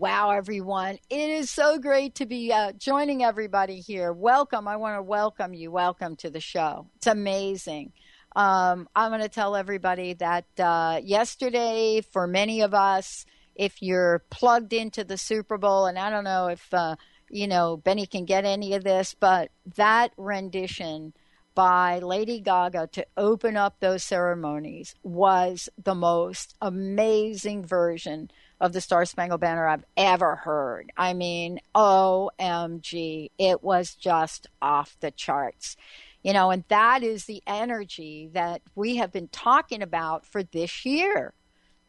Wow, 0.00 0.30
everyone. 0.30 0.98
It 1.10 1.28
is 1.28 1.50
so 1.50 1.78
great 1.78 2.14
to 2.14 2.24
be 2.24 2.50
uh, 2.50 2.72
joining 2.72 3.22
everybody 3.22 3.80
here. 3.80 4.14
Welcome. 4.14 4.66
I 4.66 4.76
want 4.76 4.96
to 4.96 5.02
welcome 5.02 5.52
you. 5.52 5.70
Welcome 5.70 6.16
to 6.16 6.30
the 6.30 6.40
show. 6.40 6.86
It's 6.96 7.06
amazing. 7.06 7.92
Um, 8.34 8.88
I'm 8.96 9.10
going 9.10 9.20
to 9.20 9.28
tell 9.28 9.54
everybody 9.54 10.14
that 10.14 10.46
uh, 10.58 11.02
yesterday, 11.04 12.00
for 12.00 12.26
many 12.26 12.62
of 12.62 12.72
us, 12.72 13.26
if 13.54 13.82
you're 13.82 14.24
plugged 14.30 14.72
into 14.72 15.04
the 15.04 15.18
Super 15.18 15.58
Bowl, 15.58 15.84
and 15.84 15.98
I 15.98 16.08
don't 16.08 16.24
know 16.24 16.46
if, 16.46 16.72
uh, 16.72 16.96
you 17.28 17.46
know, 17.46 17.76
Benny 17.76 18.06
can 18.06 18.24
get 18.24 18.46
any 18.46 18.72
of 18.72 18.84
this, 18.84 19.12
but 19.12 19.50
that 19.76 20.12
rendition 20.16 21.12
by 21.54 21.98
Lady 21.98 22.40
Gaga 22.40 22.88
to 22.92 23.06
open 23.18 23.54
up 23.54 23.80
those 23.80 24.02
ceremonies 24.02 24.94
was 25.02 25.68
the 25.76 25.94
most 25.94 26.54
amazing 26.62 27.66
version 27.66 28.30
of 28.60 28.72
the 28.72 28.80
Star 28.80 29.04
Spangled 29.04 29.40
Banner 29.40 29.66
I've 29.66 29.84
ever 29.96 30.36
heard. 30.36 30.92
I 30.96 31.14
mean, 31.14 31.60
OMG, 31.74 33.30
it 33.38 33.62
was 33.62 33.94
just 33.94 34.46
off 34.60 34.96
the 35.00 35.10
charts. 35.10 35.76
You 36.22 36.34
know, 36.34 36.50
and 36.50 36.64
that 36.68 37.02
is 37.02 37.24
the 37.24 37.42
energy 37.46 38.28
that 38.34 38.60
we 38.74 38.96
have 38.96 39.10
been 39.10 39.28
talking 39.28 39.82
about 39.82 40.26
for 40.26 40.42
this 40.42 40.84
year 40.84 41.32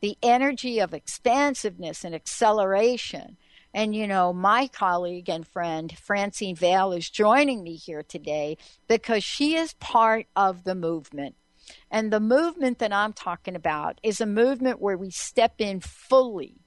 the 0.02 0.18
energy 0.22 0.80
of 0.80 0.94
expansiveness 0.94 2.04
and 2.04 2.14
acceleration. 2.14 3.38
And, 3.74 3.96
you 3.96 4.08
know, 4.08 4.34
my 4.34 4.68
colleague 4.68 5.30
and 5.30 5.48
friend, 5.48 5.96
Francine 5.98 6.56
Vale, 6.56 6.92
is 6.92 7.10
joining 7.10 7.64
me 7.64 7.76
here 7.76 8.04
today 8.04 8.58
because 8.88 9.24
she 9.24 9.56
is 9.56 9.74
part 9.76 10.26
of 10.36 10.66
the 10.66 10.76
movement. 10.76 11.36
And 11.90 12.12
the 12.12 12.20
movement 12.20 12.80
that 12.80 12.92
I'm 12.92 13.14
talking 13.14 13.56
about 13.56 14.00
is 14.04 14.20
a 14.20 14.26
movement 14.26 14.82
where 14.82 14.98
we 14.98 15.10
step 15.10 15.56
in 15.60 15.80
fully 15.80 16.61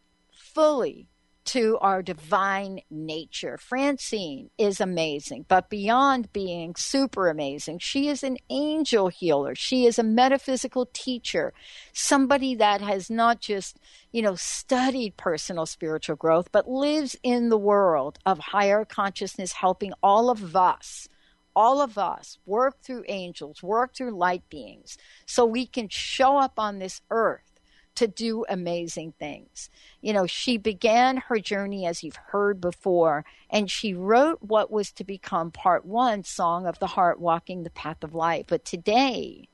fully 0.55 1.09
to 1.45 1.77
our 1.81 2.03
divine 2.03 2.81
nature. 2.91 3.59
Francine 3.59 4.51
is 4.57 4.81
amazing, 4.81 5.45
but 5.47 5.69
beyond 5.69 6.33
being 6.33 6.75
super 6.75 7.29
amazing, 7.29 7.79
she 7.79 8.09
is 8.09 8.23
an 8.23 8.39
angel 8.49 9.09
healer. 9.09 9.55
She 9.55 9.85
is 9.85 9.99
a 9.99 10.03
metaphysical 10.03 10.89
teacher, 10.93 11.53
somebody 11.93 12.55
that 12.55 12.81
has 12.81 13.11
not 13.11 13.41
just, 13.41 13.79
you 14.11 14.23
know, 14.23 14.37
studied 14.37 15.17
personal 15.17 15.67
spiritual 15.67 16.17
growth, 16.17 16.51
but 16.51 16.69
lives 16.69 17.15
in 17.23 17.51
the 17.51 17.59
world 17.59 18.19
of 18.25 18.39
higher 18.39 18.85
consciousness, 18.85 19.53
helping 19.53 19.93
all 20.03 20.31
of 20.31 20.57
us. 20.57 21.09
All 21.57 21.81
of 21.81 21.99
us 21.99 22.39
work 22.47 22.83
through 22.83 23.05
angels, 23.07 23.63
work 23.63 23.95
through 23.95 24.17
light 24.17 24.43
beings, 24.49 24.99
so 25.25 25.45
we 25.45 25.67
can 25.67 25.89
show 25.89 26.37
up 26.37 26.59
on 26.59 26.81
this 26.81 27.01
earth 27.11 27.54
to 27.97 28.07
do 28.07 28.45
amazing 28.49 29.15
things. 29.19 29.71
You 30.01 30.13
know, 30.13 30.27
she 30.27 30.57
began 30.57 31.19
her 31.19 31.39
journey, 31.39 31.87
as 31.87 32.03
you've 32.03 32.17
heard 32.17 32.61
before, 32.61 33.25
and 33.51 33.71
she 33.71 33.95
wrote 33.95 34.39
what 34.43 34.71
was 34.71 34.93
to 34.93 35.05
become 35.05 35.51
part 35.51 35.85
one 35.85 36.25
Song 36.25 36.67
of 36.67 36.79
the 36.79 36.89
Heart, 36.89 37.21
Walking 37.21 37.63
the 37.63 37.71
Path 37.71 38.03
of 38.03 38.15
Life. 38.15 38.47
But 38.49 38.65
today, 38.65 39.49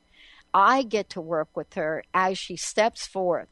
I 0.52 0.82
get 0.82 1.10
to 1.10 1.20
work 1.20 1.48
with 1.56 1.74
her 1.74 2.04
as 2.12 2.38
she 2.38 2.56
steps 2.56 3.06
forth. 3.06 3.48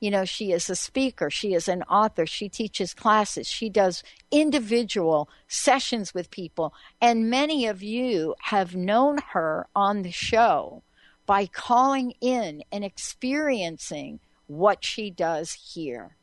You 0.00 0.10
know, 0.10 0.24
she 0.24 0.50
is 0.50 0.68
a 0.68 0.74
speaker, 0.74 1.30
she 1.30 1.54
is 1.54 1.68
an 1.68 1.84
author, 1.84 2.26
she 2.26 2.48
teaches 2.48 2.92
classes, 2.92 3.46
she 3.46 3.68
does 3.68 4.02
individual 4.32 5.28
sessions 5.46 6.12
with 6.12 6.32
people. 6.32 6.74
And 7.00 7.30
many 7.30 7.66
of 7.66 7.84
you 7.84 8.34
have 8.40 8.74
known 8.74 9.18
her 9.30 9.68
on 9.76 10.02
the 10.02 10.10
show 10.10 10.82
by 11.24 11.46
calling 11.46 12.14
in 12.20 12.64
and 12.72 12.84
experiencing 12.84 14.18
what 14.52 14.84
she 14.84 15.10
does 15.10 15.52
here. 15.74 16.16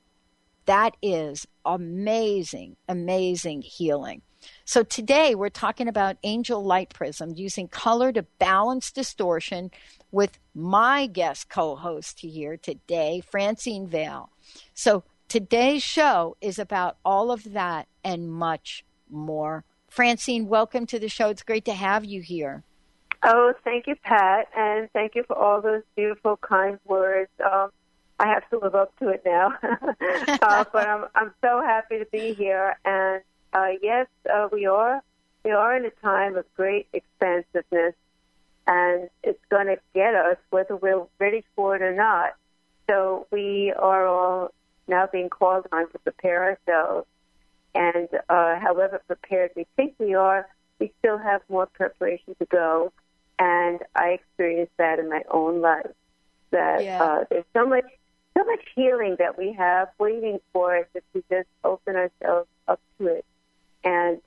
That 0.66 0.96
is 1.02 1.48
amazing, 1.66 2.76
amazing 2.88 3.64
healing. 3.64 4.22
So 4.66 4.84
today 4.84 5.36
we're 5.36 5.50
talking 5.50 5.88
about 5.88 6.18
angel 6.24 6.64
light 6.64 6.94
prism 6.94 7.34
using 7.36 7.68
color 7.68 8.12
to 8.14 8.24
balance 8.38 8.92
distortion 8.92 9.72
with 10.12 10.40
my 10.54 11.08
guest 11.08 11.50
co-host 11.50 12.20
here 12.20 12.56
today, 12.56 13.22
Francine 13.22 13.88
Vale. 13.88 14.30
So 14.74 15.04
today's 15.28 15.84
show 15.84 16.38
is 16.40 16.60
about 16.60 16.98
all 17.04 17.32
of 17.32 17.54
that 17.54 17.88
and 18.04 18.32
much 18.32 18.86
more. 19.10 19.66
Francine, 19.90 20.48
welcome 20.48 20.86
to 20.86 21.00
the 21.00 21.10
show. 21.10 21.30
It's 21.30 21.44
great 21.44 21.66
to 21.66 21.74
have 21.74 22.06
you 22.06 22.22
here. 22.22 22.64
Oh, 23.24 23.54
thank 23.64 23.88
you, 23.88 23.96
Pat, 23.96 24.48
and 24.56 24.90
thank 24.94 25.16
you 25.16 25.24
for 25.28 25.38
all 25.38 25.62
those 25.62 25.82
beautiful, 25.96 26.38
kind 26.38 26.80
words. 26.86 27.30
Um, 27.44 27.72
I 28.20 28.28
have 28.28 28.50
to 28.50 28.60
live 28.60 28.76
up 28.76 28.98
to 29.00 29.10
it 29.10 29.24
now. 29.26 29.54
uh, 29.64 30.66
but 30.72 30.88
I'm 30.88 31.06
I'm 31.16 31.34
so 31.42 31.62
happy 31.66 32.00
to 32.00 32.06
be 32.12 32.34
here. 32.34 32.78
And 32.84 33.22
uh, 33.54 33.78
yes, 33.82 34.08
uh, 34.32 34.50
we 34.52 34.66
are 34.66 35.02
we 35.44 35.52
are 35.52 35.76
in 35.76 35.86
a 35.86 35.92
time 36.02 36.36
of 36.36 36.46
great 36.56 36.88
expansiveness, 36.94 37.96
and 38.68 39.10
it's 39.24 39.44
going 39.50 39.68
to 39.68 39.78
get 39.94 40.16
us 40.16 40.38
whether 40.50 40.76
we're 40.76 41.06
ready 41.20 41.46
for 41.56 41.76
it 41.76 41.82
or 41.82 41.96
not. 41.96 42.36
So 42.90 43.28
we 43.32 43.72
are 43.78 44.06
all 44.06 44.52
now 44.88 45.08
being 45.12 45.30
called 45.30 45.68
on 45.72 45.90
to 45.92 46.00
prepare 46.00 46.44
ourselves. 46.44 47.08
And 47.76 48.10
uh, 48.28 48.60
however 48.60 49.02
prepared 49.08 49.52
we 49.56 49.68
think 49.76 49.94
we 50.00 50.16
are, 50.16 50.48
we 50.80 50.92
still 51.00 51.18
have 51.18 51.42
more 51.50 51.68
preparation 51.68 52.36
to 52.40 52.46
go. 52.46 52.92
And 53.38 53.80
I 53.96 54.10
experienced 54.10 54.74
that 54.78 55.00
in 55.00 55.08
my 55.08 55.22
own 55.32 55.62
life. 55.62 55.92
That 56.52 56.84
yeah. 56.84 57.02
uh, 57.02 57.24
there's 57.30 57.46
so 57.54 57.66
much 57.66 57.86
so 58.40 58.46
much 58.46 58.62
healing 58.76 59.16
that 59.20 59.38
we 59.38 59.54
have 59.54 59.90
waiting 60.00 60.40
for 60.54 60.78
us 60.78 60.86
if 60.94 61.04
we 61.14 61.24
just 61.30 61.48
open 61.64 61.96
ourselves 61.96 62.48
up 62.68 62.80
to 62.98 63.08
it. 63.08 63.26
And 63.84 64.22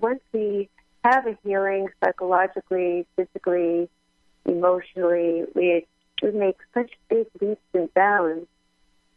once 0.00 0.20
we 0.32 0.68
have 1.04 1.26
a 1.26 1.36
healing 1.44 1.88
psychologically, 2.02 3.06
physically, 3.16 3.88
emotionally, 4.44 5.44
we, 5.54 5.86
we 6.22 6.30
make 6.32 6.58
such 6.74 6.90
big 7.08 7.26
leaps 7.40 7.60
and 7.74 7.92
bounds 7.94 8.46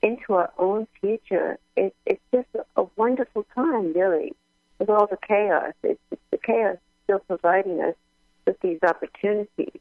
into 0.01 0.33
our 0.33 0.51
own 0.57 0.88
future. 1.01 1.57
It, 1.75 1.95
it's 2.06 2.22
just 2.33 2.48
a, 2.75 2.86
wonderful 2.95 3.45
time, 3.54 3.94
really, 3.94 4.33
with 4.80 4.89
all 4.89 5.07
the 5.07 5.18
chaos. 5.27 5.74
It's, 5.83 6.00
it's 6.12 6.22
the 6.31 6.38
chaos 6.38 6.77
still 7.04 7.19
providing 7.19 7.81
us 7.81 7.95
with 8.45 8.60
these 8.62 8.80
opportunities. 8.83 9.80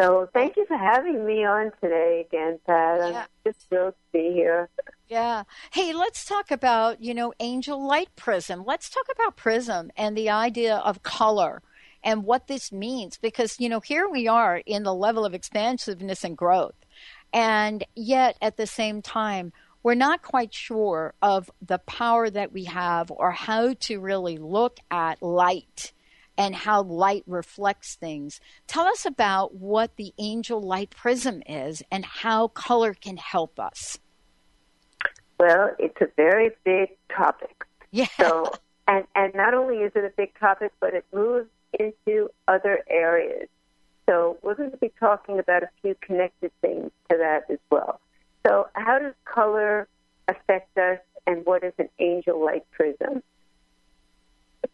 So 0.00 0.28
thank 0.32 0.56
you 0.56 0.64
for 0.66 0.76
having 0.76 1.24
me 1.26 1.44
on 1.44 1.70
today 1.80 2.26
again, 2.26 2.58
Pat. 2.66 3.02
I'm 3.02 3.12
yeah. 3.12 3.24
just 3.46 3.68
thrilled 3.68 3.94
to 3.94 4.18
be 4.18 4.32
here. 4.32 4.68
Yeah. 5.08 5.42
Hey, 5.72 5.92
let's 5.92 6.24
talk 6.24 6.50
about, 6.50 7.02
you 7.02 7.14
know, 7.14 7.34
angel 7.40 7.86
light 7.86 8.08
prism. 8.16 8.64
Let's 8.66 8.88
talk 8.88 9.06
about 9.12 9.36
prism 9.36 9.90
and 9.96 10.16
the 10.16 10.30
idea 10.30 10.76
of 10.76 11.02
color 11.02 11.62
and 12.02 12.24
what 12.24 12.48
this 12.48 12.72
means 12.72 13.18
because, 13.18 13.60
you 13.60 13.68
know, 13.68 13.80
here 13.80 14.08
we 14.08 14.26
are 14.26 14.56
in 14.64 14.82
the 14.82 14.94
level 14.94 15.24
of 15.24 15.34
expansiveness 15.34 16.24
and 16.24 16.36
growth. 16.36 16.74
And 17.32 17.84
yet 17.94 18.36
at 18.40 18.56
the 18.56 18.66
same 18.66 19.02
time, 19.02 19.52
we're 19.82 19.94
not 19.94 20.22
quite 20.22 20.54
sure 20.54 21.14
of 21.22 21.50
the 21.60 21.78
power 21.78 22.30
that 22.30 22.52
we 22.52 22.64
have 22.64 23.10
or 23.10 23.32
how 23.32 23.74
to 23.80 24.00
really 24.00 24.38
look 24.38 24.78
at 24.90 25.22
light 25.22 25.92
and 26.36 26.54
how 26.54 26.82
light 26.82 27.24
reflects 27.26 27.94
things. 27.94 28.40
Tell 28.66 28.86
us 28.86 29.04
about 29.04 29.54
what 29.54 29.96
the 29.96 30.12
angel 30.18 30.60
light 30.60 30.90
prism 30.90 31.42
is 31.46 31.82
and 31.90 32.04
how 32.04 32.48
color 32.48 32.94
can 32.94 33.16
help 33.16 33.60
us. 33.60 33.98
Well, 35.38 35.70
it's 35.78 36.00
a 36.00 36.08
very 36.16 36.50
big 36.64 36.90
topic. 37.14 37.64
Yeah. 37.90 38.06
So, 38.16 38.52
and 38.86 39.04
and 39.14 39.34
not 39.34 39.54
only 39.54 39.78
is 39.78 39.92
it 39.94 40.04
a 40.04 40.12
big 40.16 40.38
topic, 40.38 40.72
but 40.80 40.94
it 40.94 41.04
moves 41.12 41.48
into 41.78 42.30
other 42.48 42.84
areas. 42.88 43.48
So 44.08 44.38
we're 44.42 44.54
going 44.54 44.70
to 44.70 44.76
be 44.76 44.92
talking 45.00 45.38
about 45.38 45.62
a 45.62 45.68
few 45.80 45.94
connected 46.00 46.50
things 46.60 46.90
to 47.10 47.16
that 47.18 47.44
as 47.50 47.58
well. 47.70 48.00
So 48.46 48.68
how 48.74 48.98
does 48.98 49.14
color 49.24 49.88
affect 50.28 50.76
us, 50.78 50.98
and 51.26 51.44
what 51.46 51.64
is 51.64 51.72
an 51.78 51.88
angel 51.98 52.44
light 52.44 52.64
prism? 52.72 53.22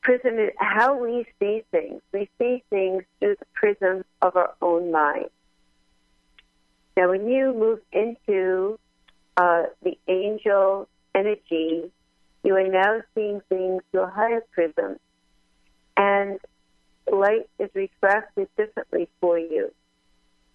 Prism 0.01 0.39
is 0.39 0.51
how 0.59 0.97
we 0.97 1.27
see 1.39 1.65
things. 1.71 2.01
We 2.13 2.29
see 2.39 2.63
things 2.71 3.05
through 3.19 3.37
the 3.39 3.47
prism 3.55 4.05
of 4.23 4.37
our 4.37 4.55
own 4.63 4.91
mind. 4.91 5.31
Now, 6.97 7.11
when 7.11 7.29
you 7.29 7.55
move 7.55 7.81
into 7.93 8.79
uh, 9.37 9.65
the 9.83 9.99
angel 10.09 10.89
energy, 11.15 11.91
you 12.43 12.57
are 12.57 12.69
now 12.69 13.03
seeing 13.15 13.41
things 13.49 13.83
through 13.91 14.03
a 14.03 14.11
higher 14.11 14.43
prism. 14.53 14.99
And 15.97 16.39
light 17.11 17.49
is 17.59 17.71
refracted 17.75 18.49
differently 18.57 19.09
for 19.21 19.39
you. 19.39 19.73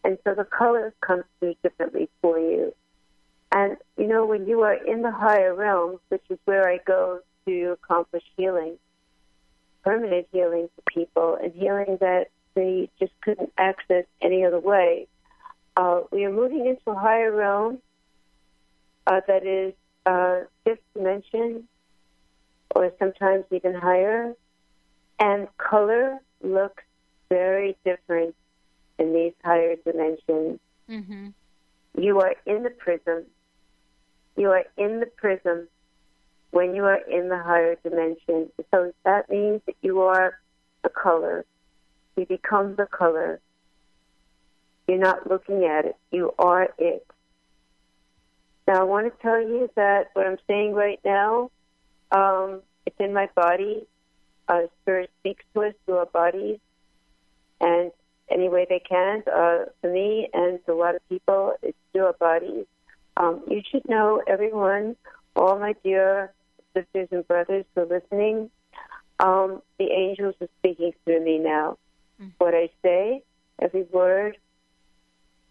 And 0.04 0.18
so 0.24 0.34
the 0.34 0.44
colors 0.44 0.94
come 1.02 1.24
through 1.40 1.56
differently 1.64 2.10
for 2.22 2.38
you. 2.38 2.74
And, 3.52 3.78
you 3.98 4.08
know, 4.08 4.26
when 4.26 4.48
you 4.48 4.62
are 4.62 4.74
in 4.74 5.02
the 5.02 5.12
higher 5.12 5.54
realms, 5.54 6.00
which 6.10 6.24
is 6.30 6.40
where 6.46 6.68
I 6.68 6.80
go 6.86 7.20
to 7.46 7.78
accomplish 7.82 8.24
healing, 8.36 8.78
permanent 9.84 10.28
healing 10.32 10.70
for 10.76 10.82
people, 10.88 11.38
and 11.42 11.54
healing 11.54 11.98
that 12.00 12.30
they 12.56 12.90
just 13.00 13.12
couldn't 13.22 13.52
access 13.58 14.06
any 14.22 14.46
other 14.46 14.60
way, 14.60 15.08
uh, 15.76 16.02
we 16.12 16.24
are 16.26 16.32
moving 16.32 16.66
into 16.68 16.92
a 16.92 16.96
higher 16.96 17.32
realm 17.32 17.80
uh, 19.08 19.22
that 19.28 19.46
is 19.46 19.74
uh, 20.06 20.42
fifth 20.64 20.84
dimension, 20.94 21.68
or 22.76 22.92
sometimes 23.00 23.46
even 23.52 23.74
higher. 23.74 24.34
And 25.20 25.48
color 25.58 26.20
looks 26.42 26.84
very 27.30 27.78
different 27.86 28.36
in 29.00 29.14
these 29.14 29.34
higher 29.44 29.76
dimensions. 29.76 30.60
Mm-hmm. 30.90 31.28
You 31.98 32.20
are 32.22 32.36
in 32.46 32.64
the 32.64 32.70
prism. 32.70 33.24
You 34.36 34.50
are 34.50 34.66
in 34.78 35.00
the 35.00 35.06
prism 35.06 35.68
when 36.54 36.76
you 36.76 36.86
are 36.86 37.00
in 37.10 37.30
the 37.30 37.38
higher 37.38 37.76
dimension. 37.84 38.48
So 38.70 38.94
that 39.06 39.28
means 39.28 39.62
that 39.66 39.76
you 39.82 40.02
are 40.02 40.38
the 40.84 40.90
color. 40.90 41.46
You 42.16 42.28
become 42.28 42.76
the 42.76 42.86
color. 42.86 43.40
You're 44.88 45.00
not 45.00 45.28
looking 45.28 45.66
at 45.66 45.86
it. 45.86 45.96
You 46.12 46.32
are 46.38 46.70
it. 46.78 47.08
Now, 48.68 48.82
I 48.82 48.84
want 48.84 49.12
to 49.12 49.22
tell 49.22 49.42
you 49.42 49.68
that 49.76 50.12
what 50.14 50.28
I'm 50.28 50.38
saying 50.46 50.74
right 50.74 51.00
now, 51.04 51.50
um, 52.12 52.62
it's 52.86 52.96
in 53.00 53.14
my 53.14 53.30
body. 53.36 53.88
Uh, 54.48 54.68
Spirit 54.84 55.10
speaks 55.22 55.44
to 55.56 55.64
us 55.64 55.74
through 55.86 55.98
our 55.98 56.06
bodies, 56.06 56.60
and 57.62 57.92
any 58.30 58.48
way 58.48 58.68
they 58.70 58.80
can. 58.88 59.24
Uh, 59.26 59.66
for 59.82 59.92
me 59.92 60.30
and 60.34 60.60
a 60.68 60.74
lot 60.74 60.94
of 60.94 61.10
people, 61.10 61.54
it's 61.64 61.78
through 61.92 62.06
our 62.06 62.14
bodies. 62.14 62.68
Um, 63.18 63.42
you 63.48 63.64
should 63.72 63.90
know, 63.90 64.22
everyone, 64.28 64.96
all 65.36 65.58
my 65.58 65.74
dear 65.84 66.32
sisters 66.74 67.08
and 67.12 67.28
brothers 67.28 67.66
who 67.74 67.82
are 67.82 67.86
listening, 67.86 68.50
um, 69.20 69.62
the 69.78 69.92
angels 69.92 70.36
are 70.42 70.50
speaking 70.60 70.94
through 71.04 71.24
me 71.24 71.40
now. 71.40 71.78
Mm-hmm. 72.22 72.30
What 72.38 72.54
I 72.54 72.70
say, 72.82 73.24
every 73.60 73.84
word, 73.84 74.38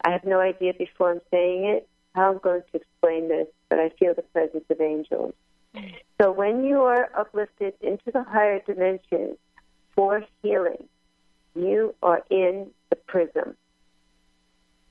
I 0.04 0.10
have 0.10 0.24
no 0.24 0.40
idea 0.40 0.74
before 0.74 1.12
I'm 1.12 1.20
saying 1.30 1.64
it 1.64 1.88
how 2.14 2.32
I'm 2.32 2.38
going 2.38 2.62
to 2.72 2.76
explain 2.76 3.28
this, 3.28 3.46
but 3.69 3.78
I 3.78 3.90
feel 3.98 4.14
the 4.14 4.22
presence 4.22 4.64
of 4.69 4.80
angels. 4.80 5.34
So 6.20 6.30
when 6.30 6.64
you 6.64 6.82
are 6.82 7.08
uplifted 7.16 7.74
into 7.80 8.10
the 8.12 8.22
higher 8.22 8.60
dimensions 8.60 9.38
for 9.94 10.22
healing, 10.42 10.86
you 11.54 11.94
are 12.02 12.22
in 12.30 12.70
the 12.90 12.96
prism. 12.96 13.56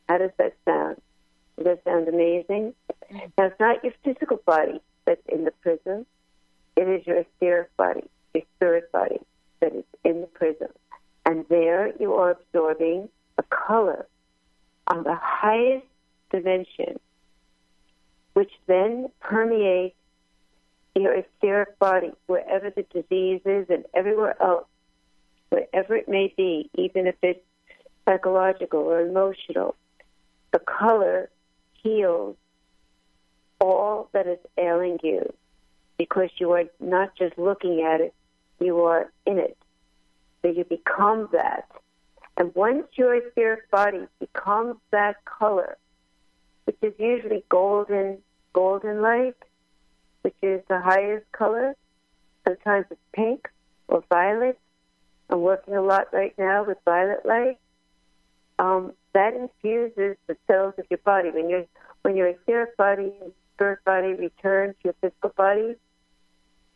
How 0.09 0.17
does 0.17 0.31
that 0.37 0.55
sound? 0.65 0.99
Does 1.57 1.65
that 1.65 1.83
sound 1.83 2.07
amazing? 2.07 2.73
Now, 3.11 3.45
it's 3.45 3.59
not 3.59 3.83
your 3.83 3.93
physical 4.03 4.37
body 4.45 4.81
that's 5.05 5.21
in 5.29 5.43
the 5.43 5.51
prism. 5.61 6.05
It 6.81 6.87
is 6.87 7.05
your 7.05 7.17
etheric 7.17 7.77
body, 7.77 8.09
your 8.33 8.41
spirit 8.55 8.91
body 8.91 9.19
that 9.59 9.71
is 9.75 9.83
in 10.03 10.21
the 10.21 10.25
prism. 10.25 10.69
And 11.27 11.45
there 11.47 11.93
you 11.99 12.15
are 12.15 12.31
absorbing 12.31 13.07
a 13.37 13.43
color 13.43 14.07
on 14.87 15.03
the 15.03 15.13
highest 15.13 15.85
dimension 16.31 16.99
which 18.33 18.49
then 18.65 19.09
permeates 19.19 19.95
your 20.95 21.13
etheric 21.13 21.77
body, 21.77 22.13
wherever 22.25 22.71
the 22.71 22.81
disease 22.91 23.41
is 23.45 23.67
and 23.69 23.85
everywhere 23.93 24.41
else, 24.41 24.65
wherever 25.49 25.95
it 25.95 26.09
may 26.09 26.33
be, 26.35 26.67
even 26.73 27.05
if 27.05 27.15
it's 27.21 27.45
psychological 28.09 28.79
or 28.79 29.01
emotional. 29.01 29.75
The 30.51 30.59
color 30.59 31.29
heals 31.73 32.37
all 33.59 34.09
that 34.13 34.25
is 34.25 34.39
ailing 34.57 34.97
you 35.03 35.31
because 36.01 36.31
you 36.37 36.51
are 36.51 36.63
not 36.79 37.15
just 37.15 37.37
looking 37.37 37.83
at 37.83 38.01
it, 38.01 38.11
you 38.59 38.79
are 38.79 39.11
in 39.27 39.37
it. 39.37 39.55
So 40.41 40.47
you 40.47 40.63
become 40.63 41.29
that. 41.31 41.69
And 42.37 42.55
once 42.55 42.87
your 42.95 43.13
etheric 43.13 43.69
body 43.69 44.07
becomes 44.19 44.77
that 44.89 45.23
color, 45.25 45.77
which 46.63 46.77
is 46.81 46.93
usually 46.97 47.43
golden, 47.49 48.17
golden 48.51 49.03
light, 49.03 49.35
which 50.23 50.33
is 50.41 50.63
the 50.69 50.81
highest 50.81 51.31
color. 51.33 51.75
Sometimes 52.47 52.87
it's 52.89 52.99
pink 53.13 53.47
or 53.87 54.03
violet. 54.09 54.57
I'm 55.29 55.41
working 55.41 55.75
a 55.75 55.83
lot 55.83 56.07
right 56.11 56.33
now 56.35 56.63
with 56.63 56.79
violet 56.83 57.23
light. 57.25 57.59
Um, 58.57 58.93
that 59.13 59.35
infuses 59.35 60.17
the 60.25 60.35
cells 60.47 60.73
of 60.79 60.85
your 60.89 60.99
body. 61.05 61.29
When 61.29 61.47
your 61.47 61.65
when 62.01 62.15
your 62.15 62.29
etheric 62.29 62.75
body 62.75 63.13
and 63.21 63.31
spirit 63.53 63.85
body 63.85 64.13
return 64.15 64.69
to 64.69 64.79
your 64.85 64.95
physical 65.01 65.29
body, 65.37 65.75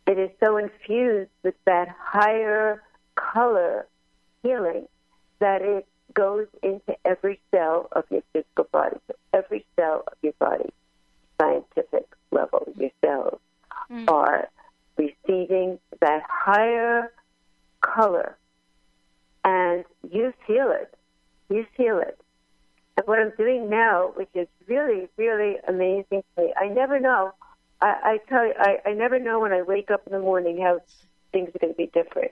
it 0.08 0.20
is 0.20 0.30
so 0.40 0.58
infused 0.58 1.32
with 1.44 1.56
that 1.66 1.88
higher 2.00 2.82
color 3.16 3.88
healing 4.44 4.88
that 5.40 5.62
it 5.62 5.88
goes 6.14 6.48
into 6.64 6.96
every 7.04 7.40
cell 7.52 7.88
of 7.92 8.06
your 8.10 8.22
physical 8.32 8.66
body, 8.72 8.98
so 9.08 9.16
every 9.34 9.66
cell 9.76 10.04
of 10.08 10.14
your 10.22 10.34
body, 10.40 10.70
scientific 11.40 12.08
level, 12.32 12.72
your 12.78 12.92
cells 13.04 13.40
mm. 13.92 14.10
are 14.10 14.48
receiving 14.98 15.80
that 16.02 16.24
higher 16.30 17.12
color, 17.82 18.38
and 19.44 19.84
you 20.12 20.34
feel 20.48 20.72
it. 20.72 20.94
You 21.50 21.66
feel 21.76 22.00
it. 22.00 22.18
And 22.98 23.06
what 23.08 23.20
I'm 23.20 23.34
doing 23.38 23.70
now, 23.70 24.14
which 24.16 24.30
is 24.34 24.48
really, 24.68 25.10
really 25.18 25.58
amazing 25.68 26.24
to 26.36 26.44
me, 26.44 26.54
I 26.56 26.68
never 26.70 27.00
know. 27.00 27.34
I, 27.82 27.96
I 28.04 28.18
tell 28.30 28.46
you, 28.46 28.54
I, 28.58 28.78
I 28.86 28.94
never 28.94 29.20
know 29.20 29.40
when 29.40 29.52
I 29.52 29.62
wake 29.62 29.92
up 29.92 30.04
in 30.08 30.14
the 30.14 30.20
morning 30.20 30.62
how 30.62 30.80
things 31.32 31.50
are 31.54 31.60
going 31.60 31.74
to 31.74 31.78
be 31.78 31.88
different. 31.88 32.32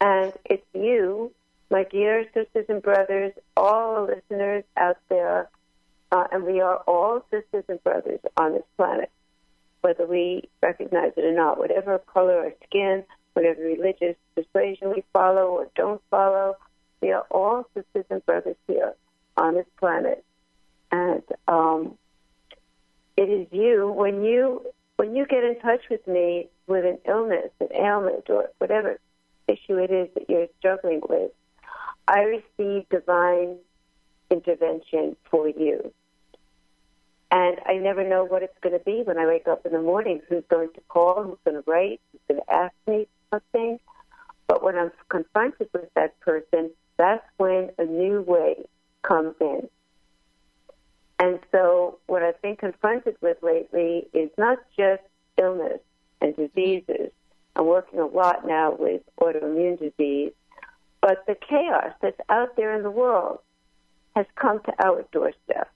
And 0.00 0.32
it's 0.44 0.64
you 0.74 1.32
my 1.72 1.84
dear 1.84 2.24
sisters 2.34 2.66
and 2.68 2.82
brothers, 2.82 3.32
all 3.56 4.06
listeners 4.06 4.62
out 4.76 4.98
there, 5.08 5.48
uh, 6.12 6.24
and 6.30 6.44
we 6.44 6.60
are 6.60 6.76
all 6.86 7.24
sisters 7.30 7.64
and 7.66 7.82
brothers 7.82 8.20
on 8.36 8.52
this 8.52 8.62
planet, 8.76 9.10
whether 9.80 10.06
we 10.06 10.50
recognize 10.62 11.12
it 11.16 11.24
or 11.24 11.32
not, 11.32 11.58
whatever 11.58 11.98
color 11.98 12.44
or 12.44 12.52
skin, 12.66 13.02
whatever 13.32 13.62
religious 13.62 14.16
persuasion 14.34 14.90
we 14.90 15.02
follow 15.14 15.46
or 15.46 15.68
don't 15.74 16.02
follow, 16.10 16.56
we 17.00 17.10
are 17.10 17.24
all 17.30 17.66
sisters 17.74 18.04
and 18.10 18.24
brothers 18.26 18.56
here 18.68 18.92
on 19.38 19.54
this 19.54 19.66
planet. 19.80 20.22
And 20.92 21.22
um, 21.48 21.96
it 23.16 23.28
is 23.28 23.46
you 23.50 23.92
when 23.94 24.24
you 24.24 24.66
when 24.96 25.14
you 25.14 25.26
get 25.26 25.44
in 25.44 25.58
touch 25.60 25.82
with 25.90 26.06
me 26.06 26.48
with 26.66 26.84
an 26.84 26.98
illness, 27.06 27.50
an 27.60 27.68
ailment, 27.74 28.28
or 28.28 28.50
whatever 28.58 28.98
issue 29.48 29.76
it 29.76 29.90
is 29.90 30.08
that 30.14 30.28
you're 30.28 30.46
struggling 30.58 31.00
with 31.08 31.32
I 32.08 32.20
receive 32.22 32.88
divine 32.88 33.56
intervention 34.30 35.16
for 35.30 35.48
you. 35.48 35.92
And 37.30 37.58
I 37.66 37.74
never 37.74 38.06
know 38.06 38.24
what 38.24 38.42
it's 38.42 38.58
going 38.60 38.78
to 38.78 38.84
be 38.84 39.02
when 39.04 39.18
I 39.18 39.26
wake 39.26 39.48
up 39.48 39.64
in 39.64 39.72
the 39.72 39.80
morning. 39.80 40.20
Who's 40.28 40.44
going 40.50 40.68
to 40.74 40.80
call? 40.88 41.22
Who's 41.22 41.38
going 41.44 41.62
to 41.62 41.70
write? 41.70 42.00
Who's 42.12 42.20
going 42.28 42.40
to 42.46 42.52
ask 42.52 42.74
me 42.86 43.06
something? 43.30 43.80
But 44.46 44.62
when 44.62 44.76
I'm 44.76 44.90
confronted 45.08 45.68
with 45.72 45.88
that 45.94 46.18
person, 46.20 46.70
that's 46.98 47.24
when 47.38 47.70
a 47.78 47.84
new 47.84 48.20
way 48.20 48.56
comes 49.02 49.34
in. 49.40 49.68
And 51.22 51.38
so 51.52 52.00
what 52.06 52.24
I've 52.24 52.42
been 52.42 52.56
confronted 52.56 53.14
with 53.20 53.36
lately 53.44 54.08
is 54.12 54.28
not 54.36 54.58
just 54.76 55.02
illness 55.40 55.78
and 56.20 56.34
diseases. 56.34 57.12
I'm 57.54 57.66
working 57.66 58.00
a 58.00 58.06
lot 58.06 58.44
now 58.44 58.74
with 58.76 59.02
autoimmune 59.20 59.78
disease, 59.78 60.32
but 61.00 61.24
the 61.28 61.36
chaos 61.36 61.92
that's 62.02 62.18
out 62.28 62.56
there 62.56 62.74
in 62.74 62.82
the 62.82 62.90
world 62.90 63.38
has 64.16 64.26
come 64.34 64.62
to 64.64 64.72
our 64.84 65.04
doorstep. 65.12 65.70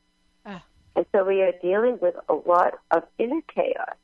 Ah. 0.45 0.65
And 0.97 1.07
so 1.13 1.23
we 1.23 1.43
are 1.43 1.53
dealing 1.63 2.01
with 2.03 2.17
a 2.29 2.35
lot 2.35 2.81
of 2.91 3.05
inner 3.21 3.41
chaos. 3.55 3.95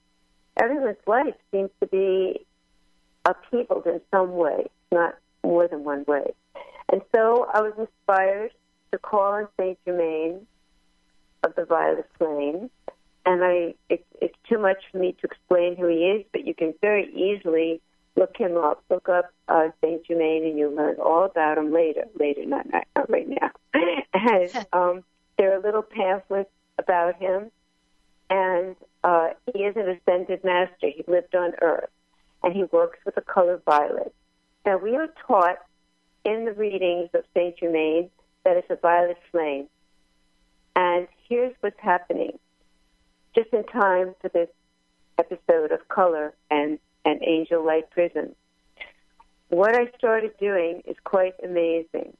Everyone's 0.56 0.96
life 1.08 1.34
seems 1.50 1.70
to 1.80 1.88
be 1.88 2.46
upheavaled 3.24 3.88
in 3.88 4.00
some 4.12 4.36
way, 4.36 4.70
not 4.92 5.16
more 5.42 5.66
than 5.66 5.82
one 5.82 6.04
way. 6.06 6.34
And 6.92 7.02
so 7.12 7.48
I 7.52 7.62
was 7.62 7.72
inspired 7.76 8.52
to 8.92 8.98
call 8.98 9.32
on 9.32 9.48
Saint 9.58 9.76
Germain 9.84 10.46
of 11.42 11.54
the 11.54 11.64
Violet 11.64 12.08
Flame. 12.18 12.70
And 13.24 13.44
I, 13.44 13.74
it, 13.88 14.04
it's 14.20 14.36
too 14.48 14.58
much 14.58 14.78
for 14.90 14.98
me 14.98 15.12
to 15.20 15.26
explain 15.26 15.76
who 15.76 15.86
he 15.86 16.06
is, 16.06 16.24
but 16.32 16.44
you 16.46 16.54
can 16.54 16.74
very 16.80 17.08
easily 17.14 17.80
look 18.16 18.36
him 18.36 18.56
up, 18.56 18.82
look 18.90 19.08
up 19.08 19.32
uh, 19.48 19.68
Saint 19.80 20.04
Germain, 20.06 20.44
and 20.44 20.58
you'll 20.58 20.74
learn 20.74 20.96
all 20.96 21.24
about 21.24 21.58
him 21.58 21.72
later. 21.72 22.04
Later, 22.18 22.44
not, 22.44 22.70
not, 22.70 22.84
not 22.96 23.10
right 23.10 23.28
now. 23.28 23.50
and 24.14 24.66
um, 24.72 25.04
there 25.38 25.56
are 25.56 25.60
little 25.60 25.82
pamphlets 25.82 26.50
about 26.78 27.16
him, 27.16 27.50
and 28.28 28.76
uh, 29.04 29.28
he 29.52 29.60
is 29.60 29.76
an 29.76 29.88
ascended 29.88 30.42
master. 30.44 30.88
He 30.88 31.04
lived 31.06 31.34
on 31.34 31.52
Earth, 31.60 31.90
and 32.42 32.54
he 32.54 32.64
works 32.64 32.98
with 33.04 33.14
the 33.14 33.20
color 33.20 33.60
violet. 33.64 34.14
Now, 34.64 34.78
we 34.78 34.96
are 34.96 35.08
taught 35.26 35.58
in 36.24 36.44
the 36.44 36.52
readings 36.52 37.10
of 37.14 37.24
Saint 37.34 37.58
Germain 37.58 38.10
that 38.44 38.56
it's 38.56 38.70
a 38.70 38.76
violet 38.76 39.18
flame. 39.30 39.68
And 40.74 41.06
here's 41.28 41.54
what's 41.60 41.80
happening. 41.80 42.38
Just 43.34 43.52
in 43.52 43.64
time 43.64 44.14
for 44.20 44.28
this 44.28 44.48
episode 45.18 45.72
of 45.72 45.86
color 45.88 46.34
and, 46.50 46.78
and 47.04 47.22
angel 47.22 47.64
light 47.64 47.90
prism. 47.90 48.34
What 49.48 49.74
I 49.74 49.90
started 49.98 50.32
doing 50.38 50.82
is 50.86 50.96
quite 51.04 51.34
amazing. 51.44 52.16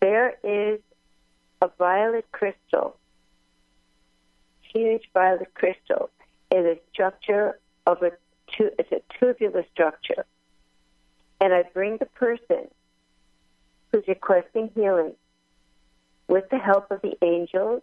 There 0.00 0.34
is 0.44 0.80
a 1.62 1.70
violet 1.78 2.26
crystal, 2.32 2.96
huge 4.72 5.04
violet 5.12 5.52
crystal, 5.54 6.10
in 6.50 6.76
structure 6.92 7.58
of 7.86 8.02
a, 8.02 8.10
it's 8.58 8.92
a 8.92 9.02
tubular 9.18 9.64
structure 9.72 10.24
and 11.40 11.54
I 11.54 11.64
bring 11.72 11.96
the 11.96 12.06
person 12.06 12.68
who's 13.90 14.06
requesting 14.06 14.70
healing 14.74 15.14
with 16.30 16.48
the 16.50 16.58
help 16.58 16.90
of 16.92 17.02
the 17.02 17.16
angels 17.22 17.82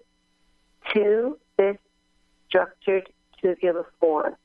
to 0.93 1.37
this 1.57 1.77
structured 2.47 3.09
tubular 3.41 3.85
form. 3.99 4.35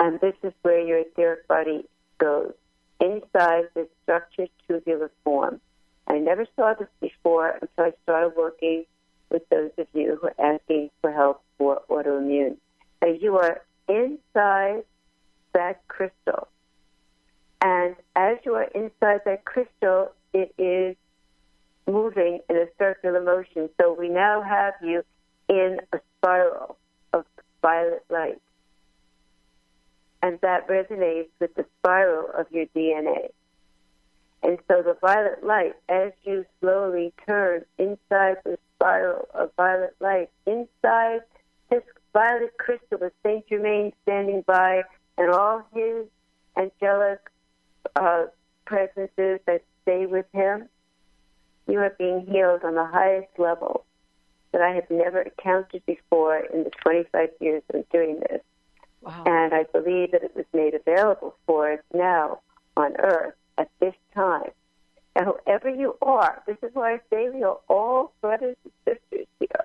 And 0.00 0.18
this 0.20 0.34
is 0.42 0.54
where 0.62 0.80
your 0.80 1.00
etheric 1.00 1.46
body 1.46 1.84
goes, 2.18 2.54
inside 2.98 3.64
this 3.74 3.88
structured 4.02 4.48
tubular 4.66 5.10
form. 5.22 5.60
I 6.08 6.18
never 6.18 6.46
saw 6.56 6.74
this 6.74 6.88
before 7.00 7.58
until 7.60 7.84
I 7.84 7.92
started 8.04 8.32
working 8.36 8.84
with 9.30 9.46
those 9.50 9.70
of 9.76 9.86
you 9.92 10.18
who 10.20 10.28
are 10.28 10.54
asking 10.54 10.90
for 11.02 11.12
help 11.12 11.42
for 11.58 11.82
autoimmune. 11.90 12.56
And 13.02 13.20
you 13.20 13.36
are 13.36 13.60
inside 13.86 14.84
that 15.52 15.86
crystal. 15.88 16.48
And 17.60 17.96
as 18.14 18.38
you 18.44 18.54
are 18.54 18.68
inside 18.74 19.20
that 19.26 19.44
crystal, 19.44 20.12
it 20.32 20.54
is 20.56 20.96
moving 21.86 22.40
in 22.48 22.56
a 22.56 22.66
circular 22.78 23.22
motion. 23.22 23.68
So 23.80 23.92
we 23.92 24.08
now 24.08 24.42
have 24.42 24.74
you 24.82 25.02
in 25.48 25.78
a 25.92 26.00
spiral 26.18 26.76
of 27.12 27.24
violet 27.62 28.04
light. 28.10 28.40
And 30.22 30.40
that 30.40 30.66
resonates 30.68 31.28
with 31.40 31.54
the 31.54 31.64
spiral 31.78 32.28
of 32.36 32.46
your 32.50 32.66
DNA. 32.66 33.30
And 34.42 34.58
so 34.68 34.82
the 34.82 34.96
violet 35.00 35.44
light, 35.44 35.74
as 35.88 36.12
you 36.24 36.44
slowly 36.60 37.12
turn 37.26 37.64
inside 37.78 38.36
the 38.44 38.58
spiral 38.76 39.28
of 39.34 39.50
violet 39.56 39.94
light, 40.00 40.30
inside 40.46 41.20
this 41.70 41.82
violet 42.12 42.56
crystal 42.58 42.98
with 43.00 43.12
Saint 43.22 43.48
Germain 43.48 43.92
standing 44.02 44.42
by 44.46 44.82
and 45.18 45.30
all 45.30 45.66
his 45.74 46.06
angelic 46.56 47.20
uh, 47.94 48.24
presences 48.64 49.40
that 49.46 49.62
stay 49.82 50.06
with 50.06 50.26
him, 50.32 50.68
you 51.66 51.78
are 51.80 51.94
being 51.98 52.26
healed 52.26 52.62
on 52.64 52.74
the 52.74 52.86
highest 52.86 53.38
level 53.38 53.84
that 54.52 54.60
I 54.60 54.70
have 54.74 54.90
never 54.90 55.22
encountered 55.22 55.84
before 55.86 56.38
in 56.38 56.64
the 56.64 56.70
25 56.82 57.28
years 57.40 57.62
of 57.74 57.88
doing 57.90 58.20
this. 58.20 58.40
Wow. 59.02 59.24
And 59.26 59.54
I 59.54 59.64
believe 59.64 60.12
that 60.12 60.22
it 60.22 60.34
was 60.34 60.46
made 60.52 60.74
available 60.74 61.36
for 61.46 61.72
us 61.72 61.80
now 61.92 62.40
on 62.76 62.96
earth 62.98 63.34
at 63.58 63.70
this 63.80 63.94
time. 64.14 64.50
And 65.14 65.26
whoever 65.26 65.68
you 65.68 65.96
are, 66.02 66.42
this 66.46 66.56
is 66.62 66.70
why 66.74 66.94
I 66.94 67.00
say 67.10 67.30
we 67.30 67.42
are 67.42 67.58
all 67.68 68.12
brothers 68.20 68.56
and 68.64 68.72
sisters 68.84 69.26
here. 69.38 69.64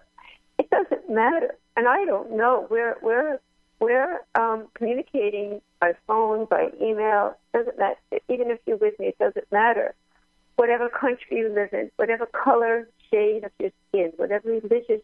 It 0.58 0.70
doesn't 0.70 1.10
matter. 1.10 1.55
And 1.75 1.88
I 1.88 2.05
don't 2.05 2.38
know. 2.38 2.67
We're, 2.70 2.98
we're 3.01 3.39
we're 3.81 4.22
um, 4.36 4.67
communicating 4.75 5.60
by 5.79 5.93
phone, 6.05 6.46
by 6.46 6.70
email. 6.79 7.36
Doesn't 7.51 7.79
matter. 7.79 7.98
Even 8.29 8.51
if 8.51 8.60
you're 8.67 8.77
with 8.77 8.98
me, 9.00 9.08
it 9.08 9.17
doesn't 9.17 9.51
matter. 9.51 9.96
Whatever 10.62 10.89
country 10.89 11.38
you 11.38 11.50
live 11.50 11.74
in, 11.74 11.89
whatever 11.96 12.27
color, 12.27 12.88
shade 13.12 13.44
of 13.44 13.51
your 13.60 13.72
skin, 13.88 14.12
whatever 14.18 14.50
religious, 14.50 15.01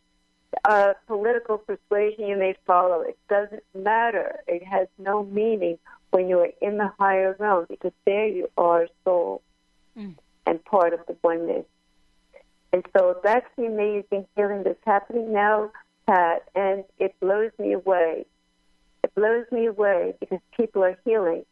uh, 0.66 0.94
political 1.08 1.58
persuasion 1.58 2.28
you 2.28 2.38
may 2.38 2.56
follow, 2.68 3.02
it 3.02 3.18
doesn't 3.28 3.64
matter. 3.74 4.40
It 4.48 4.64
has 4.64 4.88
no 5.00 5.24
meaning 5.24 5.80
when 6.12 6.30
you 6.30 6.40
are 6.40 6.52
in 6.62 6.78
the 6.78 6.92
higher 7.00 7.36
realm 7.40 7.66
because 7.70 7.94
there 8.06 8.28
you 8.28 8.50
are 8.58 8.88
soul 9.04 9.42
mm. 9.98 10.14
and 10.46 10.64
part 10.66 10.94
of 10.94 11.00
the 11.08 11.16
oneness. 11.24 11.66
And 12.72 12.86
so 12.96 13.20
that's 13.24 13.48
the 13.58 13.66
amazing 13.66 14.28
healing 14.36 14.64
that's 14.64 14.86
happening 14.86 15.34
now, 15.34 15.72
Pat, 16.06 16.44
and 16.54 16.84
it 17.00 17.20
blows 17.20 17.52
me 17.58 17.74
away 17.74 18.26
it 19.04 19.16
blows 19.16 19.46
me 19.52 19.66
away 19.66 20.16
because 20.20 20.40
people 20.56 20.84
are 20.84 20.98
healing 21.06 21.46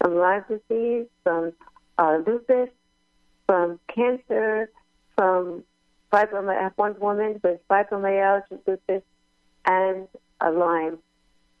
from 0.00 0.16
Lyme 0.16 0.44
disease, 0.48 1.06
from 1.24 1.52
uh, 1.98 2.18
lupus, 2.26 2.68
from 3.52 3.78
cancer, 3.94 4.70
from 5.14 5.62
fibromyalgia. 6.10 6.58
I 6.58 6.62
have 6.62 6.72
one 6.76 6.98
woman 6.98 7.38
with 7.44 7.60
fibromyalgia, 7.68 8.60
lupus, 8.66 9.02
and 9.66 10.08
a 10.40 10.50
Lyme, 10.50 10.98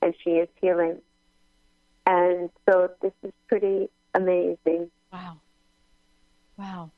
and 0.00 0.14
she 0.24 0.30
is 0.30 0.48
healing. 0.58 1.02
And 2.06 2.48
so 2.66 2.88
this 3.02 3.12
is 3.22 3.32
pretty 3.46 3.90
amazing. 4.14 4.90
Wow. 5.12 5.40
Wow. 6.56 6.90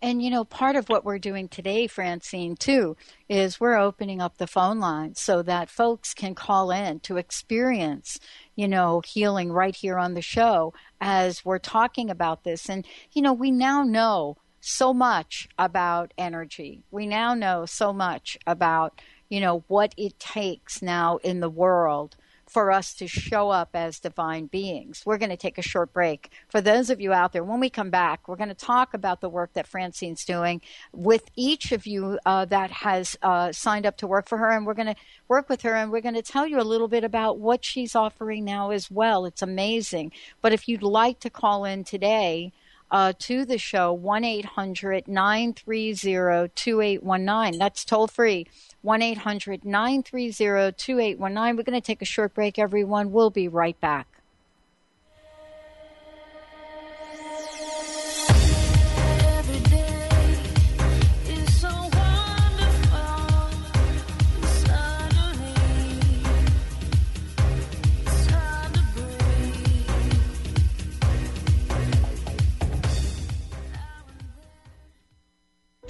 And 0.00 0.22
you 0.22 0.30
know, 0.30 0.44
part 0.44 0.76
of 0.76 0.88
what 0.88 1.04
we're 1.04 1.18
doing 1.18 1.46
today, 1.46 1.86
Francine, 1.86 2.56
too, 2.56 2.96
is 3.28 3.60
we're 3.60 3.78
opening 3.78 4.22
up 4.22 4.38
the 4.38 4.46
phone 4.46 4.80
lines 4.80 5.20
so 5.20 5.42
that 5.42 5.68
folks 5.68 6.14
can 6.14 6.34
call 6.34 6.70
in 6.70 7.00
to 7.00 7.18
experience, 7.18 8.18
you 8.56 8.68
know, 8.68 9.02
healing 9.04 9.50
right 9.52 9.74
here 9.74 9.98
on 9.98 10.14
the 10.14 10.22
show 10.22 10.72
as 11.00 11.44
we're 11.44 11.58
talking 11.58 12.10
about 12.10 12.44
this. 12.44 12.68
And, 12.68 12.86
you 13.12 13.22
know, 13.22 13.32
we 13.32 13.50
now 13.50 13.82
know 13.82 14.36
so 14.60 14.94
much 14.94 15.48
about 15.58 16.14
energy. 16.16 16.82
We 16.90 17.06
now 17.06 17.34
know 17.34 17.66
so 17.66 17.92
much 17.92 18.38
about, 18.46 19.00
you 19.28 19.40
know, 19.40 19.64
what 19.68 19.94
it 19.96 20.18
takes 20.18 20.80
now 20.80 21.18
in 21.18 21.40
the 21.40 21.50
world 21.50 22.16
for 22.54 22.70
us 22.70 22.94
to 22.94 23.08
show 23.08 23.50
up 23.50 23.70
as 23.74 23.98
divine 23.98 24.46
beings. 24.46 25.02
We're 25.04 25.18
going 25.18 25.30
to 25.30 25.36
take 25.36 25.58
a 25.58 25.62
short 25.62 25.92
break. 25.92 26.30
For 26.48 26.60
those 26.60 26.88
of 26.88 27.00
you 27.00 27.12
out 27.12 27.32
there, 27.32 27.42
when 27.42 27.58
we 27.58 27.68
come 27.68 27.90
back, 27.90 28.28
we're 28.28 28.36
going 28.36 28.48
to 28.48 28.54
talk 28.54 28.94
about 28.94 29.20
the 29.20 29.28
work 29.28 29.52
that 29.54 29.66
Francine's 29.66 30.24
doing 30.24 30.62
with 30.92 31.28
each 31.34 31.72
of 31.72 31.84
you 31.84 32.20
uh, 32.24 32.44
that 32.44 32.70
has 32.70 33.18
uh, 33.22 33.50
signed 33.50 33.86
up 33.86 33.96
to 33.98 34.06
work 34.06 34.28
for 34.28 34.38
her. 34.38 34.50
And 34.50 34.64
we're 34.64 34.74
going 34.74 34.94
to 34.94 35.00
work 35.26 35.48
with 35.48 35.62
her 35.62 35.74
and 35.74 35.90
we're 35.90 36.00
going 36.00 36.14
to 36.14 36.22
tell 36.22 36.46
you 36.46 36.60
a 36.60 36.62
little 36.62 36.86
bit 36.86 37.02
about 37.02 37.40
what 37.40 37.64
she's 37.64 37.96
offering 37.96 38.44
now 38.44 38.70
as 38.70 38.88
well. 38.88 39.26
It's 39.26 39.42
amazing. 39.42 40.12
But 40.40 40.52
if 40.52 40.68
you'd 40.68 40.84
like 40.84 41.18
to 41.20 41.30
call 41.30 41.64
in 41.64 41.82
today, 41.82 42.52
uh, 42.94 43.12
to 43.18 43.44
the 43.44 43.58
show, 43.58 43.92
1 43.92 44.22
800 44.22 45.08
930 45.08 46.48
2819. 46.54 47.58
That's 47.58 47.84
toll 47.84 48.06
free. 48.06 48.46
1 48.82 49.02
800 49.02 49.64
930 49.64 50.72
2819. 50.76 51.56
We're 51.56 51.62
going 51.64 51.80
to 51.80 51.84
take 51.84 52.02
a 52.02 52.04
short 52.04 52.34
break, 52.34 52.56
everyone. 52.56 53.10
We'll 53.10 53.30
be 53.30 53.48
right 53.48 53.78
back. 53.80 54.13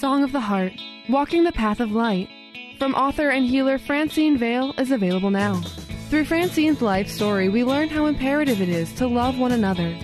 Song 0.00 0.24
of 0.24 0.32
the 0.32 0.40
Heart 0.40 0.72
Walking 1.10 1.44
the 1.44 1.52
Path 1.52 1.78
of 1.78 1.92
Light 1.92 2.30
from 2.78 2.94
author 2.94 3.28
and 3.28 3.44
healer 3.44 3.76
Francine 3.76 4.38
Vale 4.38 4.72
is 4.78 4.92
available 4.92 5.28
now. 5.28 5.60
Through 6.08 6.24
Francine's 6.24 6.80
life 6.80 7.06
story, 7.06 7.50
we 7.50 7.64
learn 7.64 7.90
how 7.90 8.06
imperative 8.06 8.62
it 8.62 8.70
is 8.70 8.90
to 8.94 9.06
love 9.06 9.38
one 9.38 9.52
another. 9.52 9.94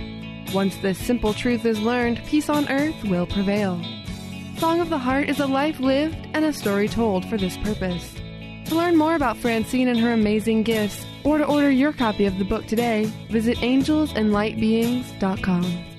Once 0.53 0.76
this 0.76 0.99
simple 0.99 1.33
truth 1.33 1.65
is 1.65 1.81
learned, 1.81 2.23
peace 2.26 2.50
on 2.50 2.69
earth 2.69 3.03
will 3.05 3.26
prevail. 3.26 3.83
Song 4.59 4.83
of 4.83 4.91
the 4.91 4.99
Heart 4.99 5.31
is 5.31 5.41
a 5.41 5.47
life 5.47 5.81
lived 5.81 6.29
and 6.35 6.45
a 6.45 6.53
story 6.53 6.88
told 6.88 7.25
for 7.25 7.38
this 7.38 7.57
purpose. 7.57 8.12
To 8.67 8.75
learn 8.75 8.99
more 8.99 9.15
about 9.15 9.38
Francine 9.38 9.88
and 9.88 9.99
her 9.99 10.12
amazing 10.12 10.65
gifts, 10.65 11.07
or 11.25 11.38
to 11.38 11.47
order 11.47 11.71
your 11.71 11.95
copy 11.95 12.26
of 12.26 12.37
the 12.37 12.45
book 12.45 12.67
today, 12.67 13.11
visit 13.31 13.57
angelsandlightbeings.com. 13.59 15.96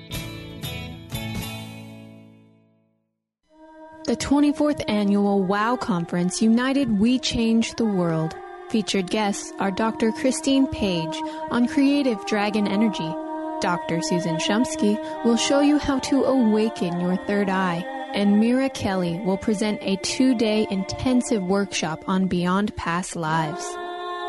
The 4.08 4.16
24th 4.16 4.86
annual 4.88 5.44
WOW 5.44 5.76
Conference 5.76 6.42
United 6.42 6.98
We 6.98 7.20
Change 7.20 7.76
the 7.76 7.84
World. 7.84 8.34
Featured 8.70 9.10
guests 9.10 9.52
are 9.60 9.70
Dr. 9.70 10.14
Christine 10.14 10.66
Page 10.68 11.14
on 11.52 11.68
creative 11.68 12.26
dragon 12.26 12.68
energy. 12.68 13.14
Dr. 13.60 14.02
Susan 14.02 14.38
Shumsky 14.38 14.96
will 15.26 15.36
show 15.36 15.60
you 15.60 15.78
how 15.78 16.00
to 16.00 16.24
awaken 16.24 17.02
your 17.02 17.18
third 17.28 17.50
eye. 17.50 17.84
And 18.14 18.40
Mira 18.40 18.70
Kelley 18.70 19.20
will 19.26 19.38
present 19.38 19.80
a 19.82 19.98
two 19.98 20.34
day 20.34 20.66
intensive 20.72 21.44
workshop 21.44 22.06
on 22.08 22.28
beyond 22.28 22.74
past 22.78 23.18
lives. 23.18 23.66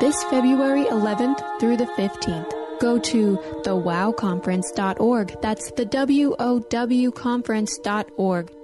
This 0.00 0.24
February 0.24 0.86
11th 0.86 1.60
through 1.60 1.76
the 1.76 1.86
15th. 1.86 2.80
Go 2.80 2.98
to 2.98 3.36
thewowconference.org. 3.62 5.40
That's 5.40 5.70
the 5.70 5.84
W 5.84 6.34
O 6.40 6.58
W 6.58 7.10
conference.org 7.12 8.57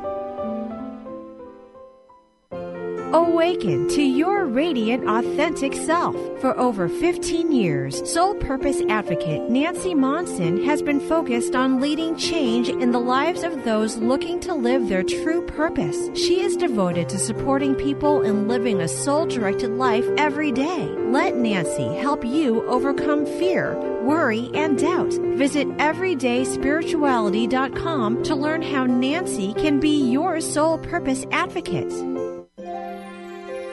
Awaken 3.14 3.90
to 3.90 4.02
your 4.02 4.46
radiant, 4.46 5.06
authentic 5.06 5.74
self. 5.74 6.16
For 6.40 6.58
over 6.58 6.88
15 6.88 7.52
years, 7.52 8.10
Soul 8.10 8.36
Purpose 8.36 8.82
Advocate 8.88 9.50
Nancy 9.50 9.94
Monson 9.94 10.64
has 10.64 10.82
been 10.82 11.02
focused 11.02 11.54
on 11.54 11.82
leading 11.82 12.16
change 12.16 12.70
in 12.70 12.94
the 12.94 13.02
lives 13.02 13.44
of 13.44 13.66
those 13.66 13.98
looking 13.98 14.40
to 14.40 14.54
live 14.54 14.88
their 14.88 15.04
true 15.04 15.46
purpose. 15.46 16.10
She 16.18 16.42
is 16.42 16.56
devoted 16.56 17.10
to 17.10 17.20
supporting 17.20 17.76
people 17.76 18.22
in 18.22 18.48
living 18.48 18.80
a 18.80 18.88
soul 18.88 19.26
directed 19.26 19.72
life 19.72 20.08
every 20.18 20.54
day. 20.54 20.88
Let 20.88 21.36
Nancy 21.36 21.94
help 21.96 22.24
you 22.24 22.66
overcome 22.70 23.26
fear, 23.26 23.76
worry, 24.04 24.50
and 24.54 24.78
doubt. 24.78 25.12
Visit 25.36 25.68
everydayspirituality.com 25.80 28.24
to 28.24 28.36
learn 28.36 28.62
how 28.62 28.86
Nancy 28.86 29.54
can 29.56 29.82
be 29.82 30.10
your 30.10 30.40
soul 30.40 30.78
purpose 30.78 31.26
advocate. 31.32 31.92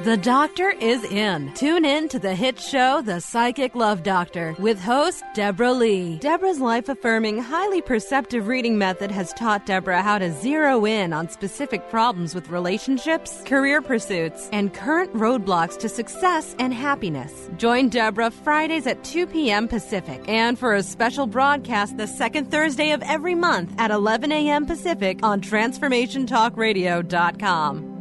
The 0.04 0.16
doctor 0.16 0.70
is 0.70 1.02
in. 1.02 1.52
Tune 1.54 1.84
in 1.84 2.08
to 2.10 2.20
the 2.20 2.32
hit 2.32 2.60
show, 2.60 3.02
The 3.02 3.20
Psychic 3.20 3.74
Love 3.74 4.04
Doctor, 4.04 4.54
with 4.56 4.80
host 4.80 5.24
Deborah 5.34 5.72
Lee. 5.72 6.18
Deborah's 6.18 6.60
life 6.60 6.88
affirming, 6.88 7.38
highly 7.38 7.82
perceptive 7.82 8.46
reading 8.46 8.78
method 8.78 9.10
has 9.10 9.32
taught 9.32 9.66
Deborah 9.66 10.00
how 10.00 10.18
to 10.18 10.30
zero 10.30 10.86
in 10.86 11.12
on 11.12 11.28
specific 11.28 11.90
problems 11.90 12.32
with 12.32 12.48
relationships, 12.48 13.42
career 13.44 13.82
pursuits, 13.82 14.48
and 14.52 14.72
current 14.72 15.12
roadblocks 15.14 15.76
to 15.80 15.88
success 15.88 16.54
and 16.60 16.72
happiness. 16.72 17.50
Join 17.56 17.88
Deborah 17.88 18.30
Fridays 18.30 18.86
at 18.86 19.02
2 19.02 19.26
p.m. 19.26 19.66
Pacific 19.66 20.22
and 20.28 20.56
for 20.56 20.76
a 20.76 20.82
special 20.84 21.26
broadcast 21.26 21.96
the 21.96 22.06
second 22.06 22.52
Thursday 22.52 22.92
of 22.92 23.02
every 23.02 23.34
month 23.34 23.74
at 23.78 23.90
11 23.90 24.30
a.m. 24.30 24.64
Pacific 24.64 25.18
on 25.24 25.40
TransformationTalkRadio.com. 25.40 27.97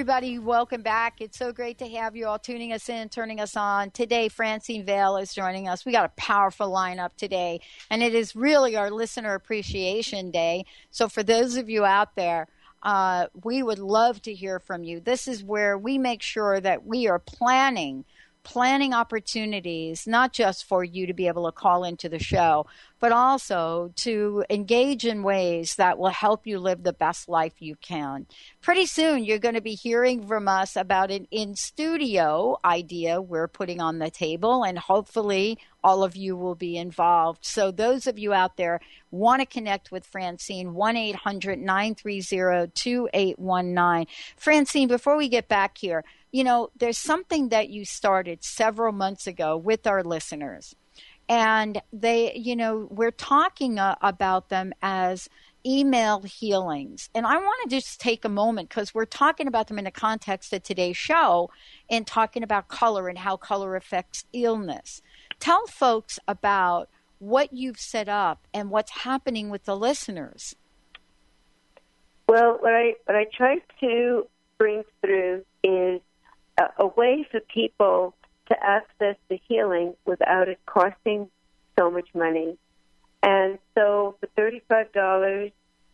everybody, 0.00 0.38
welcome 0.38 0.80
back. 0.80 1.20
It's 1.20 1.36
so 1.36 1.52
great 1.52 1.76
to 1.76 1.86
have 1.90 2.16
you 2.16 2.26
all 2.26 2.38
tuning 2.38 2.72
us 2.72 2.88
in, 2.88 3.10
turning 3.10 3.38
us 3.38 3.54
on. 3.54 3.90
Today, 3.90 4.30
Francine 4.30 4.82
Vale 4.82 5.18
is 5.18 5.34
joining 5.34 5.68
us. 5.68 5.84
We 5.84 5.92
got 5.92 6.06
a 6.06 6.12
powerful 6.16 6.70
lineup 6.70 7.10
today, 7.18 7.60
and 7.90 8.02
it 8.02 8.14
is 8.14 8.34
really 8.34 8.76
our 8.76 8.90
Listener 8.90 9.34
Appreciation 9.34 10.30
Day. 10.30 10.64
So, 10.90 11.06
for 11.06 11.22
those 11.22 11.58
of 11.58 11.68
you 11.68 11.84
out 11.84 12.16
there, 12.16 12.48
uh, 12.82 13.26
we 13.44 13.62
would 13.62 13.78
love 13.78 14.22
to 14.22 14.32
hear 14.32 14.58
from 14.58 14.84
you. 14.84 15.00
This 15.00 15.28
is 15.28 15.44
where 15.44 15.76
we 15.76 15.98
make 15.98 16.22
sure 16.22 16.62
that 16.62 16.86
we 16.86 17.06
are 17.06 17.18
planning 17.18 18.06
planning 18.42 18.94
opportunities, 18.94 20.06
not 20.06 20.32
just 20.32 20.64
for 20.64 20.82
you 20.82 21.06
to 21.06 21.12
be 21.12 21.28
able 21.28 21.44
to 21.44 21.52
call 21.52 21.84
into 21.84 22.08
the 22.08 22.18
show, 22.18 22.66
but 23.00 23.12
also 23.12 23.90
to 23.96 24.44
engage 24.50 25.06
in 25.06 25.22
ways 25.22 25.74
that 25.76 25.98
will 25.98 26.10
help 26.10 26.46
you 26.46 26.58
live 26.58 26.82
the 26.82 26.92
best 26.92 27.28
life 27.28 27.54
you 27.58 27.74
can. 27.76 28.26
Pretty 28.60 28.86
soon, 28.86 29.24
you're 29.24 29.38
going 29.38 29.54
to 29.54 29.60
be 29.62 29.74
hearing 29.74 30.26
from 30.26 30.46
us 30.46 30.76
about 30.76 31.10
an 31.10 31.26
in 31.30 31.56
studio 31.56 32.58
idea 32.64 33.20
we're 33.20 33.48
putting 33.48 33.80
on 33.80 33.98
the 33.98 34.10
table, 34.10 34.62
and 34.62 34.78
hopefully, 34.78 35.58
all 35.82 36.04
of 36.04 36.14
you 36.14 36.36
will 36.36 36.54
be 36.54 36.76
involved. 36.76 37.44
So, 37.44 37.70
those 37.70 38.06
of 38.06 38.18
you 38.18 38.34
out 38.34 38.58
there 38.58 38.80
want 39.10 39.40
to 39.40 39.46
connect 39.46 39.90
with 39.90 40.06
Francine, 40.06 40.74
1 40.74 40.96
800 40.96 41.58
930 41.58 42.70
2819. 42.74 44.06
Francine, 44.36 44.88
before 44.88 45.16
we 45.16 45.28
get 45.28 45.48
back 45.48 45.78
here, 45.78 46.04
you 46.32 46.44
know, 46.44 46.68
there's 46.76 46.98
something 46.98 47.48
that 47.48 47.70
you 47.70 47.84
started 47.84 48.44
several 48.44 48.92
months 48.92 49.26
ago 49.26 49.56
with 49.56 49.86
our 49.86 50.04
listeners 50.04 50.74
and 51.30 51.80
they 51.92 52.34
you 52.34 52.56
know 52.56 52.88
we're 52.90 53.12
talking 53.12 53.78
uh, 53.78 53.94
about 54.02 54.50
them 54.50 54.74
as 54.82 55.30
email 55.64 56.22
healings. 56.22 57.08
And 57.14 57.26
i 57.26 57.36
want 57.36 57.70
to 57.70 57.76
just 57.76 58.00
take 58.00 58.24
a 58.24 58.28
moment 58.28 58.68
because 58.68 58.94
we're 58.94 59.04
talking 59.04 59.46
about 59.46 59.68
them 59.68 59.78
in 59.78 59.84
the 59.84 59.90
context 59.90 60.52
of 60.52 60.62
today's 60.62 60.96
show 60.96 61.50
and 61.88 62.06
talking 62.06 62.42
about 62.42 62.68
color 62.68 63.08
and 63.08 63.18
how 63.18 63.36
color 63.36 63.76
affects 63.76 64.24
illness. 64.32 65.00
Tell 65.38 65.66
folks 65.66 66.18
about 66.26 66.88
what 67.18 67.52
you've 67.52 67.78
set 67.78 68.08
up 68.08 68.46
and 68.52 68.70
what's 68.70 68.90
happening 68.90 69.50
with 69.50 69.64
the 69.64 69.76
listeners. 69.76 70.56
Well 72.26 72.58
what 72.60 72.74
i 72.74 72.94
what 73.04 73.16
i 73.16 73.26
try 73.32 73.58
to 73.80 74.26
bring 74.58 74.82
through 75.00 75.44
is 75.62 76.00
a, 76.58 76.64
a 76.78 76.86
way 76.86 77.26
for 77.30 77.40
people 77.40 78.14
to 78.50 78.64
access 78.64 79.16
the 79.28 79.40
healing 79.48 79.94
without 80.04 80.48
it 80.48 80.58
costing 80.66 81.30
so 81.78 81.90
much 81.90 82.08
money. 82.14 82.58
And 83.22 83.58
so 83.74 84.16
for 84.20 84.26
thirty-five 84.36 84.92
dollars 84.92 85.52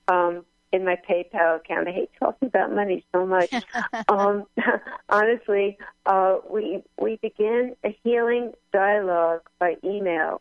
um, 0.09 0.45
in 0.73 0.85
my 0.85 0.97
PayPal 1.09 1.57
account, 1.57 1.89
I 1.89 1.93
hate 1.93 2.11
talking 2.19 2.49
about 2.49 2.73
money 2.73 3.05
so 3.13 3.27
much. 3.27 3.53
um, 4.09 4.45
honestly, 5.09 5.79
uh, 6.07 6.39
we 6.49 6.83
we 7.01 7.19
begin 7.21 7.77
a 7.85 7.97
healing 8.03 8.53
dialogue 8.73 9.43
by 9.59 9.77
email, 9.85 10.41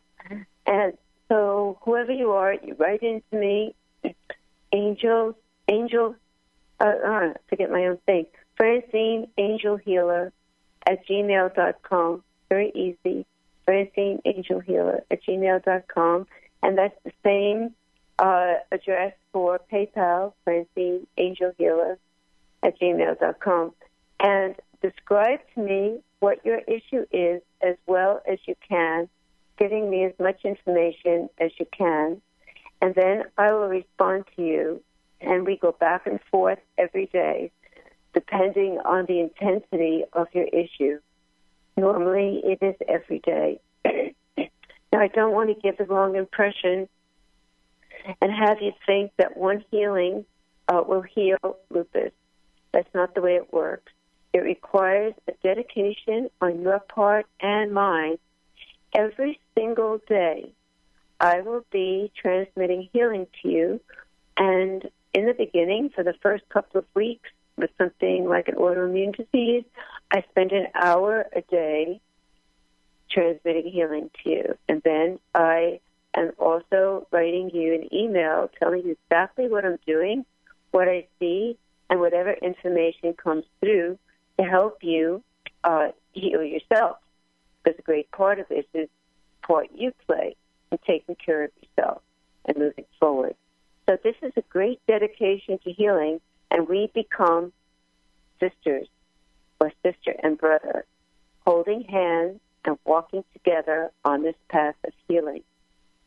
and 0.66 0.92
so 1.28 1.78
whoever 1.82 2.12
you 2.12 2.32
are, 2.32 2.54
you 2.54 2.74
write 2.78 3.02
into 3.02 3.36
me. 3.36 3.74
Angel, 4.72 5.36
angel, 5.68 6.16
uh, 6.80 6.92
uh, 7.04 7.32
forget 7.48 7.70
my 7.70 7.86
own 7.86 7.98
thing. 8.04 8.26
Francine 8.56 9.28
Angel 9.38 9.76
Healer 9.76 10.32
at 10.86 11.06
gmail.com. 11.06 12.22
Very 12.48 12.70
easy. 12.74 13.26
Francine 13.64 14.20
Angel 14.24 14.60
Healer 14.60 15.04
at 15.10 15.22
gmail.com. 15.24 16.26
And 16.62 16.78
that's 16.78 16.96
the 17.04 17.12
same 17.24 17.74
uh, 18.18 18.54
address 18.72 19.12
for 19.32 19.60
PayPal, 19.70 20.32
Francine 20.44 21.06
Angel 21.18 21.52
Healer 21.58 21.98
at 22.62 22.78
gmail.com. 22.80 23.72
And 24.20 24.54
describe 24.82 25.40
to 25.54 25.60
me 25.60 25.98
what 26.20 26.44
your 26.44 26.58
issue 26.60 27.04
is 27.12 27.42
as 27.60 27.76
well 27.86 28.22
as 28.30 28.38
you 28.46 28.54
can, 28.66 29.08
giving 29.58 29.90
me 29.90 30.04
as 30.04 30.12
much 30.18 30.44
information 30.44 31.28
as 31.38 31.50
you 31.58 31.66
can. 31.76 32.22
And 32.80 32.94
then 32.94 33.24
I 33.36 33.52
will 33.52 33.68
respond 33.68 34.24
to 34.36 34.42
you. 34.42 34.82
And 35.20 35.46
we 35.46 35.56
go 35.56 35.72
back 35.72 36.06
and 36.06 36.20
forth 36.30 36.58
every 36.76 37.06
day, 37.06 37.50
depending 38.16 38.78
on 38.86 39.04
the 39.04 39.20
intensity 39.20 40.02
of 40.14 40.26
your 40.32 40.46
issue. 40.46 40.98
Normally, 41.76 42.40
it 42.44 42.58
is 42.62 42.74
every 42.88 43.18
day. 43.18 43.60
now, 43.84 45.00
I 45.00 45.08
don't 45.08 45.34
want 45.34 45.50
to 45.50 45.60
give 45.60 45.76
the 45.76 45.84
wrong 45.84 46.16
impression 46.16 46.88
and 48.22 48.32
have 48.32 48.62
you 48.62 48.72
think 48.86 49.12
that 49.18 49.36
one 49.36 49.62
healing 49.70 50.24
uh, 50.66 50.82
will 50.86 51.02
heal 51.02 51.58
lupus. 51.68 52.12
That's 52.72 52.88
not 52.94 53.14
the 53.14 53.20
way 53.20 53.34
it 53.34 53.52
works. 53.52 53.92
It 54.32 54.38
requires 54.38 55.12
a 55.28 55.32
dedication 55.42 56.30
on 56.40 56.62
your 56.62 56.78
part 56.78 57.26
and 57.40 57.72
mine. 57.72 58.16
Every 58.94 59.38
single 59.54 60.00
day, 60.08 60.52
I 61.20 61.42
will 61.42 61.66
be 61.70 62.10
transmitting 62.16 62.88
healing 62.94 63.26
to 63.42 63.48
you. 63.48 63.80
And 64.38 64.88
in 65.12 65.26
the 65.26 65.34
beginning, 65.34 65.90
for 65.94 66.02
the 66.02 66.14
first 66.22 66.48
couple 66.48 66.78
of 66.78 66.86
weeks, 66.94 67.28
with 67.56 67.70
something 67.78 68.28
like 68.28 68.48
an 68.48 68.56
autoimmune 68.56 69.16
disease, 69.16 69.64
I 70.10 70.22
spend 70.30 70.52
an 70.52 70.66
hour 70.74 71.26
a 71.34 71.40
day 71.42 72.00
transmitting 73.10 73.70
healing 73.70 74.10
to 74.22 74.30
you. 74.30 74.58
And 74.68 74.82
then 74.84 75.18
I 75.34 75.80
am 76.14 76.32
also 76.38 77.06
writing 77.10 77.50
you 77.52 77.74
an 77.74 77.94
email 77.94 78.50
telling 78.58 78.84
you 78.84 78.96
exactly 79.04 79.48
what 79.48 79.64
I'm 79.64 79.78
doing, 79.86 80.24
what 80.70 80.88
I 80.88 81.06
see, 81.18 81.56
and 81.88 82.00
whatever 82.00 82.32
information 82.32 83.14
comes 83.14 83.44
through 83.60 83.98
to 84.38 84.44
help 84.44 84.82
you 84.82 85.22
uh, 85.64 85.88
heal 86.12 86.42
yourself. 86.42 86.98
Because 87.62 87.78
a 87.78 87.82
great 87.82 88.10
part 88.10 88.38
of 88.38 88.48
this 88.48 88.64
is 88.74 88.88
part 89.42 89.68
you 89.74 89.92
play 90.06 90.36
in 90.70 90.78
taking 90.86 91.16
care 91.16 91.44
of 91.44 91.50
yourself 91.62 92.02
and 92.44 92.56
moving 92.56 92.84
forward. 93.00 93.34
So 93.88 93.96
this 94.02 94.16
is 94.22 94.32
a 94.36 94.42
great 94.42 94.80
dedication 94.86 95.58
to 95.64 95.72
healing, 95.72 96.20
and 96.50 96.68
we 96.68 96.90
become 96.94 97.52
sisters 98.40 98.88
or 99.60 99.72
sister 99.82 100.14
and 100.22 100.38
brother, 100.38 100.84
holding 101.46 101.82
hands 101.82 102.40
and 102.64 102.78
walking 102.84 103.24
together 103.32 103.90
on 104.04 104.22
this 104.22 104.34
path 104.48 104.74
of 104.84 104.92
healing. 105.08 105.42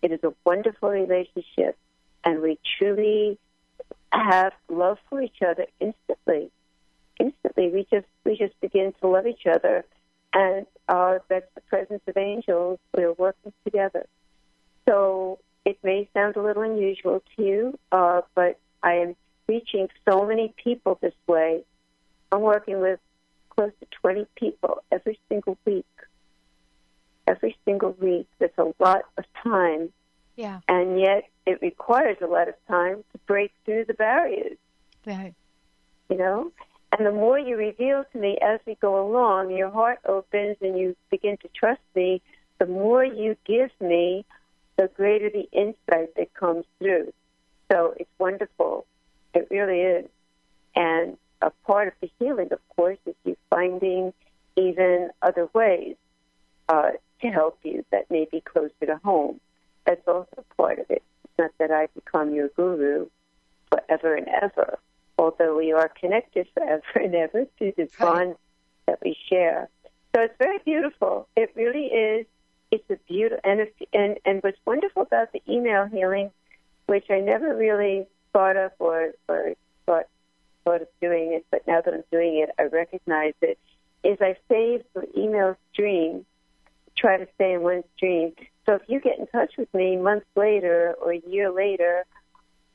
It 0.01 0.11
is 0.11 0.23
a 0.23 0.33
wonderful 0.45 0.89
relationship, 0.89 1.77
and 2.23 2.41
we 2.41 2.57
truly 2.77 3.37
have 4.11 4.53
love 4.69 4.97
for 5.09 5.21
each 5.21 5.41
other 5.45 5.65
instantly. 5.79 6.51
Instantly, 7.19 7.69
we 7.69 7.85
just 7.91 8.07
we 8.23 8.37
just 8.37 8.59
begin 8.61 8.93
to 9.01 9.07
love 9.07 9.27
each 9.27 9.45
other, 9.45 9.83
and 10.33 10.65
uh, 10.87 11.19
that's 11.27 11.49
the 11.55 11.61
presence 11.61 12.01
of 12.07 12.15
angels. 12.15 12.79
We're 12.95 13.13
working 13.13 13.51
together. 13.65 14.05
So 14.87 15.39
it 15.65 15.77
may 15.83 16.09
sound 16.13 16.35
a 16.37 16.41
little 16.41 16.63
unusual 16.63 17.21
to 17.35 17.43
you, 17.43 17.79
uh, 17.91 18.21
but 18.35 18.57
I 18.81 18.93
am 18.93 19.15
reaching 19.49 19.89
so 20.07 20.25
many 20.25 20.53
people 20.63 20.99
this 21.01 21.15
way. 21.27 21.63
I'm 22.31 22.41
working 22.41 22.79
with 22.79 22.99
close 23.49 23.71
to 23.79 23.87
20 24.01 24.27
people 24.35 24.83
every 24.91 25.19
single 25.27 25.57
week. 25.65 25.85
Every 27.27 27.57
single 27.65 27.95
week. 27.99 28.27
That's 28.37 28.57
a 28.59 28.71
lot 28.79 29.01
of 29.17 29.25
time. 29.43 29.89
Yeah. 30.35 30.59
And 30.67 30.99
yet 30.99 31.23
it 31.47 31.59
requires 31.61 32.17
a 32.21 32.27
lot 32.27 32.47
of 32.47 32.53
time 32.67 33.03
to 33.11 33.17
break 33.25 33.51
through 33.65 33.85
the 33.85 33.95
barriers. 33.95 34.57
Right. 35.05 35.33
You 36.09 36.17
know? 36.17 36.51
And 36.91 37.05
the 37.05 37.11
more 37.11 37.39
you 37.39 37.57
reveal 37.57 38.05
to 38.13 38.17
me 38.19 38.37
as 38.41 38.59
we 38.65 38.75
go 38.75 39.05
along, 39.05 39.51
your 39.51 39.71
heart 39.71 39.99
opens 40.05 40.57
and 40.61 40.77
you 40.77 40.95
begin 41.09 41.37
to 41.37 41.49
trust 41.55 41.81
me, 41.95 42.21
the 42.59 42.65
more 42.67 43.03
you 43.03 43.35
give 43.45 43.71
me, 43.79 44.25
the 44.77 44.89
greater 44.95 45.29
the 45.29 45.47
insight 45.51 46.15
that 46.15 46.33
comes 46.33 46.65
through. 46.79 47.13
So 47.71 47.93
it's 47.97 48.09
wonderful. 48.17 48.85
It 49.33 49.47
really 49.49 49.81
is. 49.81 50.05
And 50.75 51.17
a 51.41 51.51
part 51.65 51.87
of 51.87 51.93
the 52.01 52.09
healing, 52.19 52.49
of 52.51 52.59
course, 52.75 52.97
is 53.05 53.15
you 53.23 53.35
finding 53.49 54.13
even 54.55 55.09
other 55.21 55.47
ways 55.53 55.95
uh, 56.67 56.91
to 57.21 57.27
help 57.27 57.59
you 57.63 57.85
that 57.91 58.09
may 58.09 58.27
be 58.31 58.41
closer 58.41 58.85
to 58.85 58.99
home. 59.03 59.39
That's 59.85 60.07
also 60.07 60.43
part 60.57 60.79
of 60.79 60.89
it. 60.89 61.03
It's 61.23 61.33
not 61.37 61.51
that 61.59 61.71
I 61.71 61.87
become 61.95 62.33
your 62.33 62.49
guru 62.49 63.07
forever 63.71 64.15
and 64.15 64.27
ever, 64.27 64.77
although 65.17 65.57
we 65.57 65.71
are 65.71 65.89
connected 65.89 66.47
forever 66.53 66.83
and 66.95 67.15
ever 67.15 67.45
through 67.57 67.73
this 67.77 67.91
bond 67.99 68.35
that 68.85 68.99
we 69.03 69.15
share. 69.29 69.69
So 70.15 70.23
it's 70.23 70.35
very 70.37 70.59
beautiful. 70.65 71.27
It 71.35 71.51
really 71.55 71.85
is. 71.85 72.25
It's 72.71 72.89
a 72.89 72.97
beautiful, 73.07 73.39
and, 73.43 73.61
if, 73.61 73.69
and 73.93 74.17
and 74.25 74.43
what's 74.43 74.59
wonderful 74.65 75.01
about 75.03 75.31
the 75.31 75.41
email 75.49 75.85
healing, 75.85 76.29
which 76.85 77.05
I 77.09 77.19
never 77.19 77.55
really 77.55 78.05
thought 78.33 78.57
of 78.57 78.71
or 78.79 79.11
or 79.27 79.53
thought 79.85 80.07
thought 80.65 80.81
of 80.81 80.87
doing 81.01 81.33
it, 81.33 81.45
but 81.51 81.65
now 81.67 81.81
that 81.81 81.93
I'm 81.93 82.03
doing 82.11 82.37
it, 82.39 82.49
I 82.59 82.63
recognize 82.63 83.33
it. 83.41 83.57
Is 84.03 84.17
I 84.21 84.37
save 84.47 84.83
the 84.93 85.07
email 85.17 85.57
stream, 85.73 86.25
try 86.95 87.17
to 87.17 87.27
stay 87.35 87.53
in 87.53 87.61
one 87.61 87.83
stream. 87.97 88.33
So 88.65 88.75
if 88.75 88.83
you 88.87 88.99
get 88.99 89.19
in 89.19 89.27
touch 89.27 89.53
with 89.57 89.73
me 89.73 89.97
months 89.97 90.27
later 90.35 90.95
or 91.01 91.11
a 91.13 91.19
year 91.27 91.51
later, 91.51 92.05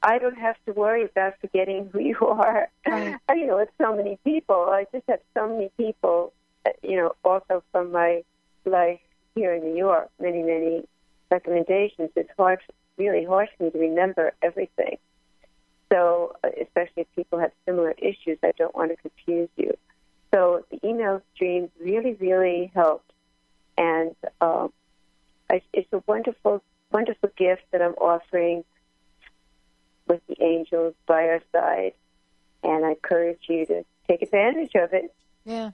I 0.02 0.18
don't 0.18 0.36
have 0.38 0.56
to 0.66 0.72
worry 0.72 1.04
about 1.04 1.34
forgetting 1.40 1.88
who 1.92 2.00
you 2.00 2.18
are. 2.26 2.68
Right. 2.86 3.16
you 3.30 3.46
know, 3.46 3.56
with 3.56 3.70
so 3.80 3.96
many 3.96 4.18
people, 4.24 4.66
I 4.70 4.86
just 4.92 5.04
have 5.08 5.20
so 5.32 5.48
many 5.48 5.70
people. 5.78 6.32
uh, 6.66 6.70
You 6.82 6.96
know, 6.96 7.14
also 7.24 7.62
from 7.72 7.92
my 7.92 8.22
life 8.66 9.00
here 9.34 9.54
in 9.54 9.62
New 9.64 9.76
York, 9.76 10.10
many 10.20 10.42
many 10.42 10.86
recommendations. 11.30 12.10
It's 12.16 12.30
hard, 12.36 12.60
really 12.98 13.24
hard 13.24 13.48
for 13.56 13.64
me 13.64 13.70
to 13.70 13.78
remember 13.78 14.32
everything. 14.42 14.98
So, 15.92 16.36
uh, 16.42 16.48
especially 16.60 17.02
if 17.02 17.06
people 17.14 17.38
have 17.38 17.52
similar 17.66 17.92
issues, 17.92 18.38
I 18.42 18.52
don't 18.56 18.74
want 18.74 18.90
to 18.90 18.96
confuse 18.96 19.48
you. 19.56 19.76
So, 20.32 20.64
the 20.70 20.86
email 20.86 21.22
stream 21.34 21.70
really, 21.80 22.14
really 22.14 22.72
helped, 22.74 23.12
and 23.78 24.16
um, 24.40 24.72
it's 25.50 25.92
a 25.92 26.02
wonderful, 26.06 26.62
wonderful 26.90 27.30
gift 27.36 27.62
that 27.70 27.82
I'm 27.82 27.94
offering 27.94 28.64
with 30.08 30.20
the 30.26 30.42
angels 30.42 30.94
by 31.06 31.28
our 31.28 31.40
side, 31.52 31.92
and 32.62 32.84
I 32.84 32.90
encourage 32.90 33.40
you 33.48 33.66
to 33.66 33.84
take 34.08 34.22
advantage 34.22 34.74
of 34.74 34.92
it. 34.92 35.14
Yeah. 35.44 35.70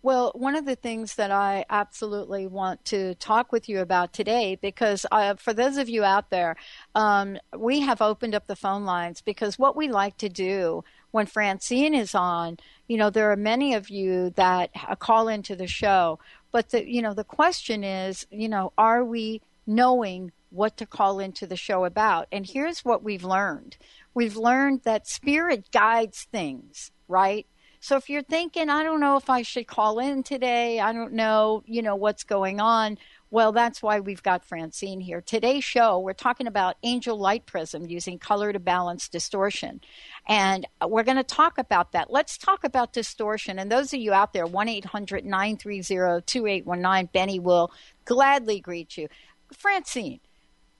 Well, 0.00 0.30
one 0.36 0.54
of 0.54 0.64
the 0.64 0.76
things 0.76 1.16
that 1.16 1.32
I 1.32 1.64
absolutely 1.68 2.46
want 2.46 2.84
to 2.86 3.16
talk 3.16 3.50
with 3.50 3.68
you 3.68 3.80
about 3.80 4.12
today, 4.12 4.56
because 4.60 5.04
uh, 5.10 5.34
for 5.34 5.52
those 5.52 5.76
of 5.76 5.88
you 5.88 6.04
out 6.04 6.30
there, 6.30 6.56
um, 6.94 7.36
we 7.56 7.80
have 7.80 8.00
opened 8.00 8.34
up 8.34 8.46
the 8.46 8.54
phone 8.54 8.84
lines 8.84 9.20
because 9.20 9.58
what 9.58 9.74
we 9.74 9.88
like 9.88 10.16
to 10.18 10.28
do 10.28 10.84
when 11.10 11.26
Francine 11.26 11.94
is 11.94 12.14
on, 12.14 12.58
you 12.86 12.96
know, 12.96 13.10
there 13.10 13.32
are 13.32 13.36
many 13.36 13.74
of 13.74 13.90
you 13.90 14.30
that 14.36 14.70
call 15.00 15.26
into 15.26 15.56
the 15.56 15.66
show, 15.66 16.20
but 16.52 16.70
the, 16.70 16.88
you 16.88 17.02
know, 17.02 17.12
the 17.12 17.24
question 17.24 17.82
is, 17.82 18.24
you 18.30 18.48
know, 18.48 18.72
are 18.78 19.04
we 19.04 19.42
knowing 19.66 20.30
what 20.50 20.76
to 20.76 20.86
call 20.86 21.18
into 21.18 21.44
the 21.44 21.56
show 21.56 21.84
about? 21.84 22.28
And 22.30 22.46
here's 22.46 22.84
what 22.84 23.02
we've 23.02 23.24
learned. 23.24 23.76
We've 24.14 24.36
learned 24.36 24.82
that 24.84 25.08
spirit 25.08 25.72
guides 25.72 26.28
things, 26.30 26.92
right? 27.08 27.46
So 27.80 27.96
if 27.96 28.10
you're 28.10 28.22
thinking, 28.22 28.68
I 28.68 28.82
don't 28.82 29.00
know 29.00 29.16
if 29.16 29.30
I 29.30 29.42
should 29.42 29.66
call 29.66 29.98
in 30.00 30.22
today, 30.22 30.80
I 30.80 30.92
don't 30.92 31.12
know, 31.12 31.62
you 31.66 31.82
know, 31.82 31.94
what's 31.94 32.24
going 32.24 32.60
on. 32.60 32.98
Well, 33.30 33.52
that's 33.52 33.82
why 33.82 34.00
we've 34.00 34.22
got 34.22 34.44
Francine 34.44 35.00
here. 35.00 35.20
Today's 35.20 35.62
show, 35.62 36.00
we're 36.00 36.14
talking 36.14 36.46
about 36.46 36.76
angel 36.82 37.16
light 37.18 37.46
prism 37.46 37.86
using 37.86 38.18
color 38.18 38.52
to 38.52 38.58
balance 38.58 39.08
distortion. 39.08 39.80
And 40.26 40.66
uh, 40.80 40.88
we're 40.88 41.04
going 41.04 41.18
to 41.18 41.22
talk 41.22 41.58
about 41.58 41.92
that. 41.92 42.10
Let's 42.10 42.38
talk 42.38 42.64
about 42.64 42.92
distortion. 42.92 43.58
And 43.58 43.70
those 43.70 43.92
of 43.92 44.00
you 44.00 44.12
out 44.12 44.32
there, 44.32 44.46
1 44.46 44.68
800 44.68 45.24
930 45.24 46.22
2819, 46.26 47.10
Benny 47.12 47.38
will 47.38 47.70
gladly 48.06 48.60
greet 48.60 48.96
you. 48.96 49.08
Francine, 49.52 50.20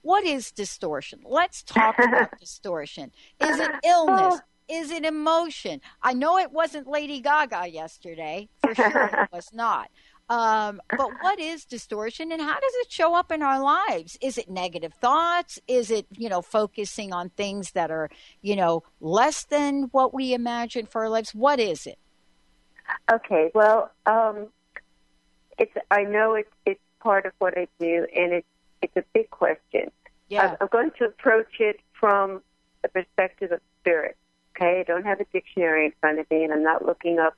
what 0.03 0.25
is 0.25 0.51
distortion? 0.51 1.21
Let's 1.25 1.63
talk 1.63 1.99
about 1.99 2.31
distortion. 2.41 3.13
Is 3.41 3.61
it 3.61 3.71
illness? 3.85 4.41
Is 4.69 4.91
it 4.91 5.05
emotion? 5.05 5.81
I 6.03 6.13
know 6.13 6.39
it 6.39 6.53
wasn't 6.53 6.87
Lady 6.87 7.21
Gaga 7.21 7.69
yesterday. 7.69 8.49
For 8.63 8.75
sure 8.77 9.11
it 9.13 9.33
was 9.33 9.51
not. 9.53 9.91
Um, 10.31 10.83
but 10.91 11.09
what 11.23 11.41
is 11.41 11.65
distortion 11.65 12.33
and 12.33 12.43
how 12.43 12.55
does 12.55 12.73
it 12.83 12.93
show 12.93 13.15
up 13.15 13.33
in 13.33 13.43
our 13.43 13.63
lives? 13.63 14.19
Is 14.21 14.37
it 14.37 14.51
negative 14.51 14.93
thoughts? 14.93 15.59
Is 15.67 15.91
it, 15.91 16.07
you 16.11 16.29
know, 16.29 16.43
focusing 16.43 17.15
on 17.15 17.31
things 17.31 17.71
that 17.71 17.91
are, 17.91 18.11
you 18.43 18.55
know, 18.55 18.83
less 19.01 19.45
than 19.45 19.85
what 19.93 20.13
we 20.13 20.35
imagine 20.35 20.85
for 20.85 21.03
our 21.03 21.09
lives? 21.09 21.35
What 21.35 21.61
is 21.61 21.87
it? 21.87 21.99
Okay, 23.11 23.51
well, 23.55 23.91
um, 24.05 24.49
it's 25.59 25.73
I 25.91 26.05
know 26.05 26.35
it's 26.35 26.51
it's 26.65 26.81
part 27.01 27.27
of 27.27 27.33
what 27.39 27.57
I 27.57 27.69
do, 27.79 28.07
and 28.15 28.33
it's 28.33 28.47
it's 28.83 28.97
a 28.97 29.05
big 29.13 29.31
question. 29.31 29.91
Yeah. 30.29 30.57
I'm 30.61 30.69
going 30.69 30.91
to 30.99 31.07
approach 31.07 31.59
it 31.59 31.81
from 31.99 32.43
the 32.83 32.89
perspective 32.89 33.51
of 33.53 33.61
spirit. 33.81 34.17
Okay, 34.61 34.81
I 34.81 34.83
don't 34.83 35.07
have 35.07 35.21
a 35.21 35.25
dictionary 35.33 35.87
in 35.87 35.93
front 36.01 36.19
of 36.19 36.29
me, 36.33 36.43
and 36.43 36.53
I'm 36.53 36.65
not 36.65 36.85
looking 36.85 37.21
up 37.21 37.35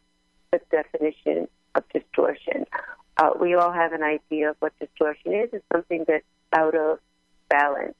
the 0.53 0.61
definition 0.71 1.49
of 1.75 1.85
distortion. 1.93 2.65
Uh, 3.19 3.33
we 3.39 3.55
all 3.55 3.73
have 3.73 3.93
an 3.93 4.03
idea 4.03 4.51
of 4.51 4.57
what 4.61 4.73
distortion 4.79 5.35
is. 5.35 5.51
It's 5.53 5.65
something 5.71 6.07
that's 6.09 6.25
out 6.55 6.75
of 6.75 6.99
balance. 7.51 7.95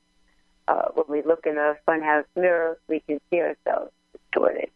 Uh, 0.67 0.89
when 0.95 1.05
we 1.09 1.23
look 1.23 1.45
in 1.45 1.59
a 1.59 1.75
funhouse 1.87 2.25
mirror, 2.35 2.79
we 2.89 3.01
can 3.01 3.21
see 3.29 3.41
ourselves 3.41 3.93
distorted. 4.13 4.71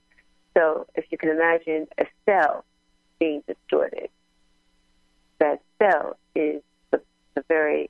So 0.55 0.89
if 0.95 1.07
you 1.11 1.17
can 1.17 1.31
imagine 1.31 1.87
a 1.97 2.05
cell 2.27 2.67
being 3.19 3.43
distorted, 3.47 4.11
that 5.39 5.63
cell 5.79 6.19
is 6.35 6.61
the, 6.91 7.01
the 7.35 7.45
very 7.49 7.89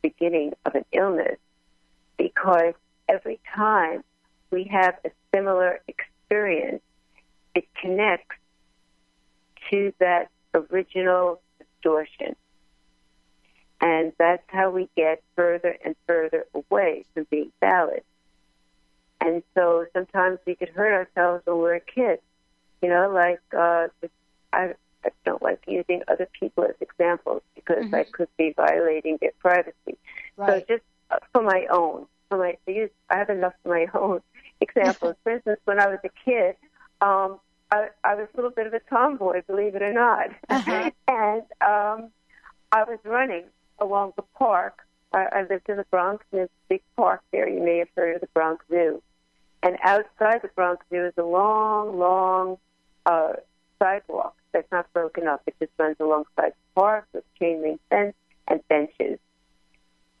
beginning 0.00 0.52
of 0.64 0.76
an 0.76 0.84
illness 0.92 1.38
because 2.18 2.74
every 3.08 3.40
time 3.52 4.04
we 4.52 4.64
have 4.64 4.96
a 5.04 5.10
similar 5.34 5.80
experience, 5.88 6.82
it 7.54 7.66
connects 7.80 8.36
to 9.70 9.92
that 9.98 10.30
original 10.54 11.40
distortion. 11.58 12.36
And 13.80 14.12
that's 14.18 14.44
how 14.46 14.70
we 14.70 14.88
get 14.96 15.22
further 15.34 15.76
and 15.84 15.96
further 16.06 16.46
away 16.54 17.04
from 17.14 17.26
being 17.30 17.50
valid. 17.60 18.04
And 19.20 19.42
so 19.54 19.86
sometimes 19.92 20.38
we 20.46 20.54
could 20.54 20.68
hurt 20.68 20.92
ourselves 20.92 21.44
when 21.46 21.58
we're 21.58 21.74
a 21.74 21.80
kid. 21.80 22.20
You 22.80 22.88
know, 22.88 23.10
like 23.10 23.40
uh, 23.56 23.88
I, 24.52 24.74
I 25.04 25.10
don't 25.24 25.42
like 25.42 25.62
using 25.66 26.02
other 26.08 26.28
people 26.38 26.64
as 26.64 26.74
examples 26.80 27.42
because 27.54 27.84
Mm-hmm. 27.84 27.94
I 27.94 28.04
could 28.04 28.28
be 28.36 28.52
violating 28.56 29.18
their 29.20 29.32
privacy. 29.38 29.96
Right. 30.36 30.64
So 30.66 30.76
just 30.76 30.84
uh, 31.10 31.18
for 31.32 31.42
my 31.42 31.66
own, 31.70 32.06
for 32.28 32.38
my, 32.38 32.56
to 32.66 32.72
use, 32.72 32.90
I 33.08 33.18
have 33.18 33.30
enough 33.30 33.54
for 33.62 33.70
my 33.70 33.86
own 33.98 34.20
examples. 34.62 35.16
for 35.22 35.32
instance, 35.32 35.60
when 35.64 35.78
I 35.80 35.88
was 35.88 35.98
a 36.04 36.10
kid, 36.24 36.56
um, 37.00 37.38
I, 37.70 37.88
I 38.04 38.14
was 38.14 38.28
a 38.32 38.36
little 38.36 38.50
bit 38.50 38.66
of 38.66 38.74
a 38.74 38.80
tomboy, 38.80 39.42
believe 39.46 39.74
it 39.74 39.82
or 39.82 39.92
not, 39.92 40.28
Uh-huh. 40.48 40.90
and 41.08 41.42
um, 41.60 42.10
I 42.70 42.84
was 42.84 42.98
running 43.04 43.44
along 43.78 44.12
the 44.16 44.22
park. 44.38 44.80
I, 45.12 45.26
I 45.32 45.42
lived 45.48 45.68
in 45.68 45.76
the 45.76 45.84
Bronx, 45.90 46.24
and 46.30 46.40
there's 46.40 46.48
a 46.48 46.68
big 46.68 46.82
park 46.96 47.20
there. 47.32 47.48
You 47.48 47.62
may 47.62 47.78
have 47.78 47.88
heard 47.96 48.14
of 48.16 48.20
the 48.20 48.28
Bronx 48.28 48.64
Zoo. 48.70 49.02
And 49.62 49.76
outside 49.82 50.42
the 50.42 50.48
Bronx 50.54 50.84
Zoo 50.90 51.04
is 51.06 51.14
a 51.16 51.22
long, 51.22 51.98
long 51.98 52.58
uh, 53.06 53.34
sidewalk 53.78 54.34
that's 54.52 54.70
not 54.72 54.92
broken 54.92 55.26
up. 55.26 55.42
It 55.46 55.54
just 55.58 55.72
runs 55.78 55.96
alongside 56.00 56.52
the 56.52 56.80
park 56.80 57.06
with 57.12 57.24
chain 57.38 57.62
link 57.62 57.80
fence 57.90 58.14
and 58.48 58.60
benches. 58.68 59.18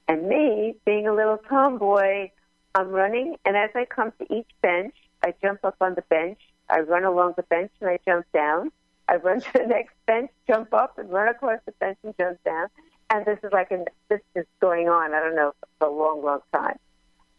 And 0.08 0.28
me, 0.28 0.76
being 0.84 1.06
a 1.06 1.14
little 1.14 1.38
tomboy, 1.48 2.30
I'm 2.74 2.88
running, 2.88 3.36
and 3.44 3.56
as 3.56 3.70
I 3.74 3.84
come 3.84 4.12
to 4.18 4.34
each 4.34 4.48
bench, 4.62 4.94
I 5.22 5.34
jump 5.42 5.64
up 5.64 5.76
on 5.80 5.94
the 5.94 6.02
bench. 6.02 6.38
I 6.70 6.80
run 6.80 7.04
along 7.04 7.34
the 7.36 7.42
bench 7.42 7.70
and 7.80 7.90
I 7.90 7.98
jump 8.06 8.26
down. 8.32 8.72
I 9.08 9.16
run 9.16 9.40
to 9.42 9.52
the 9.52 9.66
next 9.66 9.94
bench, 10.06 10.30
jump 10.46 10.72
up, 10.72 10.98
and 10.98 11.10
run 11.10 11.28
across 11.28 11.60
the 11.66 11.72
bench 11.72 11.98
and 12.02 12.14
jump 12.18 12.42
down. 12.44 12.68
And 13.10 13.26
this 13.26 13.38
is 13.42 13.52
like 13.52 13.70
an, 13.70 13.84
this 14.08 14.20
is 14.34 14.46
going 14.60 14.88
on. 14.88 15.12
I 15.12 15.20
don't 15.20 15.36
know 15.36 15.52
for 15.78 15.88
a 15.88 15.92
long, 15.92 16.24
long 16.24 16.40
time. 16.54 16.78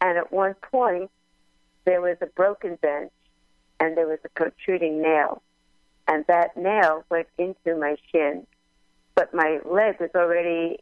And 0.01 0.17
at 0.17 0.31
one 0.31 0.53
point, 0.53 1.09
there 1.85 2.01
was 2.01 2.17
a 2.21 2.27
broken 2.27 2.75
bench, 2.75 3.11
and 3.79 3.97
there 3.97 4.07
was 4.07 4.19
a 4.23 4.29
protruding 4.29 5.01
nail, 5.01 5.41
and 6.07 6.25
that 6.27 6.55
nail 6.55 7.03
went 7.09 7.27
into 7.37 7.75
my 7.75 7.95
shin. 8.11 8.45
But 9.15 9.33
my 9.33 9.59
leg 9.65 9.99
was 9.99 10.09
already, 10.15 10.79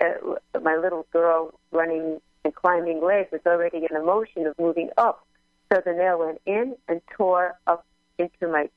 uh, 0.00 0.58
my 0.60 0.76
little 0.76 1.06
girl 1.12 1.58
running 1.70 2.20
and 2.44 2.54
climbing 2.54 3.02
leg 3.02 3.28
was 3.32 3.40
already 3.46 3.78
in 3.78 3.88
the 3.90 4.02
motion 4.02 4.46
of 4.46 4.58
moving 4.58 4.90
up. 4.96 5.26
So 5.72 5.80
the 5.84 5.92
nail 5.92 6.18
went 6.18 6.40
in 6.46 6.76
and 6.88 7.00
tore 7.16 7.58
up 7.66 7.86
into 8.18 8.48
my 8.48 8.68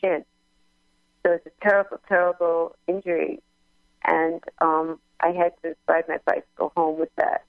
shin. 0.00 0.24
So 1.24 1.32
it's 1.32 1.46
a 1.46 1.68
terrible, 1.68 2.00
terrible 2.08 2.76
injury. 2.86 3.42
And 4.04 4.40
um, 4.60 5.00
I 5.20 5.28
had 5.28 5.52
to 5.62 5.74
ride 5.88 6.04
my 6.08 6.18
bicycle 6.24 6.72
home 6.76 6.98
with 7.00 7.14
that. 7.16 7.44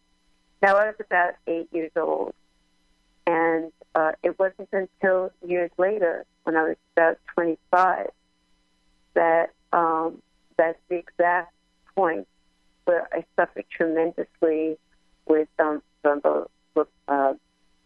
Now, 0.61 0.75
I 0.77 0.87
was 0.87 0.95
about 0.99 1.35
eight 1.45 1.69
years 1.71 1.91
old. 1.95 2.33
And 3.27 3.71
uh, 3.93 4.13
it 4.23 4.39
wasn't 4.39 4.69
until 4.71 5.31
years 5.45 5.69
later, 5.77 6.25
when 6.43 6.55
I 6.55 6.63
was 6.63 6.77
about 6.95 7.19
25, 7.35 8.07
that 9.13 9.53
um, 9.73 10.21
that's 10.57 10.79
the 10.89 10.95
exact 10.95 11.53
point 11.93 12.27
where 12.85 13.07
I 13.13 13.25
suffered 13.35 13.65
tremendously 13.69 14.77
with 15.27 15.47
um, 15.59 15.81
thrombo, 16.03 16.47
uh, 17.07 17.33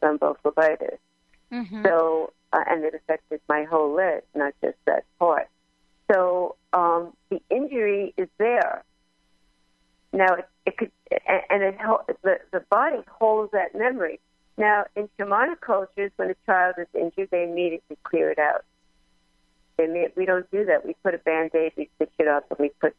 thrombophlebitis. 0.01 0.97
Mm-hmm. 1.51 1.85
So, 1.85 2.33
uh, 2.53 2.63
and 2.69 2.83
it 2.83 2.93
affected 2.93 3.41
my 3.49 3.63
whole 3.63 3.93
leg, 3.93 4.23
not 4.35 4.53
just 4.61 4.77
that 4.85 5.03
part. 5.19 5.47
So 6.11 6.55
um, 6.73 7.13
the 7.29 7.41
injury 7.49 8.13
is 8.17 8.27
there. 8.37 8.83
Now 10.13 10.33
it, 10.33 10.47
it 10.65 10.77
could, 10.77 10.91
and 11.49 11.63
it 11.63 11.77
the 12.21 12.39
the 12.51 12.59
body 12.69 13.01
holds 13.09 13.51
that 13.53 13.73
memory. 13.73 14.19
Now 14.57 14.85
in 14.95 15.07
shamanic 15.17 15.61
cultures, 15.61 16.11
when 16.17 16.29
a 16.29 16.35
child 16.45 16.75
is 16.77 16.87
injured, 16.93 17.29
they 17.31 17.43
immediately 17.43 17.97
clear 18.03 18.29
it 18.29 18.39
out. 18.39 18.65
They 19.77 19.87
may, 19.87 20.09
we 20.17 20.25
don't 20.25 20.49
do 20.51 20.65
that. 20.65 20.85
We 20.85 20.95
put 21.01 21.15
a 21.15 21.17
band-aid, 21.17 21.71
we 21.77 21.89
stitch 21.95 22.11
it 22.19 22.27
up, 22.27 22.45
and 22.49 22.59
we 22.59 22.69
put 22.81 22.93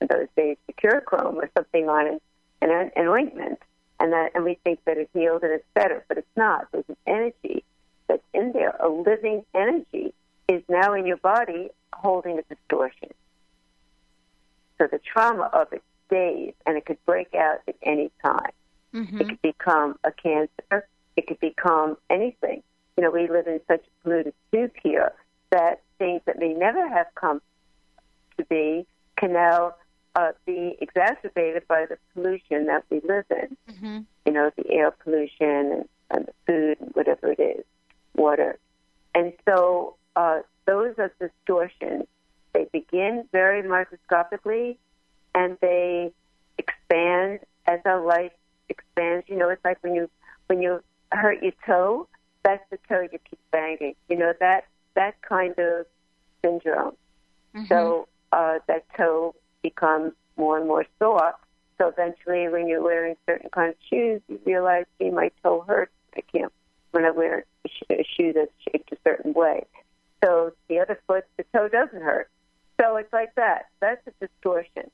in 0.00 0.08
those 0.08 0.28
days 0.34 0.56
Mercurochrome 0.70 1.34
or 1.34 1.50
something 1.56 1.88
on 1.88 2.06
it, 2.06 2.22
an, 2.62 2.90
an 2.96 3.06
ointment, 3.06 3.60
and 3.98 4.12
that, 4.12 4.32
and 4.34 4.44
we 4.44 4.58
think 4.64 4.80
that 4.84 4.98
it 4.98 5.08
healed 5.12 5.42
and 5.42 5.52
it's 5.52 5.64
better, 5.74 6.04
but 6.08 6.18
it's 6.18 6.36
not. 6.36 6.66
There's 6.72 6.84
an 6.88 6.96
energy 7.06 7.64
that's 8.08 8.22
in 8.34 8.52
there, 8.52 8.76
a 8.80 8.88
living 8.88 9.44
energy 9.54 10.12
is 10.48 10.62
now 10.68 10.94
in 10.94 11.06
your 11.06 11.16
body 11.16 11.70
holding 11.92 12.38
a 12.38 12.42
distortion. 12.42 13.08
So 14.78 14.86
the 14.90 14.98
trauma 14.98 15.50
of 15.52 15.72
it 15.72 15.82
stays, 16.06 16.54
and 16.66 16.76
it 16.76 16.84
could 16.84 17.04
break 17.06 17.34
out 17.34 17.60
at 17.66 17.76
any 17.82 18.10
time. 18.24 18.50
Mm-hmm. 18.94 19.20
It 19.20 19.28
could 19.28 19.42
become 19.42 19.96
a 20.04 20.12
cancer. 20.12 20.86
It 21.16 21.26
could 21.26 21.40
become 21.40 21.96
anything. 22.10 22.62
You 22.96 23.04
know, 23.04 23.10
we 23.10 23.28
live 23.28 23.46
in 23.46 23.60
such 23.66 23.84
a 23.84 24.02
polluted 24.02 24.34
soup 24.50 24.72
here 24.82 25.12
that 25.50 25.80
things 25.98 26.20
that 26.26 26.38
may 26.38 26.52
never 26.52 26.88
have 26.88 27.06
come 27.14 27.40
to 28.38 28.44
be 28.44 28.86
can 29.16 29.32
now 29.32 29.74
uh, 30.16 30.32
be 30.46 30.76
exacerbated 30.80 31.68
by 31.68 31.84
the 31.86 31.98
pollution 32.14 32.66
that 32.66 32.84
we 32.90 33.00
live 33.06 33.26
in. 33.30 33.56
Mm-hmm. 33.70 33.98
You 34.24 34.32
know, 34.32 34.50
the 34.56 34.68
air 34.70 34.90
pollution 34.90 35.30
and, 35.40 35.88
and 36.10 36.26
the 36.26 36.32
food 36.46 36.78
and 36.80 36.90
whatever 36.94 37.32
it 37.32 37.38
is, 37.38 37.64
water. 38.16 38.58
And 39.14 39.34
so 39.46 39.96
uh, 40.16 40.40
those 40.64 40.94
are 40.98 41.12
distortions. 41.20 42.06
They 42.54 42.66
begin 42.72 43.28
very 43.30 43.62
microscopically 43.62 44.78
and 45.34 45.58
they 45.60 46.12
expand 46.56 47.40
as 47.66 47.80
our 47.84 48.00
life 48.00 48.32
expands. 48.70 49.26
You 49.28 49.36
know, 49.36 49.50
it's 49.50 49.64
like 49.64 49.82
when 49.82 49.94
you 49.94 50.08
when 50.46 50.62
you 50.62 50.82
hurt 51.12 51.42
your 51.42 51.52
toe, 51.66 52.08
that's 52.42 52.64
the 52.70 52.78
toe 52.88 53.02
you 53.02 53.18
keep 53.28 53.38
banging. 53.50 53.94
You 54.08 54.16
know 54.16 54.32
that 54.40 54.64
that 54.94 55.20
kind 55.20 55.54
of 55.58 55.84
syndrome. 56.42 56.94
Mm-hmm. 57.54 57.66
So 57.66 58.08
uh, 58.32 58.58
that 58.66 58.86
toe 58.96 59.34
becomes 59.76 60.12
more 60.36 60.58
and 60.58 60.66
more 60.66 60.84
sore. 60.98 61.34
So 61.78 61.88
eventually, 61.88 62.48
when 62.48 62.66
you're 62.66 62.82
wearing 62.82 63.16
certain 63.26 63.50
kind 63.50 63.70
of 63.70 63.76
shoes, 63.88 64.22
you 64.28 64.40
realize, 64.44 64.86
"Gee, 64.98 65.10
my 65.10 65.30
toe 65.42 65.60
hurts. 65.60 65.92
I 66.16 66.22
can't 66.22 66.52
when 66.92 67.04
I 67.04 67.10
wear 67.10 67.44
a 67.90 68.04
shoe 68.16 68.32
that's 68.32 68.52
shaped 68.62 68.92
a 68.92 68.96
certain 69.04 69.32
way." 69.34 69.66
So 70.24 70.52
the 70.68 70.80
other 70.80 70.98
foot, 71.06 71.26
the 71.36 71.44
toe 71.54 71.68
doesn't 71.68 72.02
hurt. 72.02 72.30
So 72.80 72.96
it's 72.96 73.12
like 73.12 73.34
that. 73.34 73.66
That's 73.80 74.00
a 74.06 74.26
distortion. 74.26 74.90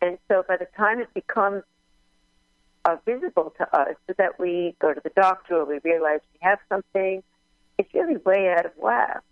And 0.00 0.18
so 0.28 0.44
by 0.46 0.56
the 0.56 0.68
time 0.76 1.00
it 1.00 1.12
becomes 1.14 1.64
uh, 2.84 2.96
visible 3.04 3.52
to 3.58 3.76
us, 3.76 3.96
so 4.06 4.14
that 4.18 4.38
we 4.38 4.76
go 4.78 4.94
to 4.94 5.00
the 5.00 5.10
doctor 5.10 5.56
or 5.56 5.64
we 5.64 5.80
realize 5.82 6.20
we 6.32 6.38
have 6.42 6.58
something, 6.68 7.22
it's 7.78 7.92
really 7.92 8.16
way 8.18 8.54
out 8.56 8.66
of 8.66 8.72
whack. 8.76 9.24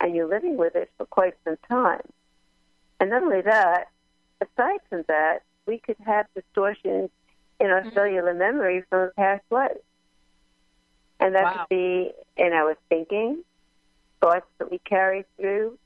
And 0.00 0.16
you're 0.16 0.28
living 0.28 0.56
with 0.56 0.74
it 0.74 0.90
for 0.96 1.06
quite 1.06 1.34
some 1.44 1.58
time. 1.68 2.09
And 3.10 3.24
not 3.24 3.24
only 3.24 3.42
that, 3.42 3.88
aside 4.40 4.78
from 4.88 5.04
that, 5.08 5.42
we 5.66 5.78
could 5.78 5.96
have 6.06 6.26
distortions 6.34 7.10
in 7.58 7.66
our 7.66 7.84
cellular 7.92 8.32
memory 8.34 8.84
from 8.88 9.10
past 9.16 9.42
lives. 9.50 9.80
And 11.18 11.34
that 11.34 11.42
Wow. 11.42 11.52
could 11.52 11.68
be 11.70 12.14
in 12.36 12.52
our 12.52 12.76
thinking, 12.88 13.44
thoughts 14.20 14.46
that 14.58 14.70
we 14.70 14.78
carry 14.78 15.24
through, 15.36 15.76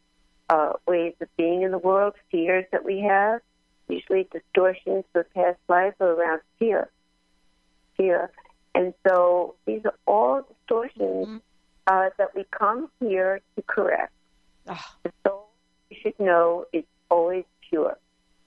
uh, 0.50 0.74
ways 0.86 1.14
of 1.20 1.34
being 1.36 1.62
in 1.62 1.70
the 1.70 1.78
world, 1.78 2.14
fears 2.30 2.66
that 2.72 2.84
we 2.84 3.00
have, 3.00 3.40
usually 3.88 4.24
distortions 4.24 5.04
of 5.14 5.32
past 5.32 5.58
life 5.68 5.94
are 6.00 6.12
around 6.12 6.42
fear. 6.58 6.90
Fear. 7.96 8.30
And 8.74 8.92
so 9.06 9.54
these 9.64 9.84
are 9.86 9.94
all 10.06 10.42
distortions 10.42 11.26
mm-hmm. 11.26 11.36
uh, 11.86 12.10
that 12.18 12.34
we 12.34 12.44
come 12.50 12.90
here 13.00 13.40
to 13.56 13.62
correct. 13.62 14.12
Oh. 14.68 14.94
The 15.02 15.12
soul, 15.26 15.48
you 15.88 15.96
should 16.02 16.18
know, 16.20 16.66
is 16.72 16.84
always. 17.10 17.44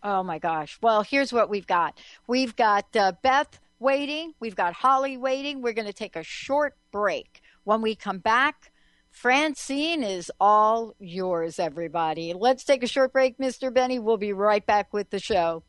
Oh 0.04 0.24
my 0.24 0.40
gosh. 0.40 0.78
Well, 0.82 1.04
here's 1.04 1.34
what 1.34 1.50
we've 1.50 1.68
got 1.68 2.00
we've 2.28 2.56
got 2.56 2.96
uh, 2.96 3.14
Beth 3.22 3.60
waiting, 3.80 4.34
we've 4.40 4.56
got 4.56 4.74
Holly 4.74 5.18
waiting. 5.18 5.62
We're 5.62 5.74
going 5.74 5.88
to 5.88 5.94
take 5.94 6.16
a 6.16 6.24
short 6.24 6.76
break. 6.92 7.42
When 7.64 7.82
we 7.82 7.96
come 7.96 8.20
back, 8.20 8.72
Francine 9.12 10.04
is 10.04 10.32
all 10.40 10.94
yours, 11.00 11.60
everybody. 11.60 12.34
Let's 12.34 12.64
take 12.64 12.84
a 12.84 12.88
short 12.88 13.12
break, 13.12 13.38
Mr. 13.38 13.74
Benny. 13.74 14.00
We'll 14.00 14.18
be 14.18 14.34
right 14.34 14.66
back 14.66 14.94
with 14.94 15.10
the 15.10 15.20
show. 15.20 15.64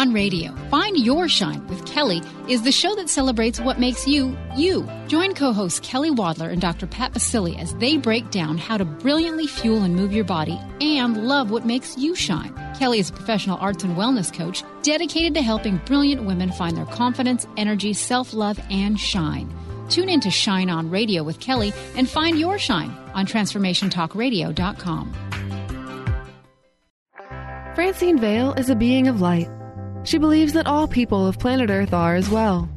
On 0.00 0.14
Radio. 0.14 0.54
Find 0.70 0.96
Your 0.96 1.28
Shine 1.28 1.66
with 1.66 1.84
Kelly 1.84 2.22
is 2.48 2.62
the 2.62 2.72
show 2.72 2.94
that 2.94 3.10
celebrates 3.10 3.60
what 3.60 3.78
makes 3.78 4.08
you, 4.08 4.34
you. 4.56 4.88
Join 5.08 5.34
co 5.34 5.52
hosts 5.52 5.78
Kelly 5.80 6.10
Wadler 6.10 6.50
and 6.50 6.58
Dr. 6.58 6.86
Pat 6.86 7.12
Baccili 7.12 7.60
as 7.60 7.74
they 7.74 7.98
break 7.98 8.30
down 8.30 8.56
how 8.56 8.78
to 8.78 8.86
brilliantly 8.86 9.46
fuel 9.46 9.82
and 9.82 9.94
move 9.94 10.14
your 10.14 10.24
body 10.24 10.58
and 10.80 11.28
love 11.28 11.50
what 11.50 11.66
makes 11.66 11.98
you 11.98 12.14
shine. 12.14 12.54
Kelly 12.78 12.98
is 12.98 13.10
a 13.10 13.12
professional 13.12 13.58
arts 13.58 13.84
and 13.84 13.94
wellness 13.94 14.32
coach 14.32 14.62
dedicated 14.80 15.34
to 15.34 15.42
helping 15.42 15.76
brilliant 15.84 16.24
women 16.24 16.50
find 16.50 16.78
their 16.78 16.86
confidence, 16.86 17.46
energy, 17.58 17.92
self 17.92 18.32
love, 18.32 18.58
and 18.70 18.98
shine. 18.98 19.54
Tune 19.90 20.08
in 20.08 20.20
to 20.20 20.30
Shine 20.30 20.70
On 20.70 20.88
Radio 20.88 21.22
with 21.22 21.40
Kelly 21.40 21.74
and 21.94 22.08
find 22.08 22.38
your 22.38 22.58
shine 22.58 22.90
on 23.12 23.26
TransformationTalkRadio.com. 23.26 25.14
Francine 27.74 28.18
Vale 28.18 28.54
is 28.54 28.70
a 28.70 28.74
being 28.74 29.06
of 29.06 29.20
light. 29.20 29.50
She 30.04 30.18
believes 30.18 30.52
that 30.54 30.66
all 30.66 30.88
people 30.88 31.26
of 31.26 31.38
planet 31.38 31.70
Earth 31.70 31.92
are 31.92 32.14
as 32.16 32.28
well. 32.28 32.68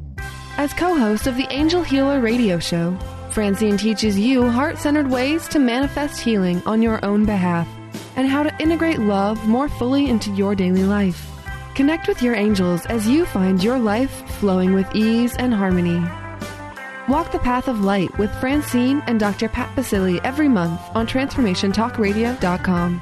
As 0.57 0.73
co 0.73 0.97
host 0.97 1.25
of 1.27 1.35
the 1.35 1.47
Angel 1.49 1.81
Healer 1.81 2.19
radio 2.19 2.59
show, 2.59 2.97
Francine 3.31 3.77
teaches 3.77 4.19
you 4.19 4.49
heart 4.49 4.77
centered 4.77 5.09
ways 5.09 5.47
to 5.47 5.59
manifest 5.59 6.21
healing 6.21 6.61
on 6.65 6.81
your 6.81 7.03
own 7.03 7.25
behalf 7.25 7.67
and 8.15 8.27
how 8.27 8.43
to 8.43 8.61
integrate 8.61 8.99
love 8.99 9.47
more 9.47 9.67
fully 9.67 10.09
into 10.09 10.31
your 10.31 10.53
daily 10.53 10.83
life. 10.83 11.27
Connect 11.73 12.07
with 12.07 12.21
your 12.21 12.35
angels 12.35 12.85
as 12.85 13.07
you 13.07 13.25
find 13.25 13.63
your 13.63 13.79
life 13.79 14.11
flowing 14.39 14.73
with 14.73 14.87
ease 14.93 15.35
and 15.37 15.51
harmony. 15.53 15.99
Walk 17.09 17.31
the 17.31 17.39
path 17.39 17.67
of 17.67 17.81
light 17.83 18.15
with 18.17 18.33
Francine 18.39 19.01
and 19.07 19.19
Dr. 19.19 19.49
Pat 19.49 19.75
Baccili 19.75 20.21
every 20.23 20.47
month 20.47 20.79
on 20.93 21.07
TransformationTalkRadio.com. 21.07 23.01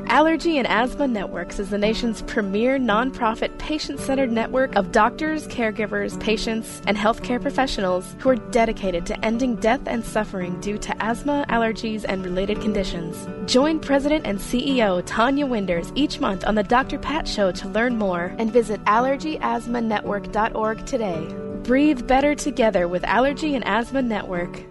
Allergy 0.11 0.57
and 0.57 0.67
Asthma 0.67 1.07
Networks 1.07 1.57
is 1.57 1.69
the 1.69 1.77
nation's 1.77 2.21
premier 2.23 2.77
nonprofit 2.77 3.57
patient 3.57 3.97
centered 3.97 4.29
network 4.29 4.75
of 4.75 4.91
doctors, 4.91 5.47
caregivers, 5.47 6.19
patients, 6.19 6.81
and 6.85 6.97
healthcare 6.97 7.41
professionals 7.41 8.13
who 8.19 8.27
are 8.27 8.35
dedicated 8.35 9.05
to 9.05 9.25
ending 9.25 9.55
death 9.55 9.79
and 9.85 10.03
suffering 10.03 10.59
due 10.59 10.77
to 10.79 11.01
asthma, 11.01 11.45
allergies, 11.47 12.03
and 12.05 12.25
related 12.25 12.59
conditions. 12.59 13.25
Join 13.49 13.79
President 13.79 14.27
and 14.27 14.37
CEO 14.37 15.01
Tonya 15.03 15.47
Winders 15.47 15.93
each 15.95 16.19
month 16.19 16.45
on 16.45 16.55
The 16.55 16.63
Dr. 16.63 16.99
Pat 16.99 17.25
Show 17.25 17.53
to 17.53 17.69
learn 17.69 17.97
more 17.97 18.35
and 18.37 18.51
visit 18.51 18.83
allergyasthmanetwork.org 18.83 20.85
today. 20.85 21.25
Breathe 21.63 22.05
better 22.05 22.35
together 22.35 22.89
with 22.89 23.05
Allergy 23.05 23.55
and 23.55 23.65
Asthma 23.65 24.01
Network. 24.01 24.61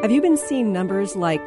Have 0.00 0.10
you 0.10 0.22
been 0.22 0.38
seeing 0.38 0.72
numbers 0.72 1.14
like 1.14 1.46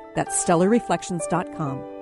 That's 0.15 0.43
stellarreflections.com. 0.43 2.01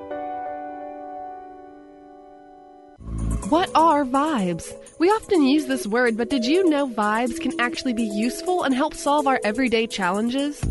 What 3.49 3.71
are 3.73 4.05
vibes? 4.05 4.71
We 4.99 5.09
often 5.09 5.43
use 5.43 5.65
this 5.65 5.87
word, 5.87 6.17
but 6.17 6.29
did 6.29 6.45
you 6.45 6.69
know 6.69 6.87
vibes 6.87 7.41
can 7.41 7.59
actually 7.59 7.93
be 7.93 8.03
useful 8.03 8.63
and 8.63 8.75
help 8.75 8.93
solve 8.93 9.25
our 9.25 9.39
everyday 9.43 9.87
challenges? 9.87 10.61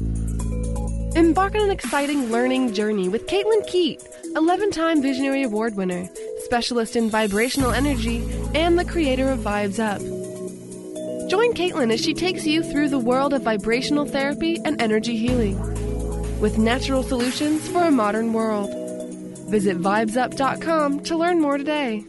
Embark 1.17 1.57
on 1.57 1.63
an 1.63 1.71
exciting 1.71 2.31
learning 2.31 2.75
journey 2.75 3.09
with 3.09 3.27
Caitlin 3.27 3.67
Keat, 3.67 4.01
11 4.37 4.71
time 4.71 5.03
Visionary 5.03 5.43
Award 5.43 5.75
winner, 5.75 6.09
specialist 6.45 6.95
in 6.95 7.11
vibrational 7.11 7.73
energy, 7.73 8.19
and 8.55 8.79
the 8.79 8.85
creator 8.85 9.29
of 9.29 9.41
Vibes 9.41 9.81
Up. 9.81 10.01
Join 11.29 11.55
Caitlin 11.55 11.93
as 11.93 12.01
she 12.01 12.15
takes 12.15 12.47
you 12.47 12.63
through 12.63 12.91
the 12.91 12.99
world 12.99 13.35
of 13.35 13.43
vibrational 13.43 14.07
therapy 14.07 14.61
and 14.65 14.81
energy 14.81 15.17
healing 15.17 15.78
with 16.41 16.59
natural 16.59 17.03
solutions 17.03 17.69
for 17.69 17.85
a 17.85 17.91
modern 17.91 18.33
world. 18.33 18.71
Visit 19.51 19.79
vibesup.com 19.79 21.01
to 21.05 21.17
learn 21.17 21.41
more 21.41 21.59
today. 21.59 22.05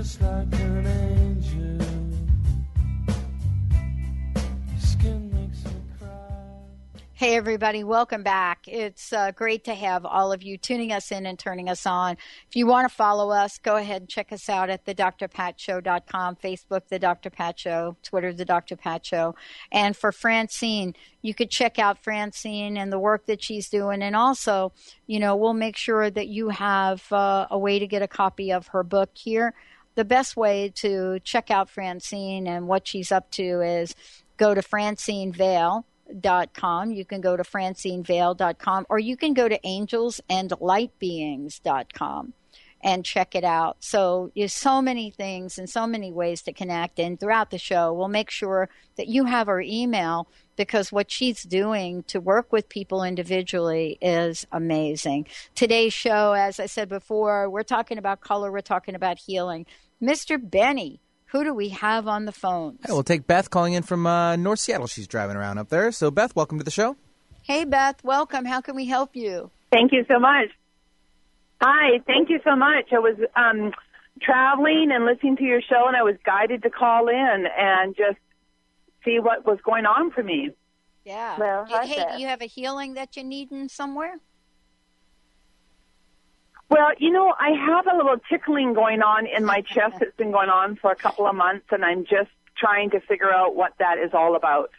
just 0.00 0.22
like 0.22 0.59
Hey, 7.20 7.36
everybody, 7.36 7.84
welcome 7.84 8.22
back. 8.22 8.66
It's 8.66 9.12
uh, 9.12 9.32
great 9.32 9.64
to 9.64 9.74
have 9.74 10.06
all 10.06 10.32
of 10.32 10.42
you 10.42 10.56
tuning 10.56 10.90
us 10.90 11.12
in 11.12 11.26
and 11.26 11.38
turning 11.38 11.68
us 11.68 11.84
on. 11.84 12.16
If 12.48 12.56
you 12.56 12.66
want 12.66 12.88
to 12.88 12.94
follow 12.94 13.28
us, 13.28 13.58
go 13.58 13.76
ahead 13.76 14.00
and 14.00 14.08
check 14.08 14.32
us 14.32 14.48
out 14.48 14.70
at 14.70 14.86
thedrpatshow.com, 14.86 16.36
Facebook, 16.36 16.88
The 16.88 16.98
Dr. 16.98 17.28
Pat 17.28 17.58
Show, 17.58 17.98
Twitter, 18.02 18.32
The 18.32 18.46
Dr. 18.46 18.74
Pat 18.74 19.04
Show. 19.04 19.34
And 19.70 19.94
for 19.94 20.12
Francine, 20.12 20.94
you 21.20 21.34
could 21.34 21.50
check 21.50 21.78
out 21.78 22.02
Francine 22.02 22.78
and 22.78 22.90
the 22.90 22.98
work 22.98 23.26
that 23.26 23.42
she's 23.42 23.68
doing. 23.68 24.00
And 24.00 24.16
also, 24.16 24.72
you 25.06 25.20
know, 25.20 25.36
we'll 25.36 25.52
make 25.52 25.76
sure 25.76 26.08
that 26.08 26.28
you 26.28 26.48
have 26.48 27.12
uh, 27.12 27.48
a 27.50 27.58
way 27.58 27.78
to 27.78 27.86
get 27.86 28.00
a 28.00 28.08
copy 28.08 28.50
of 28.50 28.68
her 28.68 28.82
book 28.82 29.10
here. 29.12 29.52
The 29.94 30.06
best 30.06 30.38
way 30.38 30.72
to 30.76 31.20
check 31.22 31.50
out 31.50 31.68
Francine 31.68 32.46
and 32.46 32.66
what 32.66 32.88
she's 32.88 33.12
up 33.12 33.30
to 33.32 33.60
is 33.60 33.94
go 34.38 34.54
to 34.54 34.62
Francine 34.62 35.34
Vale 35.34 35.84
com. 36.54 36.90
You 36.90 37.04
can 37.04 37.20
go 37.20 37.36
to 37.36 37.42
francinevale.com 37.42 38.86
or 38.88 38.98
you 38.98 39.16
can 39.16 39.34
go 39.34 39.48
to 39.48 39.58
angelsandlightbeings.com 39.60 42.32
and 42.82 43.04
check 43.04 43.34
it 43.34 43.44
out. 43.44 43.76
So 43.80 44.30
there's 44.34 44.54
so 44.54 44.80
many 44.80 45.10
things 45.10 45.58
and 45.58 45.68
so 45.68 45.86
many 45.86 46.12
ways 46.12 46.42
to 46.42 46.52
connect. 46.52 46.98
And 46.98 47.20
throughout 47.20 47.50
the 47.50 47.58
show, 47.58 47.92
we'll 47.92 48.08
make 48.08 48.30
sure 48.30 48.70
that 48.96 49.08
you 49.08 49.26
have 49.26 49.48
her 49.48 49.60
email 49.60 50.28
because 50.56 50.92
what 50.92 51.10
she's 51.10 51.42
doing 51.42 52.02
to 52.04 52.20
work 52.20 52.52
with 52.52 52.68
people 52.68 53.02
individually 53.02 53.98
is 54.00 54.46
amazing. 54.52 55.26
Today's 55.54 55.92
show, 55.92 56.32
as 56.32 56.58
I 56.58 56.66
said 56.66 56.88
before, 56.88 57.48
we're 57.48 57.62
talking 57.62 57.98
about 57.98 58.20
color, 58.20 58.50
we're 58.50 58.60
talking 58.60 58.94
about 58.94 59.18
healing. 59.18 59.66
Mr. 60.02 60.38
Benny, 60.42 61.00
who 61.30 61.44
do 61.44 61.54
we 61.54 61.68
have 61.70 62.08
on 62.08 62.24
the 62.24 62.32
phone? 62.32 62.78
Hey, 62.84 62.92
we'll 62.92 63.02
take 63.02 63.26
Beth 63.26 63.50
calling 63.50 63.72
in 63.72 63.82
from 63.82 64.06
uh, 64.06 64.36
North 64.36 64.58
Seattle. 64.58 64.86
She's 64.86 65.06
driving 65.06 65.36
around 65.36 65.58
up 65.58 65.68
there. 65.68 65.92
So, 65.92 66.10
Beth, 66.10 66.34
welcome 66.34 66.58
to 66.58 66.64
the 66.64 66.70
show. 66.70 66.96
Hey, 67.42 67.64
Beth, 67.64 68.02
welcome. 68.02 68.44
How 68.44 68.60
can 68.60 68.74
we 68.74 68.86
help 68.86 69.14
you? 69.14 69.50
Thank 69.72 69.92
you 69.92 70.04
so 70.08 70.18
much. 70.18 70.48
Hi, 71.60 72.00
thank 72.06 72.30
you 72.30 72.40
so 72.44 72.56
much. 72.56 72.92
I 72.92 72.98
was 72.98 73.16
um, 73.36 73.72
traveling 74.20 74.90
and 74.92 75.04
listening 75.04 75.36
to 75.36 75.44
your 75.44 75.60
show, 75.60 75.84
and 75.86 75.96
I 75.96 76.02
was 76.02 76.16
guided 76.24 76.62
to 76.62 76.70
call 76.70 77.08
in 77.08 77.46
and 77.56 77.94
just 77.94 78.18
see 79.04 79.18
what 79.20 79.46
was 79.46 79.58
going 79.64 79.86
on 79.86 80.10
for 80.10 80.22
me. 80.22 80.50
Yeah. 81.04 81.38
Well, 81.38 81.66
hey, 81.66 81.86
hey, 81.86 82.06
do 82.14 82.20
you 82.20 82.26
have 82.28 82.42
a 82.42 82.46
healing 82.46 82.94
that 82.94 83.16
you 83.16 83.24
need 83.24 83.52
in 83.52 83.68
somewhere? 83.68 84.16
Well, 86.70 86.90
you 86.98 87.10
know, 87.10 87.34
I 87.38 87.50
have 87.66 87.86
a 87.92 87.96
little 87.96 88.16
tickling 88.30 88.74
going 88.74 89.02
on 89.02 89.26
in 89.26 89.44
my 89.44 89.60
chest 89.62 89.94
that's 89.98 90.16
been 90.16 90.30
going 90.30 90.50
on 90.50 90.76
for 90.76 90.92
a 90.92 90.96
couple 90.96 91.26
of 91.26 91.34
months, 91.34 91.66
and 91.72 91.84
I'm 91.84 92.04
just 92.04 92.30
trying 92.56 92.90
to 92.90 93.00
figure 93.00 93.32
out 93.32 93.56
what 93.56 93.72
that 93.80 93.98
is 93.98 94.12
all 94.14 94.36
about. 94.36 94.70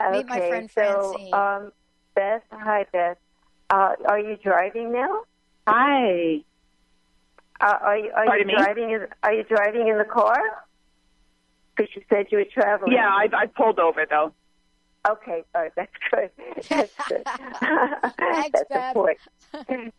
Okay, 0.00 0.18
Meet 0.18 0.28
my 0.28 0.38
friend 0.48 0.70
so, 0.74 1.12
Francine. 1.12 1.34
um, 1.34 1.72
Beth, 2.14 2.42
hi, 2.50 2.86
Beth. 2.92 3.18
Uh, 3.68 3.94
are 4.06 4.20
you 4.20 4.36
driving 4.42 4.92
now? 4.92 5.22
Hi. 5.66 6.38
Uh, 7.60 7.78
are 7.80 7.98
you 7.98 8.10
are 8.10 8.26
Pardon 8.26 8.48
you 8.48 8.56
me? 8.56 8.62
driving 8.62 8.90
in 8.90 9.06
Are 9.22 9.32
you 9.32 9.44
driving 9.44 9.88
in 9.88 9.98
the 9.98 10.04
car? 10.04 10.38
Because 11.76 11.94
you 11.94 12.02
said 12.08 12.26
you 12.30 12.38
were 12.38 12.44
traveling. 12.52 12.92
Yeah, 12.92 13.08
I, 13.08 13.28
I 13.32 13.46
pulled 13.46 13.78
over 13.78 14.06
though. 14.08 14.32
Okay, 15.08 15.42
all 15.54 15.62
right, 15.62 15.72
that's 15.74 15.90
good. 16.10 16.30
That's 16.68 16.92
good. 17.08 17.24
that's 18.18 18.62
Beth. 18.68 18.96
important. 18.96 19.18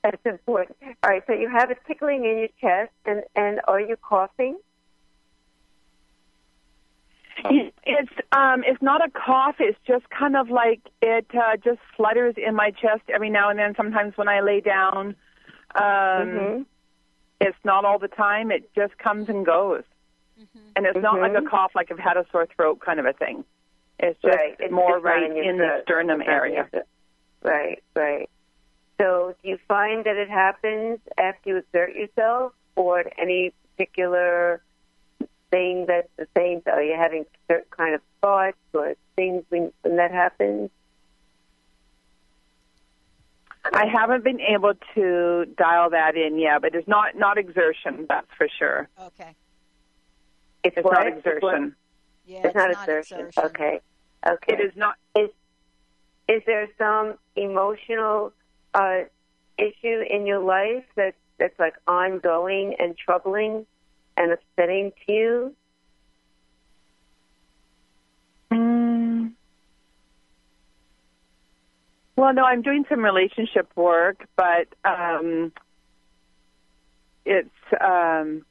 That's 0.01 0.25
important. 0.25 0.77
All 1.03 1.09
right, 1.09 1.21
so 1.27 1.33
you 1.33 1.49
have 1.49 1.69
a 1.71 1.75
tickling 1.87 2.23
in 2.23 2.37
your 2.37 2.47
chest, 2.61 2.93
and 3.05 3.23
and 3.35 3.59
are 3.67 3.81
you 3.81 3.97
coughing? 3.97 4.57
It's 7.85 8.11
um, 8.31 8.63
it's 8.65 8.81
not 8.81 9.05
a 9.05 9.11
cough. 9.11 9.55
It's 9.59 9.77
just 9.85 10.09
kind 10.09 10.37
of 10.37 10.49
like 10.49 10.79
it 11.01 11.25
uh, 11.35 11.57
just 11.57 11.79
flutters 11.97 12.35
in 12.37 12.55
my 12.55 12.71
chest 12.71 13.01
every 13.13 13.29
now 13.29 13.49
and 13.49 13.59
then. 13.59 13.73
Sometimes 13.75 14.13
when 14.15 14.29
I 14.29 14.39
lay 14.39 14.61
down, 14.61 15.15
um, 15.75 15.83
Mhm. 15.83 16.65
it's 17.41 17.57
not 17.65 17.83
all 17.83 17.99
the 17.99 18.07
time. 18.07 18.51
It 18.51 18.73
just 18.73 18.97
comes 18.99 19.27
and 19.27 19.45
goes, 19.45 19.83
and 20.77 20.85
it's 20.85 21.01
not 21.01 21.19
like 21.19 21.33
a 21.33 21.41
Mhm. 21.41 21.49
cough 21.49 21.71
like 21.75 21.91
I've 21.91 21.99
had 21.99 22.15
a 22.15 22.25
sore 22.31 22.45
throat 22.55 22.79
kind 22.79 22.99
of 23.01 23.05
a 23.05 23.13
thing. 23.13 23.43
It's 24.03 24.21
just 24.21 24.35
right. 24.35 24.55
It's 24.59 24.71
more 24.71 24.97
just 24.97 25.05
right 25.05 25.23
in, 25.23 25.57
the 25.57 25.79
sternum 25.83 26.19
It's 26.19 26.27
not 26.27 26.35
in 26.35 26.43
area. 26.43 26.69
Right, 27.41 27.81
right. 27.95 28.29
So, 28.99 29.33
do 29.41 29.49
you 29.49 29.57
find 29.67 30.03
that 30.05 30.17
it 30.17 30.29
happens 30.29 30.99
after 31.17 31.49
you 31.49 31.57
exert 31.57 31.95
yourself, 31.95 32.51
or 32.75 32.99
at 32.99 33.13
any 33.17 33.53
particular 33.71 34.61
thing 35.51 35.85
that's 35.87 36.09
the 36.17 36.27
same? 36.35 36.61
Are 36.67 36.83
you 36.83 36.95
having 36.97 37.25
certain 37.47 37.65
kind 37.71 37.95
of 37.95 38.01
thoughts 38.21 38.57
or 38.73 38.95
things 39.15 39.45
when, 39.49 39.71
when 39.83 39.95
that 39.95 40.11
happens? 40.11 40.69
I 43.73 43.85
haven't 43.85 44.25
been 44.25 44.41
able 44.41 44.73
to 44.95 45.45
dial 45.57 45.91
that 45.91 46.17
in 46.17 46.37
yet, 46.37 46.61
but 46.61 46.75
it's 46.75 46.87
not 46.87 47.15
not 47.15 47.37
exertion. 47.37 48.05
That's 48.09 48.27
for 48.37 48.49
sure. 48.59 48.89
Okay. 48.99 49.33
It's, 50.65 50.75
It's 50.75 50.85
not 50.85 51.07
exertion. 51.07 51.75
Yeah, 52.25 52.41
it's, 52.43 52.55
not, 52.55 52.71
exertion. 52.71 53.29
Okay. 53.37 53.79
Okay. 54.25 54.53
It 54.53 54.59
is 54.61 54.71
not. 54.75 54.95
Is 55.15 55.29
is 56.27 56.41
there 56.45 56.67
some 56.77 57.15
emotional 57.35 58.31
uh, 58.73 59.01
issue 59.57 60.01
in 60.09 60.25
your 60.25 60.39
life 60.39 60.85
that 60.95 61.15
that's 61.39 61.57
like 61.59 61.75
ongoing 61.87 62.75
and 62.79 62.97
troubling 62.97 63.65
and 64.15 64.31
upsetting 64.31 64.91
to 65.05 65.11
you? 65.11 65.55
Mm. 68.51 69.31
Well, 72.15 72.33
no, 72.33 72.45
I'm 72.45 72.61
doing 72.61 72.85
some 72.87 73.03
relationship 73.03 73.69
work, 73.75 74.27
but 74.37 74.67
um, 74.85 75.51
it's 77.25 77.49
um, 77.81 78.45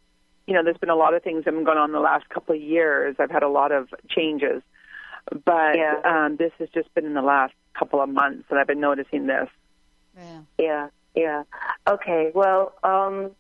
you 0.47 0.55
know, 0.55 0.65
there's 0.65 0.79
been 0.79 0.91
a 0.91 0.97
lot 0.97 1.15
of 1.15 1.23
things 1.23 1.45
that 1.45 1.55
have 1.55 1.65
gone 1.65 1.79
on 1.79 1.93
the 1.93 2.01
last 2.01 2.29
couple 2.29 2.55
of 2.55 2.61
years. 2.61 3.17
I've 3.19 3.31
had 3.31 3.43
a 3.43 3.49
lot 3.49 3.73
of 3.73 3.89
changes, 4.09 4.63
but 5.31 5.77
Yeah. 5.77 6.01
um, 6.05 6.37
this 6.37 6.53
has 6.59 6.69
just 6.71 6.93
been 6.95 7.05
in 7.07 7.15
the 7.15 7.23
last 7.23 7.55
couple 7.75 8.01
of 8.01 8.09
months 8.09 8.45
that 8.49 8.59
I've 8.59 8.67
been 8.67 8.81
noticing 8.81 9.27
this. 9.27 9.49
Yeah. 10.17 10.43
Yeah, 10.59 10.89
yeah. 11.15 11.43
Okay, 11.89 12.31
well, 12.35 12.75
um, 12.83 13.35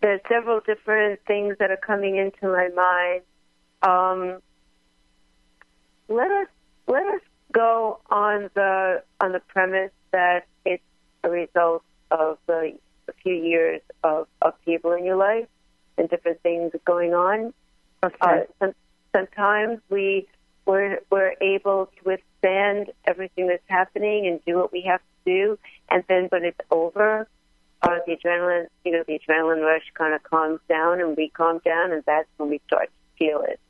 there's 0.00 0.20
several 0.28 0.60
different 0.60 1.20
things 1.26 1.56
that 1.58 1.70
are 1.70 1.78
coming 1.78 2.16
into 2.16 2.46
my 2.46 2.68
mind. 2.68 3.22
Um, 3.82 4.42
let 6.08 6.30
us 6.30 6.48
let 6.86 7.06
us 7.06 7.20
go 7.52 8.00
on 8.10 8.50
the 8.54 9.02
on 9.20 9.32
the 9.32 9.40
premise 9.40 9.92
that 10.12 10.46
it's 10.64 10.82
a 11.22 11.30
result 11.30 11.82
of 12.10 12.38
the, 12.46 12.78
a 13.08 13.12
few 13.22 13.34
years 13.34 13.80
of 14.02 14.28
upheaval 14.42 14.92
in 14.92 15.04
your 15.04 15.16
life 15.16 15.48
and 15.98 16.08
different 16.08 16.40
things 16.42 16.72
going 16.84 17.14
on. 17.14 17.52
Okay. 18.02 18.16
Uh, 18.20 18.40
some, 18.58 18.74
sometimes 19.14 19.80
we 19.88 20.26
we're, 20.66 21.00
we're 21.10 21.34
able 21.40 21.86
to 21.86 22.04
withstand 22.04 22.90
everything 23.06 23.48
that's 23.48 23.62
happening 23.66 24.26
and 24.26 24.40
do 24.46 24.56
what 24.56 24.72
we 24.72 24.82
have 24.82 25.00
to 25.00 25.30
do, 25.30 25.58
and 25.90 26.04
then 26.08 26.24
when 26.30 26.44
it's 26.44 26.60
over, 26.70 27.28
uh, 27.82 27.98
the 28.06 28.16
adrenaline, 28.16 28.66
you 28.84 28.92
know, 28.92 29.04
the 29.06 29.18
adrenaline 29.18 29.62
rush 29.62 29.84
kind 29.94 30.14
of 30.14 30.22
calms 30.22 30.60
down, 30.68 31.00
and 31.00 31.16
we 31.16 31.28
calm 31.28 31.60
down, 31.64 31.92
and 31.92 32.02
that's 32.06 32.28
when 32.38 32.48
we 32.48 32.60
start 32.66 32.88
to 32.88 33.24
feel 33.24 33.42
it. 33.42 33.60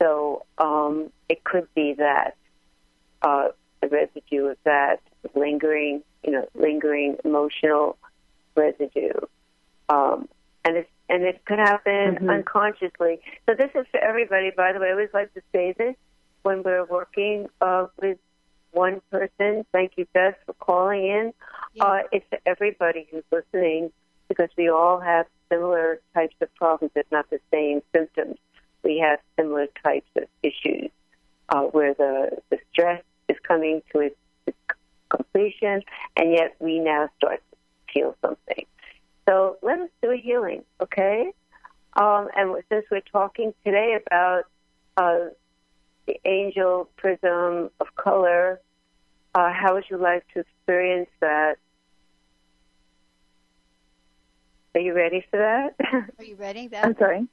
So 0.00 0.46
um, 0.58 1.10
it 1.28 1.44
could 1.44 1.68
be 1.74 1.94
that 1.98 2.36
uh, 3.20 3.48
the 3.82 3.88
residue 3.88 4.46
of 4.46 4.56
that 4.64 5.00
lingering, 5.34 6.02
you 6.24 6.32
know, 6.32 6.48
lingering 6.54 7.18
emotional 7.24 7.98
residue, 8.56 9.12
um, 9.88 10.28
and 10.64 10.78
it's 10.78 10.90
and 11.12 11.24
it 11.24 11.44
could 11.44 11.58
happen 11.58 12.16
Mhm. 12.16 12.30
unconsciously. 12.30 13.20
So 13.46 13.54
this 13.54 13.70
is 13.74 13.86
for 13.88 14.00
everybody. 14.00 14.50
By 14.50 14.72
the 14.72 14.80
way, 14.80 14.88
I 14.88 14.92
always 14.92 15.12
like 15.12 15.32
to 15.34 15.42
say 15.52 15.72
this 15.72 15.94
when 16.42 16.62
we're 16.62 16.84
working 16.86 17.48
uh, 17.60 17.86
with 18.00 18.18
one 18.72 19.02
person. 19.10 19.66
Thank 19.72 19.98
you, 19.98 20.06
Beth, 20.14 20.36
for 20.46 20.54
calling 20.54 21.06
in. 21.06 21.34
Uh, 21.78 22.04
it's 22.10 22.26
for 22.30 22.38
everybody 22.46 23.06
who's 23.10 23.24
listening 23.30 23.92
because 24.28 24.48
we 24.56 24.70
all 24.70 24.98
have 24.98 25.26
similar 25.50 26.00
types 26.14 26.34
of 26.40 26.52
problems, 26.54 26.92
if 26.96 27.06
not 27.12 27.28
the 27.28 27.40
same 27.50 27.82
symptoms. 27.94 28.38
We 28.82 28.98
have 28.98 29.20
similar 29.36 29.66
types 29.84 30.08
of 30.16 30.24
issues 30.42 30.90
uh, 31.50 31.64
where 31.64 31.92
the, 31.92 32.38
the 32.48 32.58
stress 32.72 33.02
is 33.28 33.36
coming 33.46 33.82
to 33.92 34.00
its, 34.00 34.16
its 34.46 34.56
completion, 35.10 35.82
and 36.16 36.32
yet 36.32 36.56
we 36.58 36.78
now 36.78 37.10
start 37.18 37.42
to 37.50 37.92
feel 37.92 38.16
something. 38.22 38.64
So 39.28 39.56
let 39.62 39.78
us 39.78 39.88
do 40.02 40.10
a 40.10 40.16
healing, 40.16 40.64
okay? 40.80 41.32
Um, 41.94 42.28
and 42.36 42.56
since 42.68 42.86
we're 42.90 43.00
talking 43.00 43.54
today 43.64 43.96
about 44.04 44.44
uh, 44.96 45.30
the 46.06 46.16
angel 46.24 46.88
prism 46.96 47.70
of 47.80 47.86
color, 47.96 48.60
uh, 49.34 49.52
how 49.52 49.74
would 49.74 49.84
you 49.90 49.98
like 49.98 50.24
to 50.34 50.40
experience 50.40 51.10
that? 51.20 51.56
Are 54.74 54.80
you 54.80 54.94
ready 54.94 55.24
for 55.30 55.38
that? 55.38 55.74
Are 56.18 56.24
you 56.24 56.36
ready? 56.36 56.68
That 56.68 56.84
I'm 56.84 56.96
sorry. 56.98 57.26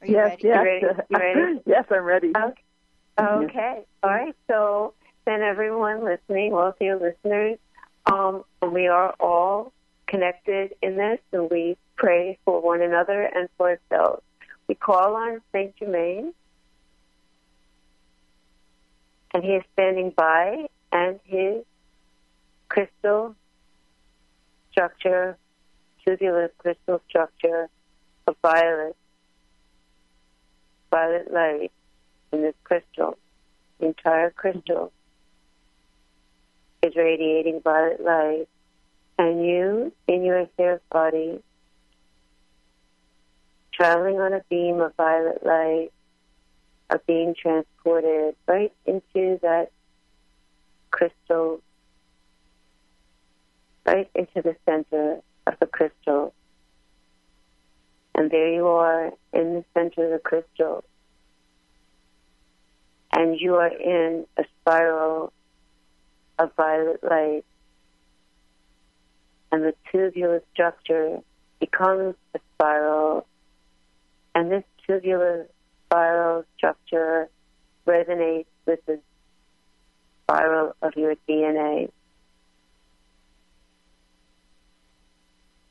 Are 0.00 0.06
you 0.06 0.14
yes, 0.14 0.28
ready? 0.28 0.42
yes. 0.44 0.56
You 0.56 0.64
ready? 0.64 0.86
You 1.10 1.18
ready? 1.18 1.60
yes, 1.66 1.84
I'm 1.90 2.04
ready. 2.04 2.32
Okay. 2.36 2.62
Okay. 3.20 3.84
All 4.02 4.10
right. 4.10 4.36
So 4.48 4.94
then, 5.24 5.42
everyone 5.42 6.04
listening, 6.04 6.52
all 6.52 6.68
of 6.68 6.74
you 6.80 7.00
listeners, 7.00 7.58
um, 8.06 8.44
we 8.70 8.86
are 8.86 9.14
all 9.18 9.72
connected 10.08 10.74
in 10.82 10.96
this, 10.96 11.20
and 11.32 11.48
we 11.50 11.76
pray 11.96 12.38
for 12.44 12.60
one 12.60 12.82
another 12.82 13.22
and 13.22 13.48
for 13.56 13.78
ourselves. 13.90 14.22
We 14.66 14.74
call 14.74 15.14
on 15.14 15.40
Saint 15.52 15.76
Germain, 15.76 16.34
and 19.32 19.44
he 19.44 19.50
is 19.50 19.62
standing 19.74 20.10
by, 20.10 20.66
and 20.90 21.20
his 21.24 21.64
crystal 22.68 23.36
structure, 24.72 25.36
tubular 26.04 26.50
crystal 26.58 27.00
structure 27.08 27.68
of 28.26 28.36
violet, 28.42 28.96
violet 30.90 31.32
light 31.32 31.72
in 32.32 32.42
this 32.42 32.54
crystal, 32.64 33.18
the 33.78 33.86
entire 33.86 34.30
crystal 34.30 34.92
is 36.82 36.94
radiating 36.96 37.60
violet 37.62 38.00
light. 38.00 38.48
And 39.18 39.44
you, 39.44 39.92
in 40.06 40.22
your 40.24 40.38
etheric 40.38 40.88
body, 40.90 41.42
traveling 43.72 44.20
on 44.20 44.32
a 44.32 44.44
beam 44.48 44.80
of 44.80 44.94
violet 44.96 45.44
light, 45.44 45.90
are 46.90 47.02
being 47.06 47.34
transported 47.34 48.36
right 48.46 48.72
into 48.86 49.38
that 49.42 49.70
crystal, 50.90 51.60
right 53.84 54.08
into 54.14 54.40
the 54.42 54.56
center 54.64 55.20
of 55.46 55.54
the 55.60 55.66
crystal. 55.66 56.32
And 58.14 58.30
there 58.30 58.52
you 58.52 58.66
are 58.66 59.12
in 59.32 59.54
the 59.54 59.64
center 59.74 60.04
of 60.04 60.10
the 60.12 60.18
crystal. 60.18 60.84
And 63.12 63.38
you 63.40 63.56
are 63.56 63.68
in 63.68 64.26
a 64.36 64.44
spiral 64.60 65.32
of 66.38 66.52
violet 66.56 67.02
light. 67.02 67.44
Tubular 69.90 70.42
structure 70.52 71.18
becomes 71.60 72.14
a 72.34 72.40
spiral. 72.54 73.26
And 74.34 74.50
this 74.50 74.64
tubular 74.86 75.46
spiral 75.86 76.44
structure 76.56 77.28
resonates 77.86 78.46
with 78.66 78.84
the 78.86 79.00
spiral 80.24 80.76
of 80.82 80.94
your 80.96 81.14
DNA. 81.28 81.90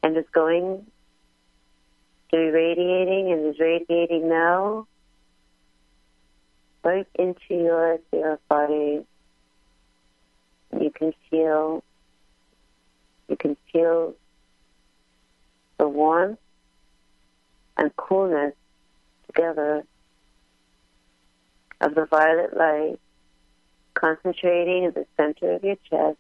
And 0.04 0.18
is 0.18 0.26
going 0.32 0.86
to 2.32 2.38
be 2.38 2.50
radiating 2.50 3.32
and 3.32 3.48
is 3.48 3.60
radiating 3.60 4.30
now 4.30 4.88
right 6.84 7.08
into 7.16 7.38
your 7.50 8.00
your 8.14 8.40
body. 8.50 9.06
You 10.80 10.92
can 10.92 11.14
feel 11.30 11.84
you 13.28 13.36
can 13.36 13.58
feel 13.72 14.14
the 15.78 15.88
warmth 15.88 16.40
and 17.78 17.96
coolness 17.96 18.54
together 19.28 19.84
of 21.82 21.96
the 21.96 22.06
violet 22.06 22.56
light 22.58 23.00
concentrating 23.94 24.86
at 24.86 24.96
the 24.96 25.06
center 25.16 25.54
of 25.54 25.64
your 25.64 25.76
chest, 25.90 26.18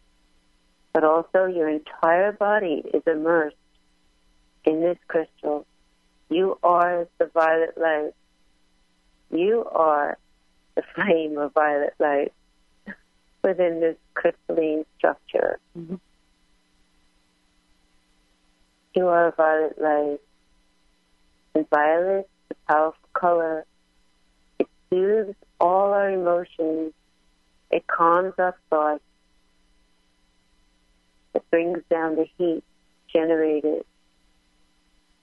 but 0.93 1.03
also 1.03 1.45
your 1.45 1.69
entire 1.69 2.31
body 2.31 2.83
is 2.93 3.03
immersed 3.05 3.55
in 4.65 4.81
this 4.81 4.97
crystal. 5.07 5.65
You 6.29 6.57
are 6.63 7.07
the 7.17 7.27
violet 7.27 7.77
light. 7.77 8.13
You 9.31 9.65
are 9.71 10.17
the 10.75 10.83
flame 10.95 11.37
of 11.37 11.53
violet 11.53 11.93
light 11.99 12.33
within 13.43 13.79
this 13.79 13.95
crystalline 14.13 14.85
structure. 14.97 15.59
Mm-hmm. 15.77 15.95
You 18.97 19.09
are 19.09 19.31
violet 19.37 19.79
light. 19.79 20.17
And 21.53 21.69
violet, 21.69 22.27
the 22.49 22.55
powerful 22.67 23.09
color, 23.13 23.63
it 24.57 24.65
soothes 24.89 25.35
all 25.59 25.93
our 25.93 26.09
emotions. 26.09 26.93
It 27.69 27.85
calms 27.85 28.33
our 28.39 28.55
thoughts. 28.71 29.03
It 31.35 31.43
brings 31.51 31.83
down 31.91 32.15
the 32.15 32.25
heat 32.39 32.63
generated 33.13 33.85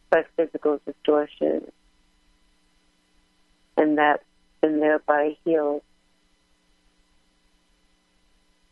by 0.08 0.22
physical 0.36 0.80
distortion. 0.86 1.66
And 3.76 3.98
that 3.98 4.22
and 4.62 4.80
thereby 4.80 5.36
heals. 5.44 5.82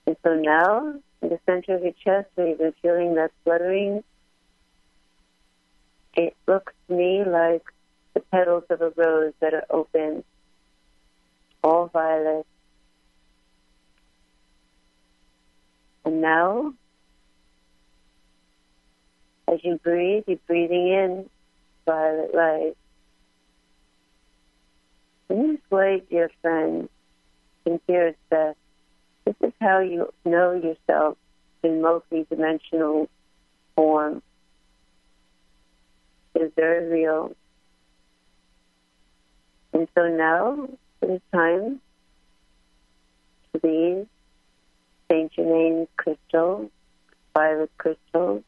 And 0.06 0.16
so 0.22 0.34
now, 0.34 0.94
in 1.20 1.28
the 1.28 1.40
center 1.44 1.74
of 1.74 1.82
your 1.82 1.92
chest, 2.04 2.28
where 2.36 2.46
you've 2.46 2.58
been 2.58 2.74
feeling 2.80 3.16
that 3.16 3.32
fluttering, 3.42 4.04
it 6.14 6.36
looks 6.46 6.72
to 6.88 6.94
me 6.94 7.24
like 7.24 7.64
the 8.14 8.20
petals 8.20 8.64
of 8.70 8.80
a 8.80 8.90
rose 8.96 9.32
that 9.40 9.54
are 9.54 9.64
open, 9.70 10.24
all 11.62 11.86
violet. 11.86 12.46
And 16.04 16.20
now, 16.20 16.74
as 19.48 19.60
you 19.62 19.78
breathe, 19.82 20.24
you're 20.26 20.38
breathing 20.46 20.88
in 20.88 21.30
violet 21.86 22.34
light. 22.34 22.76
In 25.30 25.52
this 25.52 25.70
way, 25.70 26.02
dear 26.10 26.30
friend, 26.42 26.88
and 27.64 27.80
dearest 27.86 28.18
Beth, 28.28 28.56
this 29.24 29.36
is 29.40 29.52
how 29.60 29.78
you 29.78 30.12
know 30.24 30.52
yourself 30.52 31.16
in 31.62 31.80
multi-dimensional 31.80 33.08
form. 33.76 34.22
Is 36.34 36.50
very 36.56 36.88
real. 36.88 37.36
And 39.72 39.86
so 39.94 40.08
now 40.08 40.68
it 41.02 41.10
is 41.10 41.20
time 41.32 41.80
to 43.52 43.60
these 43.62 44.06
Saint 45.10 45.32
Germain 45.32 45.86
crystal, 45.96 46.70
violet 47.34 47.70
crystal, 47.76 48.42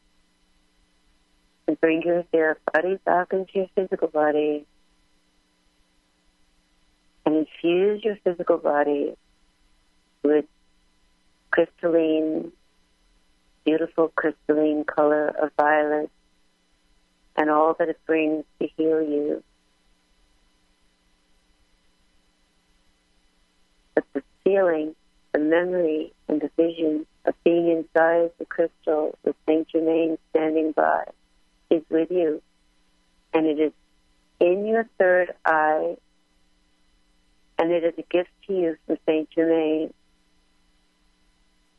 and 1.67 1.79
bring 1.79 2.01
your 2.01 2.19
etheric 2.19 2.57
body 2.73 2.99
back 3.05 3.33
into 3.33 3.51
your 3.53 3.67
physical 3.75 4.07
body 4.07 4.65
and 7.25 7.35
infuse 7.35 8.03
your 8.03 8.17
physical 8.23 8.57
body 8.57 9.15
with 10.23 10.45
crystalline, 11.51 12.51
beautiful 13.63 14.11
crystalline 14.15 14.83
color 14.83 15.29
of 15.41 15.51
violet 15.57 16.09
and 17.35 17.49
all 17.49 17.73
that 17.79 17.89
it 17.89 17.99
brings 18.05 18.45
to 18.59 18.67
heal 18.77 19.01
you. 19.01 19.43
But 23.93 24.05
the 24.13 24.23
feeling, 24.43 24.95
the 25.33 25.39
memory, 25.39 26.13
and 26.27 26.41
the 26.41 26.49
vision 26.55 27.05
of 27.25 27.33
being 27.43 27.69
inside 27.69 28.31
the 28.37 28.45
crystal 28.45 29.17
with 29.23 29.35
Saint 29.45 29.67
Germain 29.69 30.17
standing 30.29 30.71
by 30.71 31.05
is 31.69 31.81
with 31.89 32.11
you. 32.11 32.41
And 33.33 33.45
it 33.45 33.59
is 33.59 33.73
in 34.39 34.65
your 34.65 34.87
third 34.97 35.33
eye, 35.45 35.97
and 37.57 37.71
it 37.71 37.83
is 37.83 37.93
a 37.97 38.03
gift 38.03 38.29
to 38.47 38.53
you 38.53 38.77
from 38.85 38.97
Saint 39.05 39.29
Germain 39.31 39.93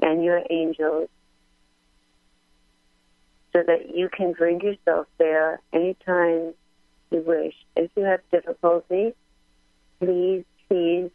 and 0.00 0.22
your 0.22 0.42
angels 0.50 1.08
so 3.56 3.62
that 3.66 3.96
you 3.96 4.10
can 4.10 4.32
bring 4.32 4.60
yourself 4.60 5.06
there 5.16 5.60
anytime 5.72 6.52
you 7.10 7.22
wish. 7.26 7.54
If 7.74 7.90
you 7.96 8.04
have 8.04 8.20
difficulty, 8.30 9.14
please, 9.98 10.44
please 10.68 11.10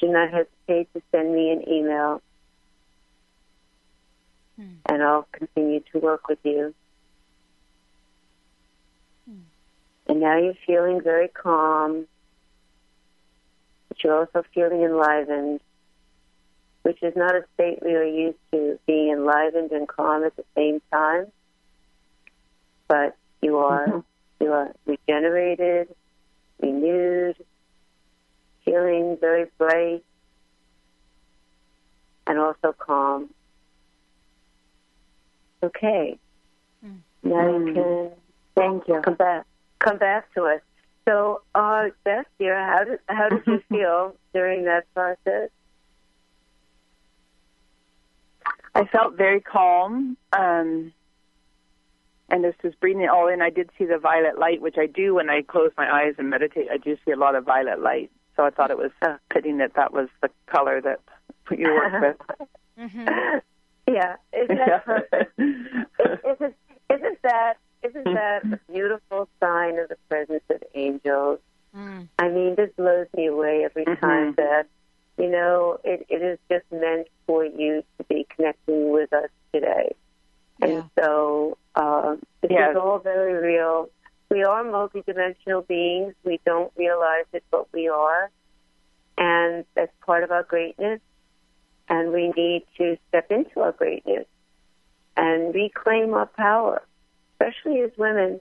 do 0.00 0.08
not 0.08 0.30
hesitate 0.30 0.92
to 0.94 1.02
send 1.12 1.32
me 1.32 1.50
an 1.50 1.68
email 1.68 2.22
hmm. 4.56 4.72
and 4.86 5.02
I'll 5.02 5.28
continue 5.30 5.80
to 5.92 5.98
work 6.00 6.26
with 6.28 6.40
you. 6.42 6.74
Hmm. 9.28 9.42
And 10.08 10.20
now 10.20 10.38
you're 10.38 10.54
feeling 10.66 11.02
very 11.02 11.28
calm, 11.28 12.08
but 13.86 14.02
you're 14.02 14.18
also 14.18 14.42
feeling 14.52 14.82
enlivened, 14.82 15.60
which 16.82 17.00
is 17.00 17.14
not 17.14 17.36
a 17.36 17.44
state 17.54 17.78
we 17.80 17.94
are 17.94 18.02
used 18.02 18.38
to, 18.50 18.76
being 18.88 19.12
enlivened 19.12 19.70
and 19.70 19.86
calm 19.86 20.24
at 20.24 20.34
the 20.34 20.44
same 20.56 20.82
time. 20.92 21.30
But 22.90 23.16
you 23.40 23.58
are 23.58 24.02
you 24.40 24.52
are 24.52 24.74
regenerated, 24.84 25.94
renewed, 26.60 27.36
feeling 28.64 29.16
very 29.20 29.46
bright, 29.58 30.02
and 32.26 32.40
also 32.40 32.74
calm. 32.76 33.30
Okay. 35.62 36.18
Now 37.22 37.58
you 37.58 37.72
can 37.72 38.10
Thank 38.56 38.88
you. 38.88 39.00
Come 39.02 39.14
back. 39.14 39.46
Come 39.78 39.98
back 39.98 40.34
to 40.34 40.46
us. 40.46 40.60
So, 41.08 41.42
uh, 41.54 41.90
Beth, 42.02 42.26
dear, 42.40 42.58
how 42.58 42.82
did 42.82 42.98
how 43.06 43.28
did 43.28 43.46
you 43.46 43.62
feel 43.68 44.16
during 44.34 44.64
that 44.64 44.92
process? 44.94 45.50
I 48.74 48.84
felt 48.86 49.16
very 49.16 49.40
calm. 49.40 50.16
Um, 50.32 50.92
and 52.50 52.54
this 52.54 52.62
was 52.62 52.74
breathing 52.80 53.02
it 53.02 53.10
all 53.10 53.28
in. 53.28 53.42
I 53.42 53.50
did 53.50 53.70
see 53.78 53.84
the 53.84 53.98
violet 53.98 54.38
light, 54.38 54.60
which 54.60 54.76
I 54.78 54.86
do 54.86 55.14
when 55.14 55.30
I 55.30 55.42
close 55.42 55.70
my 55.76 55.90
eyes 55.90 56.14
and 56.18 56.30
meditate. 56.30 56.68
I 56.70 56.76
do 56.78 56.96
see 57.04 57.12
a 57.12 57.16
lot 57.16 57.34
of 57.34 57.44
violet 57.44 57.80
light. 57.80 58.10
So 58.36 58.44
I 58.44 58.50
thought 58.50 58.70
it 58.70 58.78
was 58.78 58.90
fitting 59.32 59.58
that 59.58 59.74
that 59.74 59.92
was 59.92 60.08
the 60.22 60.30
color 60.46 60.80
that 60.80 61.00
you 61.50 61.68
work 61.68 62.16
with. 62.38 62.38
Mm-hmm. 62.78 63.38
Yeah, 63.86 64.16
isn't 64.32 64.56
that 64.56 64.84
perfect? 64.84 65.32
isn't, 65.38 66.54
isn't 66.90 67.22
that 67.22 67.54
isn't 67.82 68.04
that 68.04 68.42
a 68.44 68.72
beautiful 68.72 69.28
sign 69.40 69.80
of 69.80 69.88
the 69.88 69.96
presence 70.08 70.44
of 70.48 70.62
angels? 70.76 71.40
Mm. 71.76 72.06
I 72.18 72.28
mean, 72.28 72.54
this 72.56 72.70
blows 72.76 73.08
me 73.16 73.26
away 73.26 73.64
every 73.64 73.84
Mm-hmm. 73.86 74.04
time 74.06 74.34
that 74.36 74.66
you 75.18 75.28
know 75.28 75.78
it, 75.82 76.06
it 76.08 76.22
is 76.22 76.38
just 76.48 76.64
meant 76.70 77.08
for 77.26 77.44
you 77.44 77.82
to 77.98 78.04
be 78.04 78.26
connecting 78.36 78.92
with 78.92 79.12
us 79.12 79.30
today. 79.52 79.96
And 80.62 80.84
so 80.98 81.56
uh, 81.74 82.16
this 82.42 82.50
Yes. 82.50 82.70
is 82.70 82.76
all 82.76 82.98
very 82.98 83.34
real. 83.34 83.88
We 84.30 84.44
are 84.44 84.62
multidimensional 84.62 85.66
beings. 85.66 86.14
We 86.24 86.40
don't 86.44 86.72
realize 86.76 87.24
it, 87.32 87.44
but 87.50 87.72
we 87.72 87.88
are. 87.88 88.30
And 89.18 89.64
that's 89.74 89.92
part 90.06 90.22
of 90.22 90.30
our 90.30 90.42
greatness. 90.44 91.00
And 91.88 92.12
we 92.12 92.32
need 92.36 92.64
to 92.78 92.96
step 93.08 93.30
into 93.30 93.60
our 93.60 93.72
greatness 93.72 94.26
and 95.16 95.52
reclaim 95.52 96.14
our 96.14 96.26
power, 96.26 96.82
especially 97.32 97.80
as 97.80 97.90
women 97.98 98.40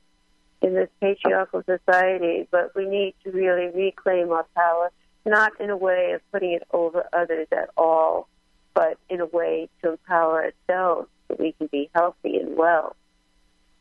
in 0.62 0.76
this 0.76 0.90
patriarchal 1.02 1.64
society. 1.64 2.48
But 2.52 2.76
we 2.76 2.86
need 2.86 3.16
to 3.24 3.32
really 3.32 3.70
reclaim 3.74 4.32
our 4.32 4.46
power, 4.56 4.92
not 5.26 5.60
in 5.60 5.72
a 5.72 5.78
way 5.78 6.12
of 6.14 6.22
putting 6.32 6.52
it 6.52 6.64
over 6.72 7.06
others 7.12 7.48
at 7.52 7.70
all, 7.76 8.28
but 8.76 9.00
in 9.10 9.20
a 9.20 9.26
way 9.26 9.70
to 9.82 9.92
empower 9.94 10.54
ourselves 10.70 11.10
so 11.30 11.36
we 11.40 11.54
can 11.54 11.68
be 11.68 11.90
healthy 11.94 12.38
and 12.38 12.58
well 12.58 12.96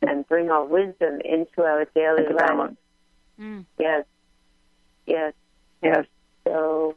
and 0.01 0.27
bring 0.27 0.49
our 0.49 0.63
wisdom 0.65 1.19
into 1.25 1.61
our 1.63 1.85
daily 1.93 2.25
Into 2.25 2.35
life. 2.35 2.71
Mm. 3.39 3.65
Yes. 3.77 4.05
Yes. 5.05 5.33
Yes. 5.83 6.05
So, 6.47 6.95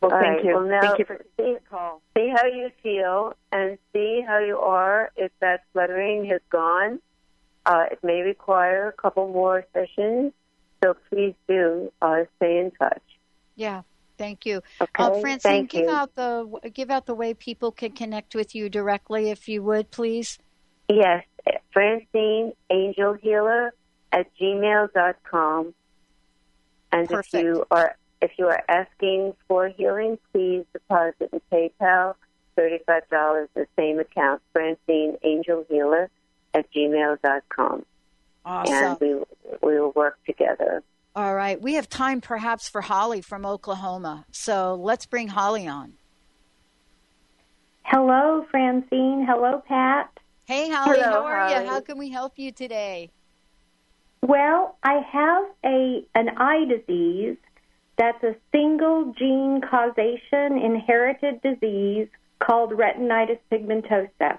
Well, 0.00 0.10
thank 0.10 0.22
right, 0.22 0.44
you. 0.44 0.54
Well, 0.54 0.64
now, 0.64 0.80
Thank 0.80 0.98
you 1.00 1.04
for 1.04 1.24
see, 1.36 1.56
call. 1.68 2.02
see 2.16 2.28
how 2.34 2.46
you 2.46 2.70
feel 2.82 3.34
and 3.50 3.78
see 3.92 4.22
how 4.26 4.38
you 4.38 4.58
are. 4.58 5.10
If 5.16 5.32
that 5.40 5.64
fluttering 5.72 6.26
has 6.26 6.40
gone, 6.50 7.00
uh, 7.66 7.86
it 7.90 7.98
may 8.02 8.22
require 8.22 8.88
a 8.88 8.92
couple 8.92 9.32
more 9.32 9.64
sessions. 9.72 10.32
So 10.82 10.94
please 11.10 11.34
do 11.48 11.92
uh, 12.00 12.24
stay 12.36 12.58
in 12.58 12.70
touch. 12.72 13.02
Yeah. 13.56 13.82
Thank 14.18 14.44
you. 14.44 14.60
Okay, 14.80 14.90
uh, 15.02 15.20
Francine, 15.20 15.38
thank 15.38 15.70
give 15.70 15.84
you. 15.84 15.90
out 15.90 16.14
the 16.14 16.60
give 16.74 16.90
out 16.90 17.06
the 17.06 17.14
way 17.14 17.32
people 17.32 17.72
can 17.72 17.92
connect 17.92 18.34
with 18.34 18.54
you 18.54 18.68
directly, 18.68 19.30
if 19.30 19.48
you 19.48 19.62
would, 19.62 19.90
please. 19.90 20.38
Yes, 20.88 21.24
Francine 21.72 22.52
Angel 22.70 23.14
Healer 23.14 23.72
at 24.12 24.26
gmail.com. 24.40 25.74
And 26.90 27.10
if 27.10 27.32
you 27.32 27.64
are 27.70 27.96
if 28.20 28.32
you 28.38 28.46
are 28.46 28.62
asking 28.68 29.34
for 29.46 29.68
healing, 29.68 30.18
please 30.32 30.64
deposit 30.72 31.30
in 31.32 31.40
PayPal 31.52 32.14
thirty 32.56 32.78
five 32.86 33.08
dollars 33.10 33.48
the 33.54 33.66
same 33.76 34.00
account, 34.00 34.42
Francine 34.52 35.16
Angel 35.22 35.64
Healer 35.68 36.10
at 36.54 36.72
gmail.com. 36.72 37.84
Awesome. 38.44 38.74
And 38.74 39.00
we 39.00 39.14
we 39.62 39.80
will 39.80 39.92
work 39.92 40.18
together. 40.26 40.82
All 41.18 41.34
right. 41.34 41.60
We 41.60 41.74
have 41.74 41.88
time 41.88 42.20
perhaps 42.20 42.68
for 42.68 42.80
Holly 42.80 43.22
from 43.22 43.44
Oklahoma. 43.44 44.24
So 44.30 44.76
let's 44.76 45.04
bring 45.04 45.26
Holly 45.26 45.66
on. 45.66 45.94
Hello, 47.82 48.46
Francine. 48.52 49.26
Hello, 49.28 49.60
Pat. 49.66 50.16
Hey, 50.46 50.70
Holly. 50.70 51.00
Hello, 51.00 51.10
how 51.10 51.24
are 51.24 51.48
Holly. 51.48 51.64
you? 51.64 51.70
How 51.70 51.80
can 51.80 51.98
we 51.98 52.10
help 52.10 52.34
you 52.36 52.52
today? 52.52 53.10
Well, 54.22 54.78
I 54.84 55.00
have 55.10 55.44
a 55.64 56.06
an 56.14 56.28
eye 56.36 56.66
disease 56.66 57.36
that's 57.96 58.22
a 58.22 58.36
single 58.52 59.12
gene 59.18 59.60
causation 59.68 60.56
inherited 60.56 61.42
disease 61.42 62.06
called 62.38 62.70
retinitis 62.70 63.40
pigmentosa. 63.50 64.38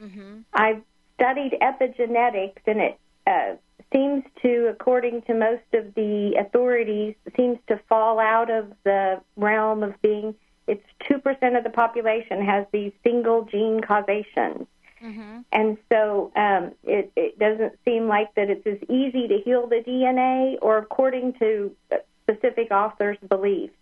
Mm-hmm. 0.00 0.42
I've 0.54 0.82
studied 1.16 1.58
epigenetics, 1.60 2.62
and 2.68 2.80
it 2.80 3.00
uh, 3.26 3.56
seems 3.92 4.24
to, 4.42 4.68
according 4.68 5.22
to 5.22 5.34
most 5.34 5.74
of 5.74 5.94
the 5.94 6.36
authorities, 6.38 7.14
seems 7.36 7.58
to 7.68 7.80
fall 7.88 8.18
out 8.18 8.50
of 8.50 8.72
the 8.84 9.20
realm 9.36 9.82
of 9.82 10.00
being. 10.02 10.34
It's 10.66 10.84
two 11.08 11.18
percent 11.18 11.56
of 11.56 11.64
the 11.64 11.70
population 11.70 12.44
has 12.44 12.66
these 12.72 12.92
single 13.02 13.44
gene 13.44 13.80
causations. 13.80 14.66
Mm-hmm. 15.02 15.40
And 15.52 15.78
so 15.90 16.30
um, 16.36 16.72
it, 16.84 17.10
it 17.16 17.38
doesn't 17.38 17.72
seem 17.84 18.06
like 18.06 18.34
that 18.34 18.50
it's 18.50 18.66
as 18.66 18.78
easy 18.88 19.28
to 19.28 19.38
heal 19.44 19.66
the 19.66 19.82
DNA, 19.86 20.56
or 20.60 20.78
according 20.78 21.34
to 21.34 21.74
specific 22.22 22.70
authors' 22.70 23.18
beliefs. 23.28 23.72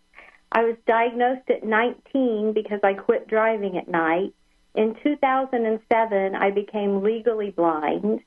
I 0.53 0.63
was 0.63 0.77
diagnosed 0.87 1.51
at 1.51 1.65
19 1.65 2.53
because 2.55 2.81
I 2.83 2.95
quit 2.95 3.29
driving 3.29 3.77
at 3.77 3.89
night. 3.89 4.33
In 4.75 4.97
2007, 5.03 6.35
I 6.35 6.51
became 6.51 7.03
legally 7.03 7.51
blind, 7.51 8.21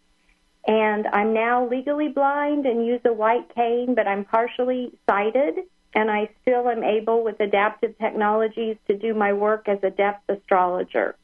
and 0.68 1.08
I'm 1.08 1.34
now 1.34 1.68
legally 1.68 2.10
blind 2.10 2.66
and 2.66 2.86
use 2.86 3.02
a 3.06 3.14
white 3.14 3.54
cane, 3.56 3.96
but 3.96 4.08
I'm 4.08 4.26
partially 4.26 4.92
sighted, 5.10 5.56
and 5.96 6.12
I 6.12 6.30
still 6.42 6.70
am 6.70 6.84
able 6.84 7.24
with 7.24 7.40
adaptive 7.40 7.98
technologies 7.98 8.78
to 8.88 8.98
do 8.98 9.14
my 9.14 9.34
work 9.34 9.68
as 9.68 9.80
a 9.84 9.90
depth 9.90 10.30
astrologer. 10.30 11.16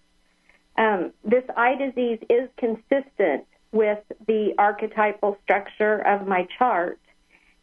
Um, 0.77 1.11
this 1.23 1.43
eye 1.55 1.75
disease 1.75 2.19
is 2.29 2.49
consistent 2.57 3.45
with 3.71 3.99
the 4.27 4.53
archetypal 4.57 5.37
structure 5.43 5.99
of 5.99 6.27
my 6.27 6.47
chart. 6.57 6.99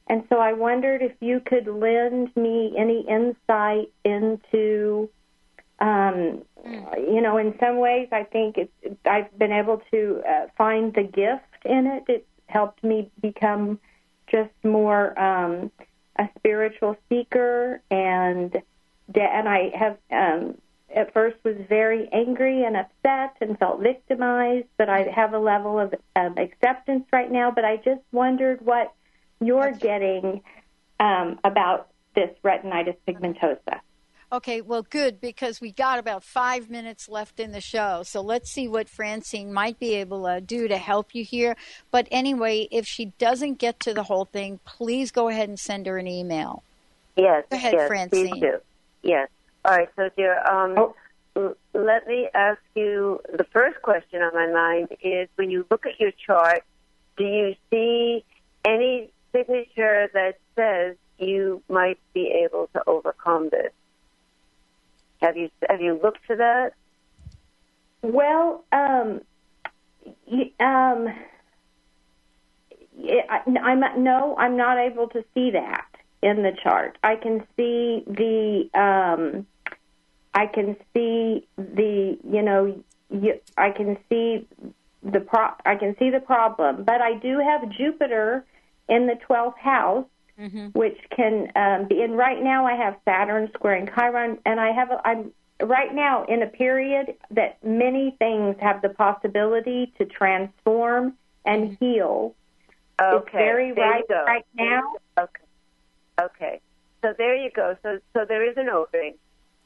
And 0.07 0.25
so 0.29 0.39
I 0.39 0.53
wondered 0.53 1.03
if 1.03 1.13
you 1.21 1.41
could 1.41 1.67
lend 1.67 2.37
me 2.37 2.75
any 2.77 3.07
insight 3.09 3.91
into, 4.05 5.09
um, 5.81 6.43
you 6.65 7.21
know, 7.23 7.39
in 7.39 7.55
some 7.59 7.79
ways 7.79 8.09
I 8.13 8.25
think 8.25 8.59
it's, 8.59 8.97
I've 9.07 9.37
been 9.39 9.53
able 9.53 9.81
to 9.93 10.23
uh, 10.29 10.47
find 10.59 10.93
the 10.93 11.05
gift 11.05 11.43
in 11.65 11.87
it. 11.87 12.05
It 12.09 12.27
helped 12.47 12.83
me 12.85 13.11
become 13.21 13.79
just 14.31 14.53
more 14.63 15.19
um, 15.19 15.71
a 16.19 16.29
spiritual 16.39 16.97
seeker, 17.09 17.81
and 17.91 18.63
and 19.15 19.49
I 19.49 19.71
have 19.75 19.99
um, 20.11 20.57
at 20.95 21.13
first 21.13 21.37
was 21.45 21.57
very 21.69 22.09
angry 22.13 22.65
and 22.65 22.77
upset 22.77 23.37
and 23.41 23.59
felt 23.59 23.81
victimized, 23.81 24.69
but 24.77 24.89
I 24.89 25.03
have 25.15 25.35
a 25.35 25.39
level 25.39 25.79
of 25.79 25.95
um, 26.17 26.39
acceptance 26.39 27.07
right 27.13 27.31
now. 27.31 27.51
But 27.51 27.65
I 27.65 27.77
just 27.77 28.03
wondered 28.13 28.65
what 28.65 28.93
you're 29.41 29.73
getting 29.73 30.43
um, 31.01 31.39
about 31.45 31.89
this 32.15 32.31
retinitis 32.45 32.97
pigmentosa. 33.07 33.81
Okay, 34.35 34.63
well, 34.63 34.83
good 34.83 35.21
because 35.21 35.61
we 35.61 35.71
got 35.71 36.01
about 36.01 36.25
five 36.25 36.69
minutes 36.69 37.09
left 37.09 37.39
in 37.39 37.53
the 37.53 37.61
show. 37.61 38.03
So 38.03 38.21
let's 38.21 38.51
see 38.51 38.67
what 38.67 38.89
Francine 38.89 39.53
might 39.53 39.79
be 39.79 39.95
able 39.95 40.25
to 40.25 40.41
do 40.41 40.67
to 40.67 40.77
help 40.77 41.15
you 41.15 41.23
here. 41.23 41.55
But 41.93 42.09
anyway, 42.11 42.67
if 42.73 42.85
she 42.85 43.13
doesn't 43.19 43.59
get 43.59 43.79
to 43.81 43.95
the 43.95 44.03
whole 44.03 44.25
thing, 44.25 44.59
please 44.65 45.13
go 45.13 45.29
ahead 45.29 45.49
and 45.49 45.59
send 45.59 45.87
her 45.87 45.99
an 45.99 46.09
email. 46.09 46.65
Yes. 47.15 47.45
Go 47.49 47.57
ahead, 47.57 47.75
yes, 47.75 47.87
Francine. 47.87 48.31
Please 48.31 48.41
do. 48.41 48.59
Yes. 49.05 49.29
All 49.65 49.77
right. 49.77 49.89
So, 49.95 50.11
dear, 50.17 50.45
um, 50.45 50.93
l- 51.37 51.57
let 51.73 52.09
me 52.09 52.29
ask 52.35 52.59
you 52.75 53.21
the 53.33 53.45
first 53.53 53.81
question 53.83 54.21
on 54.21 54.35
my 54.35 54.51
mind 54.51 54.89
is 55.01 55.29
when 55.37 55.53
you 55.53 55.65
look 55.71 55.87
at 55.87 56.01
your 56.01 56.11
chart, 56.27 56.65
do 57.17 57.23
you 57.23 57.55
see 57.71 58.25
any 58.65 59.11
signature 59.31 60.11
that 60.13 60.39
says 60.57 60.97
you 61.21 61.63
might 61.69 62.01
be 62.15 62.45
able 62.45 62.69
to 62.73 62.83
overcome 62.89 63.49
this? 63.51 63.71
Have 65.25 65.39
you 65.39 65.49
have 65.71 65.81
you 65.81 65.99
looked 66.03 66.27
to 66.29 66.37
that? 66.37 66.73
Well, 68.03 68.65
um, 68.73 69.23
um, 70.61 71.09
I, 73.31 73.41
I'm 73.63 74.05
no, 74.05 74.37
I'm 74.39 74.57
not 74.59 74.77
able 74.77 75.09
to 75.09 75.25
see 75.33 75.51
that 75.53 75.87
in 76.23 76.43
the 76.43 76.53
chart. 76.63 76.99
I 77.03 77.17
can 77.17 77.47
see 77.57 78.05
the, 78.07 78.69
um, 78.79 79.47
I 80.35 80.47
can 80.47 80.77
see 80.93 81.49
the, 81.57 82.19
you 82.31 82.43
know, 82.43 82.83
y- 83.09 83.41
I 83.57 83.71
can 83.71 83.97
see 84.11 84.47
the 85.03 85.21
pro, 85.21 85.49
I 85.65 85.77
can 85.77 85.97
see 85.99 86.11
the 86.11 86.21
problem, 86.21 86.85
but 86.85 87.01
I 87.01 87.15
do 87.15 87.39
have 87.39 87.71
Jupiter 87.71 88.45
in 88.91 89.07
the 89.07 89.15
twelfth 89.27 89.59
house, 89.59 90.07
which 90.73 90.99
can 91.15 91.51
um, 91.57 91.89
be. 91.89 92.03
And 92.03 92.17
right 92.17 92.43
now, 92.43 92.67
I 92.67 92.75
have 92.75 92.97
Saturn 93.05 93.51
squaring 93.55 93.89
Chiron, 93.95 94.39
and 94.45 94.61
I 94.61 94.73
have. 94.73 94.91
A, 94.91 95.01
I'm 95.07 95.33
right 95.63 95.95
now 95.95 96.25
in 96.25 96.43
a 96.43 96.47
period 96.47 97.15
that 97.31 97.63
many 97.65 98.17
things 98.19 98.57
have 98.61 98.83
the 98.83 98.89
possibility 98.89 99.93
to 99.99 100.05
transform 100.05 101.15
and 101.45 101.77
heal. 101.81 102.35
Okay. 103.01 103.17
It's 103.17 103.33
very 103.33 103.73
there 103.73 103.87
you 103.87 103.93
right 103.93 104.09
go. 104.09 104.25
right 104.27 104.47
now. 104.55 104.93
Okay. 105.19 105.43
Okay. 106.21 106.61
So 107.03 107.15
there 107.17 107.37
you 107.37 107.51
go. 107.51 107.77
So 107.83 107.99
so 108.13 108.25
there 108.27 108.49
is 108.49 108.57
an 108.57 108.69
opening. 108.69 109.15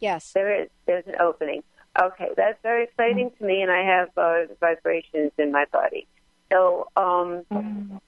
Yes. 0.01 0.33
There 0.33 0.63
is 0.63 0.69
there's 0.87 1.07
an 1.07 1.17
opening. 1.21 1.63
Okay, 2.01 2.29
that's 2.37 2.59
very 2.63 2.85
exciting 2.85 3.33
to 3.39 3.45
me, 3.45 3.61
and 3.63 3.73
I 3.73 3.83
have 3.83 4.11
uh, 4.17 4.55
vibrations 4.61 5.33
in 5.37 5.51
my 5.51 5.65
body. 5.73 6.07
So 6.53 6.89
um, 6.97 8.01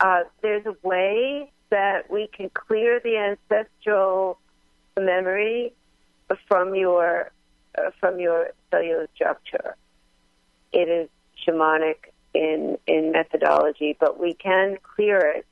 uh, 0.00 0.20
there's 0.40 0.64
a 0.64 0.74
way 0.82 1.52
that 1.70 2.10
we 2.10 2.28
can 2.28 2.50
clear 2.50 3.00
the 3.00 3.16
ancestral 3.16 4.38
memory 4.98 5.72
from 6.46 6.74
your 6.74 7.30
uh, 7.78 7.90
from 7.98 8.18
your 8.18 8.50
cellular 8.70 9.08
structure. 9.14 9.76
It 10.72 10.88
is 10.88 11.08
shamanic 11.46 12.12
in 12.34 12.78
in 12.86 13.12
methodology, 13.12 13.96
but 13.98 14.20
we 14.20 14.34
can 14.34 14.76
clear 14.82 15.18
it 15.18 15.46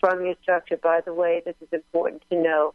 from 0.00 0.24
your 0.24 0.34
structure. 0.42 0.76
By 0.76 1.00
the 1.00 1.14
way, 1.14 1.42
this 1.44 1.56
is 1.60 1.68
important 1.72 2.22
to 2.30 2.40
know. 2.40 2.74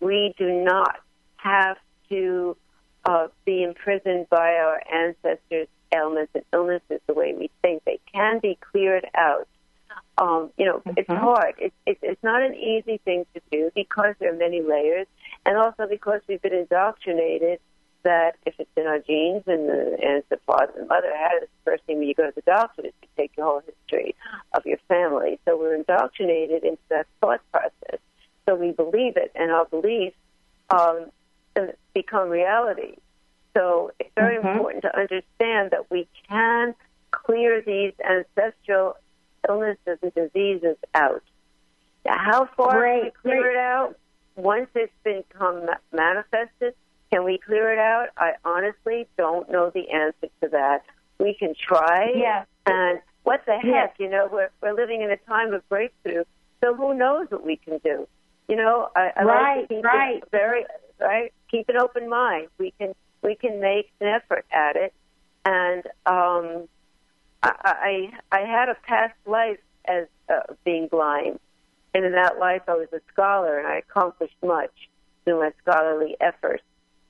We 0.00 0.34
do 0.38 0.52
not 0.52 0.96
have 1.36 1.78
to 2.10 2.56
uh, 3.04 3.28
be 3.44 3.62
imprisoned 3.62 4.28
by 4.28 4.54
our 4.54 4.82
ancestors' 4.92 5.68
ailments 5.94 6.32
and 6.34 6.44
illnesses 6.52 7.00
the 7.06 7.14
way 7.14 7.34
we 7.34 7.50
think. 7.62 7.84
They 7.84 8.00
can 8.12 8.38
be 8.38 8.58
cleared 8.70 9.06
out. 9.16 9.48
Um, 10.20 10.50
you 10.58 10.66
know, 10.66 10.82
it's 10.96 11.08
hard. 11.08 11.54
It, 11.58 11.72
it, 11.86 11.98
it's 12.02 12.22
not 12.24 12.42
an 12.42 12.54
easy 12.54 12.98
thing 13.04 13.24
to 13.34 13.40
do 13.52 13.70
because 13.74 14.14
there 14.18 14.32
are 14.34 14.36
many 14.36 14.60
layers, 14.62 15.06
and 15.46 15.56
also 15.56 15.86
because 15.88 16.20
we've 16.28 16.42
been 16.42 16.54
indoctrinated 16.54 17.60
that 18.02 18.36
if 18.46 18.54
it's 18.58 18.70
in 18.76 18.86
our 18.86 18.98
genes 18.98 19.42
and 19.46 19.68
the, 19.68 19.96
and 20.02 20.18
it's 20.18 20.28
the 20.28 20.38
father 20.46 20.72
and 20.76 20.88
mother 20.88 21.12
had 21.16 21.42
it, 21.42 21.50
the 21.64 21.70
first 21.70 21.84
thing 21.84 21.98
when 21.98 22.08
you 22.08 22.14
go 22.14 22.26
to 22.26 22.34
the 22.34 22.42
doctor 22.42 22.86
is 22.86 22.92
to 23.02 23.08
take 23.16 23.36
your 23.36 23.46
whole 23.46 23.62
history 23.64 24.14
of 24.54 24.64
your 24.66 24.78
family. 24.88 25.38
So 25.44 25.56
we're 25.56 25.74
indoctrinated 25.74 26.64
into 26.64 26.82
that 26.88 27.06
thought 27.20 27.40
process. 27.52 28.00
So 28.46 28.54
we 28.54 28.72
believe 28.72 29.16
it, 29.16 29.30
and 29.34 29.52
our 29.52 29.66
beliefs 29.66 30.16
um, 30.70 31.06
become 31.94 32.28
reality. 32.28 32.96
So 33.56 33.92
it's 34.00 34.10
very 34.14 34.36
important 34.36 34.82
to 34.82 34.96
understand 34.96 35.72
that 35.72 35.90
we 35.90 36.08
can 36.28 36.74
clear 37.10 37.60
these 37.60 37.92
ancestral 38.04 38.96
illnesses 39.48 39.98
and 40.02 40.14
diseases 40.14 40.76
out. 40.94 41.22
How 42.06 42.48
far 42.56 42.82
can 42.82 43.04
we 43.04 43.10
clear 43.22 43.42
great. 43.42 43.52
it 43.52 43.58
out? 43.58 43.98
Once 44.36 44.68
it's 44.74 44.92
become 45.04 45.66
ma- 45.66 45.74
manifested, 45.92 46.74
can 47.12 47.24
we 47.24 47.38
clear 47.38 47.72
it 47.72 47.78
out? 47.78 48.08
I 48.16 48.32
honestly 48.44 49.08
don't 49.16 49.50
know 49.50 49.70
the 49.74 49.90
answer 49.90 50.28
to 50.42 50.48
that. 50.48 50.84
We 51.18 51.34
can 51.34 51.54
try. 51.54 52.12
Yeah. 52.14 52.44
And 52.66 53.00
what 53.24 53.44
the 53.46 53.58
heck? 53.58 53.96
You 53.98 54.08
know, 54.08 54.28
we're 54.30 54.50
we're 54.62 54.74
living 54.74 55.02
in 55.02 55.10
a 55.10 55.16
time 55.16 55.52
of 55.52 55.68
breakthrough. 55.68 56.24
So 56.62 56.74
who 56.74 56.94
knows 56.94 57.26
what 57.30 57.44
we 57.44 57.56
can 57.56 57.78
do? 57.78 58.06
You 58.48 58.56
know, 58.56 58.88
I, 58.96 59.10
I 59.16 59.24
like 59.24 59.68
to 59.68 59.74
keep 59.74 59.84
right. 59.84 60.16
it 60.18 60.28
very 60.30 60.64
right. 61.00 61.32
Keep 61.50 61.68
an 61.68 61.76
open 61.76 62.08
mind. 62.08 62.48
We 62.58 62.72
can 62.78 62.94
we 63.22 63.34
can 63.34 63.60
make 63.60 63.90
an 64.00 64.08
effort 64.08 64.46
at 64.52 64.76
it. 64.76 64.94
And 65.44 65.82
um, 66.06 66.68
I, 67.42 68.10
I 68.30 68.36
I 68.36 68.40
had 68.40 68.68
a 68.68 68.76
past 68.86 69.14
life 69.26 69.58
as 69.86 70.06
uh, 70.28 70.54
being 70.64 70.88
blind, 70.88 71.38
and 71.94 72.04
in 72.04 72.12
that 72.12 72.38
life 72.38 72.62
I 72.68 72.74
was 72.74 72.88
a 72.92 73.00
scholar, 73.12 73.58
and 73.58 73.66
I 73.66 73.78
accomplished 73.78 74.36
much 74.44 74.72
through 75.24 75.40
my 75.40 75.52
scholarly 75.62 76.16
efforts. 76.20 76.62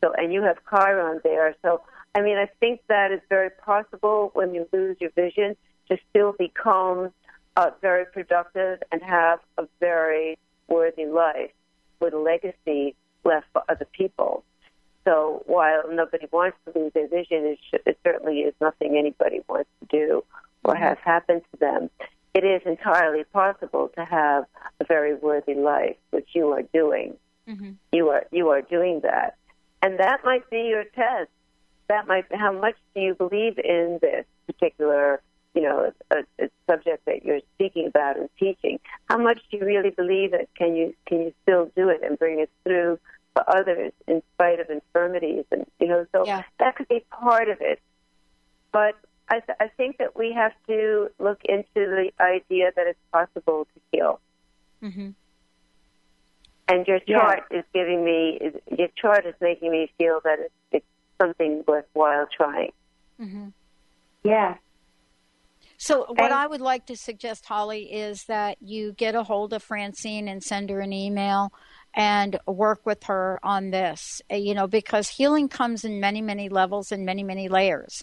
So, 0.02 0.12
and 0.12 0.32
you 0.32 0.42
have 0.42 0.58
Chiron 0.70 1.20
there. 1.24 1.54
So, 1.62 1.82
I 2.14 2.20
mean, 2.20 2.36
I 2.36 2.46
think 2.60 2.80
that 2.88 3.10
is 3.10 3.20
very 3.28 3.50
possible 3.50 4.30
when 4.34 4.54
you 4.54 4.68
lose 4.72 4.96
your 5.00 5.10
vision 5.10 5.56
to 5.88 5.98
still 6.10 6.34
become 6.38 7.12
uh, 7.56 7.70
very 7.80 8.04
productive 8.06 8.80
and 8.92 9.02
have 9.02 9.40
a 9.56 9.66
very 9.80 10.38
worthy 10.68 11.06
life 11.06 11.50
with 12.00 12.14
a 12.14 12.18
legacy 12.18 12.94
left 13.24 13.46
for 13.52 13.62
other 13.68 13.86
people. 13.92 14.44
So 15.04 15.42
while 15.46 15.82
nobody 15.90 16.26
wants 16.30 16.56
to 16.66 16.78
lose 16.78 16.92
their 16.92 17.08
vision, 17.08 17.44
it, 17.44 17.58
sh- 17.70 17.80
it 17.86 17.98
certainly 18.04 18.40
is 18.40 18.54
nothing 18.60 18.96
anybody 18.96 19.40
wants 19.48 19.70
to 19.80 19.86
do 19.96 20.24
or 20.64 20.74
mm-hmm. 20.74 20.82
has 20.82 20.98
happened 21.04 21.42
to 21.52 21.58
them. 21.58 21.90
It 22.34 22.44
is 22.44 22.62
entirely 22.66 23.24
possible 23.24 23.90
to 23.96 24.04
have 24.04 24.44
a 24.80 24.84
very 24.84 25.14
worthy 25.14 25.54
life, 25.54 25.96
which 26.10 26.28
you 26.34 26.48
are 26.52 26.62
doing. 26.62 27.14
Mm-hmm. 27.48 27.72
You 27.92 28.08
are 28.10 28.24
you 28.30 28.48
are 28.50 28.60
doing 28.60 29.00
that, 29.02 29.36
and 29.82 29.98
that 29.98 30.20
might 30.24 30.48
be 30.50 30.68
your 30.68 30.84
test. 30.84 31.30
That 31.88 32.06
might 32.06 32.26
how 32.30 32.52
much 32.52 32.76
do 32.94 33.00
you 33.00 33.14
believe 33.14 33.58
in 33.58 33.98
this 34.02 34.26
particular 34.46 35.22
you 35.54 35.62
know 35.62 35.90
a, 36.10 36.16
a 36.38 36.50
subject 36.70 37.06
that 37.06 37.24
you're 37.24 37.40
speaking 37.54 37.86
about 37.86 38.18
and 38.18 38.28
teaching? 38.38 38.78
How 39.08 39.16
much 39.16 39.40
do 39.50 39.56
you 39.56 39.64
really 39.64 39.90
believe 39.90 40.34
it? 40.34 40.50
Can 40.56 40.76
you 40.76 40.94
can 41.06 41.22
you 41.22 41.34
still 41.42 41.72
do 41.74 41.88
it 41.88 42.02
and 42.02 42.18
bring 42.18 42.40
it 42.40 42.50
through 42.64 42.98
for 43.38 43.56
others 43.56 43.92
in 44.06 44.22
spite 44.34 44.60
of 44.60 44.70
infirmities 44.70 45.44
and 45.50 45.66
you 45.78 45.86
know 45.86 46.06
so 46.12 46.24
that 46.58 46.76
could 46.76 46.88
be 46.88 47.04
part 47.10 47.48
of 47.48 47.58
it. 47.60 47.80
But 48.72 48.94
I, 49.30 49.40
th- 49.40 49.56
I 49.60 49.68
think 49.68 49.98
that 49.98 50.16
we 50.16 50.32
have 50.32 50.52
to 50.68 51.10
look 51.18 51.40
into 51.44 51.66
the 51.74 52.10
idea 52.20 52.70
that 52.74 52.86
it's 52.86 52.98
possible 53.12 53.66
to 53.66 53.80
heal. 53.92 54.20
Mm-hmm. 54.82 55.10
And 56.68 56.86
your 56.86 57.00
Yeah. 57.06 57.20
chart 57.20 57.44
is 57.50 57.64
giving 57.74 58.04
me, 58.04 58.52
your 58.76 58.88
chart 58.96 59.26
is 59.26 59.34
making 59.40 59.70
me 59.70 59.90
feel 59.98 60.20
that 60.24 60.38
it's, 60.38 60.54
it's 60.72 60.86
something 61.20 61.64
worthwhile 61.66 62.26
trying. 62.34 62.72
Mm-hmm. 63.20 63.48
Yeah. 64.22 64.56
So, 65.80 66.06
what 66.08 66.32
I 66.32 66.44
would 66.46 66.60
like 66.60 66.86
to 66.86 66.96
suggest, 66.96 67.46
Holly, 67.46 67.92
is 67.92 68.24
that 68.24 68.58
you 68.60 68.92
get 68.94 69.14
a 69.14 69.22
hold 69.22 69.52
of 69.52 69.62
Francine 69.62 70.26
and 70.26 70.42
send 70.42 70.70
her 70.70 70.80
an 70.80 70.92
email 70.92 71.52
and 71.94 72.36
work 72.46 72.84
with 72.84 73.04
her 73.04 73.38
on 73.44 73.70
this. 73.70 74.20
Uh, 74.30 74.36
You 74.36 74.54
know, 74.54 74.66
because 74.66 75.08
healing 75.08 75.48
comes 75.48 75.84
in 75.84 76.00
many, 76.00 76.20
many 76.20 76.48
levels 76.48 76.90
and 76.90 77.06
many, 77.06 77.22
many 77.22 77.48
layers. 77.48 78.02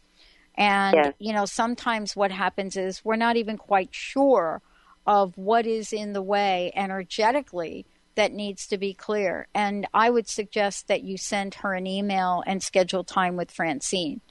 And, 0.55 0.95
Yes. 0.95 1.13
you 1.19 1.33
know, 1.33 1.43
sometimes 1.45 2.15
what 2.15 2.31
happens 2.31 2.77
is 2.77 3.03
we're 3.03 3.17
not 3.17 3.35
even 3.35 3.57
quite 3.57 3.89
sure 3.91 4.61
of 5.05 5.37
what 5.37 5.67
is 5.67 5.91
in 5.91 6.13
the 6.13 6.21
way 6.21 6.71
energetically 6.75 7.85
that 8.15 8.31
needs 8.31 8.65
to 8.67 8.77
be 8.77 8.93
clear. 8.93 9.47
And 9.53 9.85
I 9.93 10.09
would 10.09 10.29
suggest 10.29 10.87
that 10.87 11.03
you 11.03 11.17
send 11.17 11.55
her 11.55 11.73
an 11.73 11.87
email 11.87 12.41
and 12.47 12.63
schedule 12.63 13.03
time 13.03 13.35
with 13.35 13.51
Francine 13.51 14.21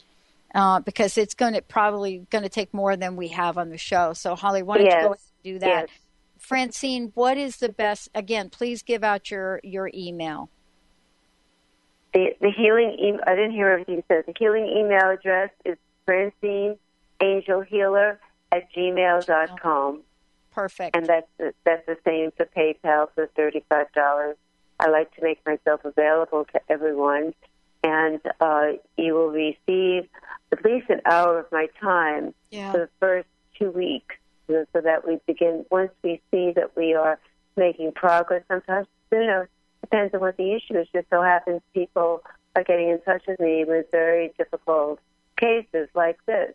uh, 0.54 0.80
because 0.80 1.18
it's 1.18 1.34
going 1.34 1.54
to 1.54 1.62
probably 1.62 2.26
going 2.30 2.44
to 2.44 2.48
take 2.48 2.72
more 2.72 2.96
than 2.96 3.16
we 3.16 3.28
have 3.28 3.58
on 3.58 3.70
the 3.70 3.78
show. 3.78 4.12
So, 4.12 4.34
Holly, 4.34 4.62
why 4.62 4.78
don't 4.78 4.86
you 4.86 4.92
go 4.92 4.98
ahead 4.98 5.10
and 5.10 5.18
do 5.42 5.58
that? 5.60 5.88
Yes. 5.88 5.88
Francine, 6.38 7.10
what 7.14 7.36
is 7.38 7.56
the 7.56 7.70
best? 7.70 8.08
Again, 8.14 8.50
please 8.50 8.82
give 8.82 9.02
out 9.02 9.30
your 9.30 9.60
your 9.62 9.90
email. 9.94 10.50
The, 12.12 12.30
the 12.40 12.50
healing, 12.50 12.96
e- 13.00 13.20
I 13.26 13.34
didn't 13.34 13.52
hear 13.52 13.68
everything 13.68 13.96
you 13.96 14.04
said. 14.06 14.24
The 14.26 14.34
healing 14.38 14.66
email 14.66 15.10
address 15.10 15.50
is 15.64 15.76
Francine 16.04 16.78
Angel 17.20 17.62
Healer 17.62 18.20
at 18.52 18.72
gmail.com. 18.72 20.02
Perfect. 20.52 20.94
And 20.94 21.06
that's 21.06 21.26
the, 21.38 21.52
that's 21.64 21.84
the 21.86 21.96
same 22.04 22.30
for 22.36 22.46
PayPal 22.46 23.08
for 23.14 23.28
thirty-five 23.34 23.92
dollars. 23.92 24.36
I 24.78 24.88
like 24.88 25.14
to 25.16 25.22
make 25.22 25.44
myself 25.46 25.84
available 25.84 26.44
to 26.52 26.60
everyone, 26.68 27.34
and 27.84 28.20
uh, 28.40 28.72
you 28.96 29.14
will 29.14 29.28
receive 29.30 30.08
at 30.50 30.64
least 30.64 30.88
an 30.88 31.00
hour 31.04 31.38
of 31.38 31.46
my 31.52 31.66
time 31.80 32.34
Yeah. 32.50 32.72
for 32.72 32.78
the 32.78 32.88
first 32.98 33.28
two 33.58 33.70
weeks, 33.70 34.16
so 34.48 34.64
that 34.80 35.06
we 35.06 35.20
begin. 35.26 35.64
Once 35.70 35.92
we 36.02 36.20
see 36.30 36.52
that 36.56 36.76
we 36.76 36.94
are 36.94 37.18
making 37.56 37.92
progress, 37.92 38.42
sometimes 38.48 38.86
you 39.12 39.18
know 39.26 39.46
depends 39.82 40.14
on 40.14 40.20
what 40.20 40.36
the 40.36 40.54
issue 40.54 40.76
is. 40.78 40.88
Just 40.92 41.08
so 41.10 41.22
happens 41.22 41.60
people 41.74 42.22
are 42.56 42.64
getting 42.64 42.88
in 42.88 43.00
touch 43.02 43.22
with 43.28 43.38
me 43.38 43.64
with 43.64 43.86
very 43.92 44.32
difficult 44.38 44.98
cases 45.36 45.88
like 45.94 46.18
this. 46.26 46.54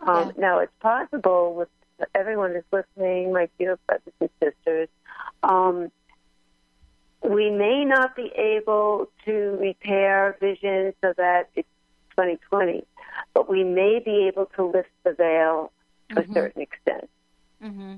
Um, 0.00 0.32
Now 0.38 0.60
it's 0.60 0.72
possible 0.80 1.54
with 1.54 1.68
everyone 2.14 2.52
who's 2.54 2.62
listening, 2.72 3.32
my 3.32 3.48
dear 3.58 3.78
brothers 3.86 4.12
and 4.20 4.30
sisters. 4.40 4.88
Um, 5.42 5.90
we 7.22 7.50
may 7.50 7.84
not 7.84 8.14
be 8.16 8.30
able 8.36 9.08
to 9.24 9.56
repair 9.60 10.36
vision 10.40 10.94
so 11.00 11.12
that 11.16 11.48
it's 11.54 11.68
2020, 12.10 12.84
but 13.34 13.48
we 13.48 13.64
may 13.64 14.00
be 14.04 14.26
able 14.28 14.46
to 14.56 14.64
lift 14.64 14.90
the 15.04 15.12
veil 15.12 15.72
to 16.10 16.20
Mhm. 16.20 16.30
a 16.30 16.32
certain 16.34 16.62
extent 16.62 17.10
Mm-hmm. 17.62 17.96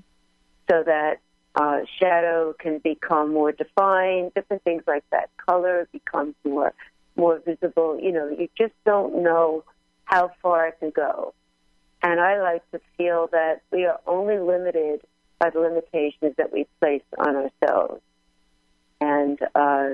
so 0.71 0.83
that 0.85 1.21
uh, 1.57 1.81
shadow 1.99 2.55
can 2.59 2.79
become 2.79 3.33
more 3.33 3.53
defined, 3.53 4.33
different 4.35 4.63
things 4.63 4.83
like 4.87 5.05
that. 5.11 5.31
Color 5.37 5.89
becomes 5.93 6.35
more 6.45 6.73
more 7.17 7.39
visible. 7.41 7.99
You 8.01 8.13
know, 8.13 8.29
you 8.29 8.49
just 8.57 8.73
don't 8.85 9.23
know 9.23 9.65
how 10.05 10.31
far 10.41 10.69
it 10.69 10.79
can 10.81 10.91
go. 10.91 11.35
And 12.03 12.21
I 12.21 12.41
like 12.41 12.69
to 12.71 12.81
feel 12.97 13.29
that 13.33 13.63
we 13.71 13.85
are 13.85 14.01
only 14.07 14.39
limited 14.39 15.03
by 15.39 15.51
the 15.51 15.61
limitations 15.61 16.35
that 16.37 16.53
we 16.53 16.67
place 16.81 17.03
on 17.19 17.37
ourselves. 17.37 18.01
And 19.01 19.39
uh, 19.55 19.89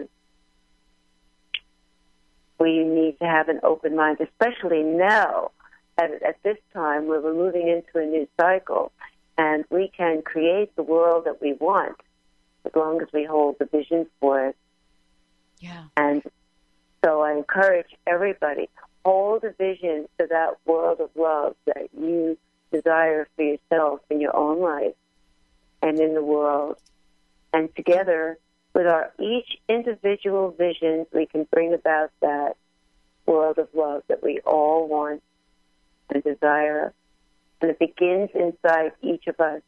we 2.59 2.85
need 2.85 3.19
to 3.21 3.27
have 3.27 3.49
an 3.49 3.61
open 3.63 3.95
mind, 3.95 4.19
especially 4.21 4.83
now 4.83 5.53
at, 5.99 6.11
at 6.23 6.43
this 6.43 6.59
time 6.73 7.07
where 7.07 7.21
we're 7.21 7.35
moving 7.35 7.69
into 7.69 8.05
a 8.05 8.07
new 8.07 8.29
cycle, 8.39 8.93
and 9.39 9.65
we 9.71 9.91
can 9.97 10.23
create 10.23 10.75
the 10.77 10.83
world 10.83 11.25
that 11.27 11.41
we 11.41 11.53
want 11.55 11.97
as 12.65 12.73
long 12.75 13.01
as 13.01 13.09
we 13.13 13.25
hold 13.25 13.57
the 13.59 13.67
vision 13.67 14.07
for 14.21 14.49
it. 14.49 14.57
Yeah. 15.61 15.85
And 15.97 16.23
so 17.05 17.23
I 17.23 17.33
encourage 17.33 17.95
everybody 18.07 18.69
hold 19.05 19.45
a 19.45 19.53
vision 19.53 20.09
for 20.17 20.27
that 20.27 20.57
world 20.65 21.01
of 21.01 21.11
love 21.15 21.55
that 21.67 21.89
you 21.97 22.37
desire 22.73 23.29
for 23.37 23.43
yourself 23.43 24.01
in 24.11 24.21
your 24.21 24.37
own 24.37 24.61
life 24.61 24.95
and 25.81 26.01
in 26.01 26.15
the 26.15 26.25
world. 26.25 26.77
And 27.53 27.75
together, 27.77 28.39
with 28.77 28.87
our 28.87 29.11
each 29.19 29.59
individual 29.71 30.51
vision, 30.51 31.07
we 31.15 31.25
can 31.25 31.49
bring 31.51 31.73
about 31.73 32.11
that 32.21 32.57
world 33.25 33.57
of 33.57 33.69
love 33.73 34.03
that 34.09 34.23
we 34.23 34.39
all 34.41 34.87
want 34.87 35.23
and 36.11 36.23
desire. 36.23 36.93
And 37.63 37.71
it 37.71 37.79
begins 37.79 38.29
inside 38.35 38.93
each 39.01 39.29
of 39.29 39.41
us. 39.41 39.63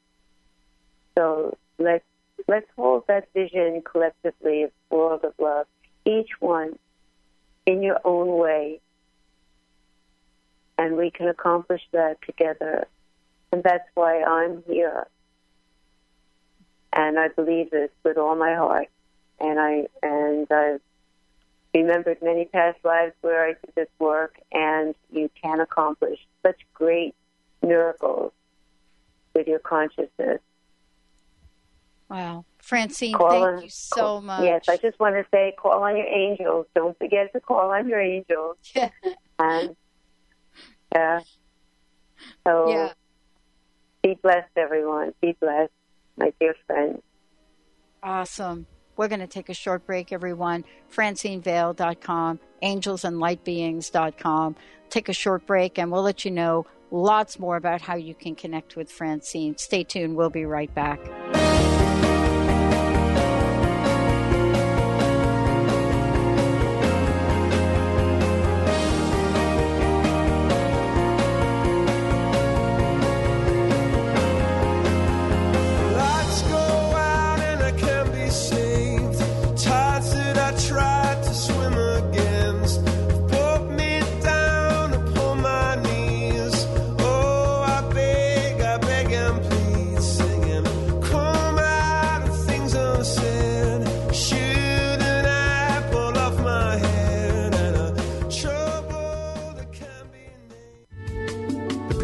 So 1.16 1.56
let's 1.78 2.04
let's 2.46 2.66
hold 2.76 3.06
that 3.08 3.32
vision 3.32 3.80
collectively 3.80 4.64
of 4.64 4.72
world 4.90 5.24
of 5.24 5.32
love, 5.38 5.66
each 6.04 6.28
one 6.38 6.78
in 7.64 7.82
your 7.82 8.00
own 8.04 8.36
way. 8.36 8.78
And 10.76 10.98
we 10.98 11.10
can 11.10 11.28
accomplish 11.28 11.80
that 11.92 12.18
together. 12.26 12.86
And 13.52 13.62
that's 13.62 13.88
why 13.94 14.22
I'm 14.22 14.62
here. 14.66 15.06
And 16.92 17.18
I 17.18 17.28
believe 17.28 17.70
this 17.70 17.90
with 18.04 18.18
all 18.18 18.36
my 18.36 18.54
heart. 18.54 18.88
And 19.40 19.58
I 19.60 19.86
and 20.02 20.46
I've 20.50 20.80
remembered 21.74 22.18
many 22.22 22.46
past 22.46 22.78
lives 22.84 23.14
where 23.20 23.44
I 23.44 23.48
did 23.50 23.74
this 23.76 23.88
work 23.98 24.36
and 24.52 24.94
you 25.12 25.30
can 25.40 25.60
accomplish 25.60 26.18
such 26.44 26.56
great 26.74 27.14
miracles 27.62 28.32
with 29.34 29.46
your 29.46 29.58
consciousness. 29.60 30.40
Wow. 32.08 32.44
Francine, 32.58 33.14
Call 33.14 33.30
thank 33.30 33.44
on- 33.44 33.62
you 33.62 33.68
so 33.68 34.20
much. 34.20 34.44
Yes, 34.44 34.62
I 34.68 34.76
just 34.78 34.98
want 34.98 35.14
to 35.16 35.24
say 35.30 35.54
call 35.58 35.82
on 35.82 35.96
your 35.96 36.06
angels. 36.06 36.66
Don't 36.74 36.96
forget 36.98 37.32
to 37.34 37.40
call 37.40 37.70
on 37.70 37.88
your 37.88 38.00
angels. 38.00 38.56
Yeah. 38.74 38.90
and 39.38 39.76
yeah. 40.94 41.20
So 42.46 42.68
Yeah. 42.70 42.92
be 44.02 44.14
blessed 44.22 44.50
everyone. 44.56 45.12
Be 45.20 45.36
blessed, 45.40 45.72
my 46.16 46.32
dear 46.40 46.54
friends. 46.66 47.02
Awesome. 48.02 48.66
We're 48.98 49.08
going 49.08 49.20
to 49.20 49.26
take 49.26 49.48
a 49.48 49.54
short 49.54 49.86
break, 49.86 50.12
everyone. 50.12 50.64
FrancineVale.com, 50.94 52.40
angelsandlightbeings.com. 52.62 54.56
Take 54.90 55.08
a 55.08 55.12
short 55.12 55.46
break, 55.46 55.78
and 55.78 55.92
we'll 55.92 56.02
let 56.02 56.24
you 56.24 56.32
know 56.32 56.66
lots 56.90 57.38
more 57.38 57.56
about 57.56 57.80
how 57.80 57.94
you 57.94 58.14
can 58.14 58.34
connect 58.34 58.74
with 58.74 58.90
Francine. 58.90 59.56
Stay 59.56 59.84
tuned. 59.84 60.16
We'll 60.16 60.30
be 60.30 60.44
right 60.44 60.74
back. 60.74 60.98